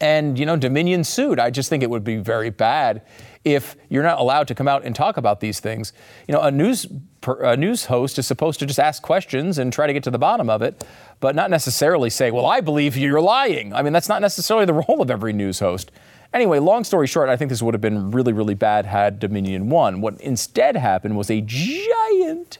And 0.00 0.38
you 0.38 0.46
know, 0.46 0.56
Dominion 0.56 1.04
sued. 1.04 1.38
I 1.38 1.50
just 1.50 1.70
think 1.70 1.82
it 1.82 1.90
would 1.90 2.04
be 2.04 2.16
very 2.16 2.50
bad 2.50 3.02
if 3.44 3.76
you're 3.88 4.02
not 4.02 4.18
allowed 4.18 4.48
to 4.48 4.54
come 4.54 4.68
out 4.68 4.84
and 4.84 4.94
talk 4.94 5.16
about 5.16 5.40
these 5.40 5.60
things. 5.60 5.94
You 6.28 6.34
know, 6.34 6.42
a 6.42 6.50
news 6.50 6.86
a 7.22 7.56
news 7.56 7.86
host 7.86 8.18
is 8.18 8.26
supposed 8.26 8.60
to 8.60 8.66
just 8.66 8.78
ask 8.78 9.02
questions 9.02 9.58
and 9.58 9.72
try 9.72 9.86
to 9.86 9.92
get 9.92 10.02
to 10.04 10.10
the 10.10 10.18
bottom 10.18 10.48
of 10.48 10.62
it, 10.62 10.84
but 11.20 11.34
not 11.34 11.50
necessarily 11.50 12.10
say, 12.10 12.30
"Well, 12.30 12.46
I 12.46 12.60
believe 12.60 12.96
you're 12.96 13.20
lying." 13.20 13.74
I 13.74 13.82
mean, 13.82 13.92
that's 13.92 14.08
not 14.08 14.22
necessarily 14.22 14.66
the 14.66 14.74
role 14.88 15.02
of 15.02 15.10
every 15.10 15.32
news 15.32 15.58
host. 15.60 15.90
Anyway, 16.32 16.60
long 16.60 16.84
story 16.84 17.08
short, 17.08 17.28
I 17.28 17.36
think 17.36 17.48
this 17.48 17.60
would 17.60 17.74
have 17.74 17.80
been 17.80 18.12
really, 18.12 18.32
really 18.32 18.54
bad 18.54 18.86
had 18.86 19.18
Dominion 19.18 19.68
won. 19.68 20.00
What 20.00 20.20
instead 20.20 20.76
happened 20.76 21.16
was 21.16 21.28
a 21.28 21.40
giant 21.40 22.58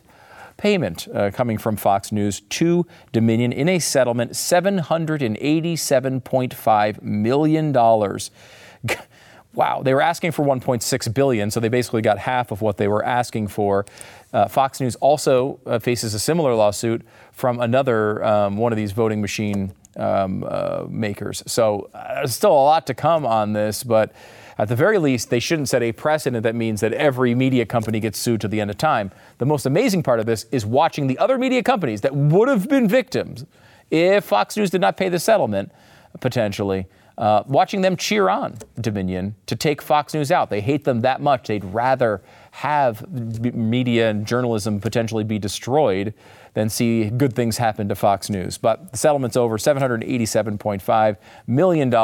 payment 0.56 1.06
uh, 1.14 1.30
coming 1.32 1.56
from 1.56 1.76
Fox 1.76 2.10
News 2.12 2.40
to 2.40 2.84
Dominion 3.12 3.52
in 3.52 3.68
a 3.68 3.78
settlement 3.78 4.32
$787.5 4.32 7.02
million. 7.02 7.72
wow, 9.54 9.82
they 9.82 9.94
were 9.94 10.02
asking 10.02 10.32
for 10.32 10.44
1.6 10.44 11.14
billion, 11.14 11.50
so 11.50 11.60
they 11.60 11.68
basically 11.68 12.02
got 12.02 12.18
half 12.18 12.50
of 12.50 12.62
what 12.62 12.76
they 12.76 12.88
were 12.88 13.04
asking 13.04 13.48
for. 13.48 13.84
Uh, 14.32 14.46
Fox 14.46 14.80
News 14.80 14.96
also 14.96 15.58
uh, 15.66 15.78
faces 15.78 16.14
a 16.14 16.18
similar 16.18 16.54
lawsuit 16.54 17.02
from 17.32 17.60
another 17.60 18.24
um, 18.24 18.56
one 18.56 18.72
of 18.72 18.76
these 18.76 18.92
voting 18.92 19.20
machine 19.20 19.72
um, 19.96 20.44
uh, 20.46 20.84
makers. 20.88 21.42
So 21.46 21.90
uh, 21.92 22.14
there's 22.14 22.34
still 22.34 22.52
a 22.52 22.64
lot 22.64 22.86
to 22.86 22.94
come 22.94 23.26
on 23.26 23.52
this, 23.52 23.82
but 23.82 24.12
at 24.58 24.68
the 24.68 24.76
very 24.76 24.98
least, 24.98 25.30
they 25.30 25.40
shouldn't 25.40 25.68
set 25.68 25.82
a 25.82 25.92
precedent 25.92 26.42
that 26.42 26.54
means 26.54 26.80
that 26.82 26.92
every 26.92 27.34
media 27.34 27.64
company 27.64 27.98
gets 27.98 28.18
sued 28.18 28.42
to 28.42 28.48
the 28.48 28.60
end 28.60 28.70
of 28.70 28.76
time. 28.76 29.10
The 29.38 29.46
most 29.46 29.64
amazing 29.64 30.02
part 30.02 30.20
of 30.20 30.26
this 30.26 30.44
is 30.52 30.66
watching 30.66 31.06
the 31.06 31.18
other 31.18 31.38
media 31.38 31.62
companies 31.62 32.02
that 32.02 32.14
would 32.14 32.48
have 32.48 32.68
been 32.68 32.86
victims 32.86 33.46
if 33.90 34.24
Fox 34.24 34.56
News 34.56 34.70
did 34.70 34.80
not 34.80 34.96
pay 34.96 35.08
the 35.08 35.18
settlement, 35.18 35.72
potentially. 36.20 36.86
Uh, 37.20 37.42
watching 37.46 37.82
them 37.82 37.96
cheer 37.96 38.30
on 38.30 38.56
Dominion 38.80 39.34
to 39.44 39.54
take 39.54 39.82
Fox 39.82 40.14
News 40.14 40.32
out. 40.32 40.48
They 40.48 40.62
hate 40.62 40.84
them 40.84 41.02
that 41.02 41.20
much. 41.20 41.48
They'd 41.48 41.66
rather 41.66 42.22
have 42.52 43.06
media 43.54 44.08
and 44.08 44.26
journalism 44.26 44.80
potentially 44.80 45.22
be 45.22 45.38
destroyed 45.38 46.14
than 46.54 46.70
see 46.70 47.10
good 47.10 47.34
things 47.34 47.58
happen 47.58 47.90
to 47.90 47.94
Fox 47.94 48.30
News. 48.30 48.56
But 48.56 48.92
the 48.92 48.96
settlement's 48.96 49.36
over 49.36 49.58
$787.5 49.58 51.16
million, 51.46 51.94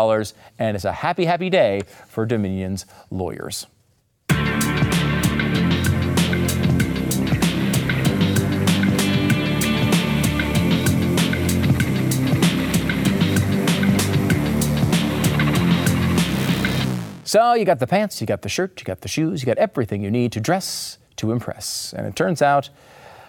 and 0.59 0.77
it's 0.77 0.85
a 0.85 0.93
happy, 0.93 1.25
happy 1.25 1.49
day 1.49 1.81
for 2.09 2.27
Dominion's 2.27 2.85
lawyers. 3.11 3.67
So 17.37 17.53
you 17.53 17.67
got 17.67 17.81
the 17.81 17.87
pants, 17.87 18.19
you 18.23 18.27
got 18.27 18.41
the 18.41 18.49
shirt, 18.49 18.81
you 18.81 18.87
got 18.87 19.03
the 19.03 19.09
shoes, 19.09 19.43
you 19.43 19.47
got 19.47 19.59
everything 19.59 20.03
you 20.03 20.11
need 20.11 20.33
to 20.33 20.41
dress 20.41 20.97
to 21.17 21.33
impress. 21.33 21.93
And 21.95 22.07
it 22.07 22.17
turns 22.17 22.41
out, 22.41 22.71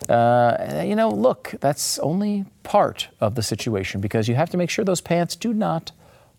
uh, 0.07 0.81
you 0.85 0.95
know, 0.95 1.09
look, 1.09 1.55
that's 1.59 1.99
only 1.99 2.45
part 2.63 3.09
of 3.19 3.35
the 3.35 3.43
situation 3.43 3.99
because 3.99 4.29
you 4.29 4.35
have 4.35 4.49
to 4.51 4.55
make 4.55 4.69
sure 4.69 4.85
those 4.85 5.01
pants 5.01 5.35
do 5.35 5.53
not 5.53 5.91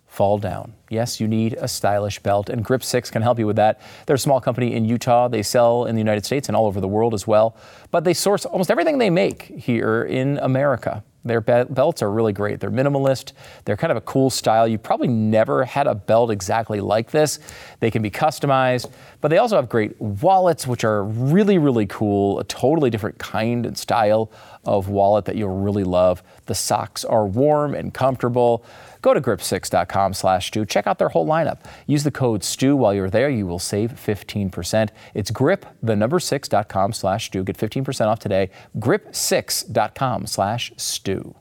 fall 0.06 0.38
down. 0.38 0.72
Yes, 0.88 1.20
you 1.20 1.28
need 1.28 1.58
a 1.60 1.68
stylish 1.68 2.20
belt, 2.20 2.48
and 2.48 2.64
Grip 2.64 2.82
6 2.82 3.10
can 3.10 3.20
help 3.20 3.38
you 3.38 3.46
with 3.46 3.56
that. 3.56 3.82
They're 4.06 4.16
a 4.16 4.18
small 4.18 4.40
company 4.40 4.72
in 4.72 4.86
Utah. 4.86 5.28
They 5.28 5.42
sell 5.42 5.84
in 5.84 5.94
the 5.94 6.00
United 6.00 6.24
States 6.24 6.48
and 6.48 6.56
all 6.56 6.64
over 6.64 6.80
the 6.80 6.88
world 6.88 7.12
as 7.12 7.26
well. 7.26 7.54
But 7.90 8.02
they 8.02 8.14
source 8.14 8.46
almost 8.46 8.70
everything 8.70 8.96
they 8.96 9.10
make 9.10 9.42
here 9.42 10.04
in 10.04 10.38
America. 10.38 11.04
Their 11.28 11.40
be- 11.40 11.72
belts 11.72 12.02
are 12.02 12.10
really 12.10 12.32
great. 12.32 12.60
They're 12.60 12.70
minimalist. 12.70 13.32
They're 13.64 13.76
kind 13.76 13.90
of 13.90 13.96
a 13.96 14.00
cool 14.02 14.30
style. 14.30 14.66
You 14.66 14.78
probably 14.78 15.08
never 15.08 15.64
had 15.64 15.86
a 15.86 15.94
belt 15.94 16.30
exactly 16.30 16.80
like 16.80 17.10
this. 17.10 17.38
They 17.80 17.90
can 17.90 18.02
be 18.02 18.10
customized, 18.10 18.90
but 19.20 19.28
they 19.28 19.38
also 19.38 19.56
have 19.56 19.68
great 19.68 20.00
wallets, 20.00 20.66
which 20.66 20.84
are 20.84 21.04
really, 21.04 21.58
really 21.58 21.86
cool. 21.86 22.40
A 22.40 22.44
totally 22.44 22.90
different 22.90 23.18
kind 23.18 23.64
and 23.66 23.78
style 23.78 24.32
of 24.64 24.88
wallet 24.88 25.24
that 25.26 25.36
you'll 25.36 25.56
really 25.56 25.84
love. 25.84 26.22
The 26.46 26.54
socks 26.54 27.04
are 27.04 27.26
warm 27.26 27.74
and 27.74 27.94
comfortable. 27.94 28.64
Go 29.02 29.14
to 29.14 29.20
grip6.com 29.20 30.14
slash 30.14 30.48
stu. 30.48 30.64
Check 30.64 30.86
out 30.86 30.98
their 30.98 31.08
whole 31.08 31.26
lineup. 31.26 31.60
Use 31.86 32.04
the 32.04 32.10
code 32.10 32.44
STU 32.44 32.76
while 32.76 32.94
you're 32.94 33.10
there. 33.10 33.30
You 33.30 33.46
will 33.46 33.58
save 33.58 33.92
15%. 33.92 34.90
It's 35.14 35.30
grip, 35.30 35.66
the 35.82 35.96
number 35.96 36.18
6.com 36.18 36.92
slash 36.92 37.26
stu. 37.26 37.44
Get 37.44 37.56
15% 37.56 38.06
off 38.06 38.18
today. 38.18 38.50
Grip6.com 38.78 40.26
slash 40.26 40.72
stu. 40.76 41.34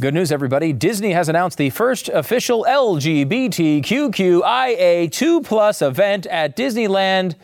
Good 0.00 0.14
news, 0.14 0.30
everybody. 0.30 0.72
Disney 0.72 1.10
has 1.10 1.28
announced 1.28 1.58
the 1.58 1.70
first 1.70 2.08
official 2.08 2.64
LGBTQIA2 2.68 5.44
plus 5.44 5.82
event 5.82 6.26
at 6.26 6.56
Disneyland 6.56 7.34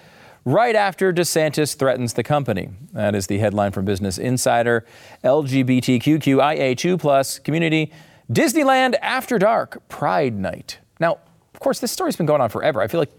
right 0.44 0.76
after 0.76 1.12
DeSantis 1.12 1.76
threatens 1.76 2.14
the 2.14 2.22
company. 2.22 2.68
That 2.92 3.14
is 3.14 3.26
the 3.26 3.38
headline 3.38 3.72
from 3.72 3.84
Business 3.84 4.18
Insider. 4.18 4.84
LGBTQIA2 5.22 7.00
plus 7.00 7.38
community 7.38 7.92
Disneyland 8.32 8.94
After 9.02 9.38
Dark 9.38 9.86
Pride 9.88 10.34
Night. 10.34 10.78
Now, 11.00 11.18
of 11.52 11.60
course, 11.60 11.80
this 11.80 11.92
story's 11.92 12.16
been 12.16 12.26
going 12.26 12.40
on 12.40 12.48
forever. 12.48 12.80
I 12.80 12.88
feel 12.88 13.00
like 13.00 13.12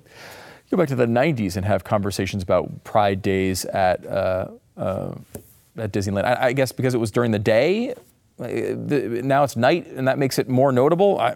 go 0.72 0.78
back 0.78 0.88
to 0.90 0.96
the 0.96 1.06
90s 1.06 1.58
and 1.58 1.66
have 1.66 1.84
conversations 1.84 2.44
about 2.44 2.84
Pride 2.84 3.22
days 3.22 3.66
at 3.66 4.06
uh, 4.06 4.48
uh, 4.78 5.16
at 5.78 5.92
Disneyland. 5.92 6.26
I, 6.26 6.48
I, 6.48 6.54
guess 6.54 6.72
because 6.72 6.94
it 6.94 6.98
was 6.98 7.12
during 7.12 7.32
the 7.32 7.40
day. 7.40 7.92
Uh, 8.38 8.48
the, 8.48 9.22
now 9.24 9.44
it's 9.44 9.56
night, 9.56 9.88
and 9.88 10.08
that 10.08 10.18
makes 10.18 10.38
it 10.38 10.50
more 10.50 10.72
notable. 10.72 11.20
I, 11.20 11.36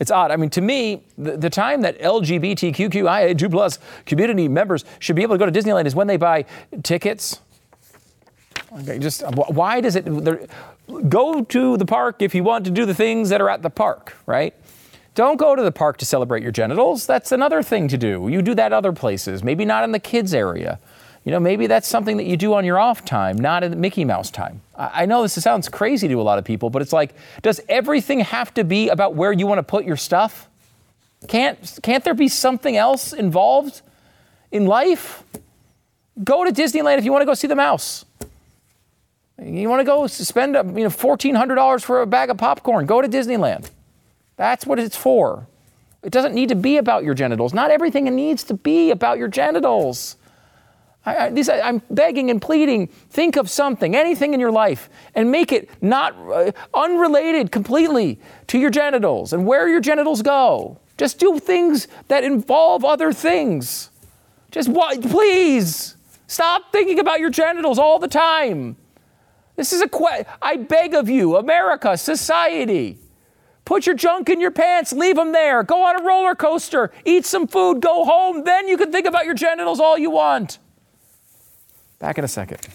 it's 0.00 0.10
odd. 0.10 0.30
I 0.30 0.36
mean, 0.36 0.50
to 0.50 0.62
me, 0.62 1.04
the, 1.18 1.36
the 1.36 1.50
time 1.50 1.82
that 1.82 1.98
LGBTQIA2 2.00 3.50
plus 3.50 3.78
community 4.06 4.48
members 4.48 4.84
should 4.98 5.14
be 5.14 5.22
able 5.22 5.34
to 5.34 5.38
go 5.38 5.48
to 5.48 5.52
Disneyland 5.52 5.84
is 5.84 5.94
when 5.94 6.06
they 6.06 6.16
buy 6.16 6.46
tickets. 6.82 7.40
Okay, 8.80 8.98
just 8.98 9.22
why 9.36 9.80
does 9.80 9.96
it 9.96 10.06
go 11.08 11.44
to 11.44 11.76
the 11.76 11.86
park 11.86 12.22
if 12.22 12.34
you 12.34 12.42
want 12.42 12.64
to 12.64 12.70
do 12.70 12.86
the 12.86 12.94
things 12.94 13.28
that 13.28 13.40
are 13.40 13.50
at 13.50 13.62
the 13.62 13.70
park, 13.70 14.16
right? 14.26 14.54
Don't 15.14 15.36
go 15.36 15.54
to 15.54 15.62
the 15.62 15.72
park 15.72 15.98
to 15.98 16.06
celebrate 16.06 16.42
your 16.42 16.52
genitals. 16.52 17.06
That's 17.06 17.32
another 17.32 17.62
thing 17.62 17.88
to 17.88 17.98
do. 17.98 18.28
You 18.28 18.42
do 18.42 18.54
that 18.54 18.72
other 18.72 18.92
places, 18.92 19.42
maybe 19.42 19.64
not 19.64 19.84
in 19.84 19.92
the 19.92 19.98
kids 19.98 20.32
area. 20.32 20.78
You 21.24 21.32
know, 21.32 21.40
maybe 21.40 21.66
that's 21.66 21.86
something 21.86 22.16
that 22.16 22.24
you 22.24 22.36
do 22.36 22.54
on 22.54 22.64
your 22.64 22.78
off 22.78 23.04
time, 23.04 23.36
not 23.36 23.62
at 23.62 23.76
Mickey 23.76 24.04
Mouse 24.04 24.30
time. 24.30 24.62
I 24.74 25.04
know 25.04 25.22
this 25.22 25.34
sounds 25.34 25.68
crazy 25.68 26.08
to 26.08 26.14
a 26.14 26.22
lot 26.22 26.38
of 26.38 26.44
people, 26.44 26.70
but 26.70 26.80
it's 26.80 26.94
like, 26.94 27.14
does 27.42 27.60
everything 27.68 28.20
have 28.20 28.54
to 28.54 28.64
be 28.64 28.88
about 28.88 29.14
where 29.14 29.32
you 29.32 29.46
want 29.46 29.58
to 29.58 29.62
put 29.62 29.84
your 29.84 29.96
stuff? 29.96 30.48
Can't, 31.28 31.78
can't 31.82 32.02
there 32.02 32.14
be 32.14 32.28
something 32.28 32.74
else 32.76 33.12
involved 33.12 33.82
in 34.50 34.66
life? 34.66 35.22
Go 36.24 36.44
to 36.44 36.52
Disneyland 36.52 36.96
if 36.96 37.04
you 37.04 37.12
want 37.12 37.20
to 37.20 37.26
go 37.26 37.34
see 37.34 37.46
the 37.46 37.54
mouse. 37.54 38.06
You 39.42 39.68
want 39.68 39.80
to 39.80 39.84
go 39.84 40.06
spend 40.06 40.56
um, 40.56 40.76
you 40.76 40.84
know 40.84 40.90
$1,400 40.90 41.84
for 41.84 42.02
a 42.02 42.06
bag 42.06 42.30
of 42.30 42.36
popcorn, 42.38 42.86
go 42.86 43.00
to 43.00 43.08
Disneyland. 43.08 43.70
That's 44.36 44.66
what 44.66 44.78
it's 44.78 44.96
for. 44.96 45.46
It 46.02 46.12
doesn't 46.12 46.34
need 46.34 46.48
to 46.48 46.54
be 46.54 46.78
about 46.78 47.04
your 47.04 47.14
genitals. 47.14 47.52
Not 47.52 47.70
everything 47.70 48.04
needs 48.04 48.42
to 48.44 48.54
be 48.54 48.90
about 48.90 49.18
your 49.18 49.28
genitals. 49.28 50.16
I, 51.06 51.16
I, 51.16 51.30
these, 51.30 51.48
I, 51.48 51.68
am 51.68 51.82
begging 51.90 52.30
and 52.30 52.40
pleading. 52.40 52.86
Think 52.86 53.36
of 53.36 53.48
something, 53.48 53.96
anything 53.96 54.34
in 54.34 54.40
your 54.40 54.50
life, 54.50 54.90
and 55.14 55.30
make 55.30 55.52
it 55.52 55.70
not 55.80 56.14
uh, 56.16 56.52
unrelated 56.74 57.50
completely 57.50 58.20
to 58.48 58.58
your 58.58 58.70
genitals 58.70 59.32
and 59.32 59.46
where 59.46 59.68
your 59.68 59.80
genitals 59.80 60.22
go. 60.22 60.78
Just 60.98 61.18
do 61.18 61.38
things 61.38 61.88
that 62.08 62.24
involve 62.24 62.84
other 62.84 63.12
things. 63.12 63.90
Just 64.50 64.68
what? 64.68 65.00
Please 65.00 65.96
stop 66.26 66.72
thinking 66.72 66.98
about 66.98 67.20
your 67.20 67.30
genitals 67.30 67.78
all 67.78 67.98
the 67.98 68.08
time. 68.08 68.76
This 69.56 69.72
is 69.72 69.80
a 69.80 69.88
que- 69.88 70.26
I 70.42 70.56
beg 70.56 70.94
of 70.94 71.08
you, 71.08 71.36
America, 71.36 71.96
society. 71.96 72.98
Put 73.64 73.86
your 73.86 73.94
junk 73.94 74.28
in 74.28 74.40
your 74.40 74.50
pants, 74.50 74.92
leave 74.92 75.16
them 75.16 75.32
there. 75.32 75.62
Go 75.62 75.84
on 75.84 76.00
a 76.00 76.02
roller 76.02 76.34
coaster, 76.34 76.90
eat 77.04 77.24
some 77.24 77.46
food, 77.46 77.80
go 77.80 78.04
home. 78.04 78.44
Then 78.44 78.68
you 78.68 78.76
can 78.76 78.90
think 78.90 79.06
about 79.06 79.24
your 79.24 79.34
genitals 79.34 79.80
all 79.80 79.96
you 79.96 80.10
want. 80.10 80.58
Back 82.00 82.16
in 82.16 82.24
a 82.24 82.28
second. 82.28 82.66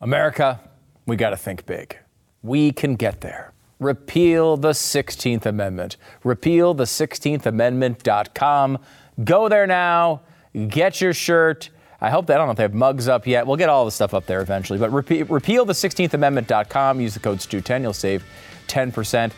America, 0.00 0.60
we 1.06 1.14
got 1.14 1.30
to 1.30 1.36
think 1.36 1.64
big. 1.64 1.96
We 2.42 2.72
can 2.72 2.96
get 2.96 3.20
there. 3.20 3.52
Repeal 3.78 4.56
the 4.56 4.70
16th 4.70 5.46
Amendment. 5.46 5.96
Repeal 6.24 6.74
the 6.74 6.84
16th 6.84 7.46
Amendment.com. 7.46 8.78
Go 9.22 9.48
there 9.48 9.66
now. 9.66 10.22
Get 10.68 11.00
your 11.00 11.14
shirt. 11.14 11.70
I 12.00 12.10
hope 12.10 12.26
they 12.26 12.34
I 12.34 12.38
don't 12.38 12.46
know 12.46 12.52
if 12.52 12.56
they 12.56 12.64
have 12.64 12.74
mugs 12.74 13.08
up 13.08 13.26
yet. 13.26 13.46
We'll 13.46 13.56
get 13.56 13.68
all 13.68 13.84
the 13.84 13.90
stuff 13.90 14.12
up 14.12 14.26
there 14.26 14.40
eventually. 14.40 14.78
But 14.78 14.90
repeal, 14.90 15.26
repeal 15.26 15.64
the 15.64 15.72
16th 15.72 16.14
Amendment.com. 16.14 17.00
Use 17.00 17.14
the 17.14 17.20
code 17.20 17.38
STU10. 17.38 17.82
You'll 17.82 17.92
save 17.92 18.24
10%. 18.66 19.32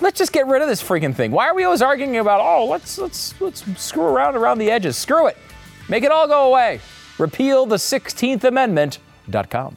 Let's 0.00 0.18
just 0.18 0.32
get 0.32 0.46
rid 0.46 0.62
of 0.62 0.68
this 0.68 0.82
freaking 0.82 1.14
thing. 1.14 1.30
Why 1.30 1.46
are 1.48 1.54
we 1.54 1.64
always 1.64 1.82
arguing 1.82 2.16
about, 2.16 2.40
oh, 2.40 2.66
let's 2.66 2.98
let's 2.98 3.38
let's 3.40 3.64
screw 3.80 4.04
around 4.04 4.34
around 4.34 4.58
the 4.58 4.70
edges? 4.70 4.96
Screw 4.96 5.26
it. 5.26 5.36
Make 5.88 6.04
it 6.04 6.10
all 6.10 6.26
go 6.26 6.48
away. 6.48 6.80
Repeal 7.18 7.66
the 7.66 7.76
16th 7.76 8.44
Amendment.com. 8.44 9.76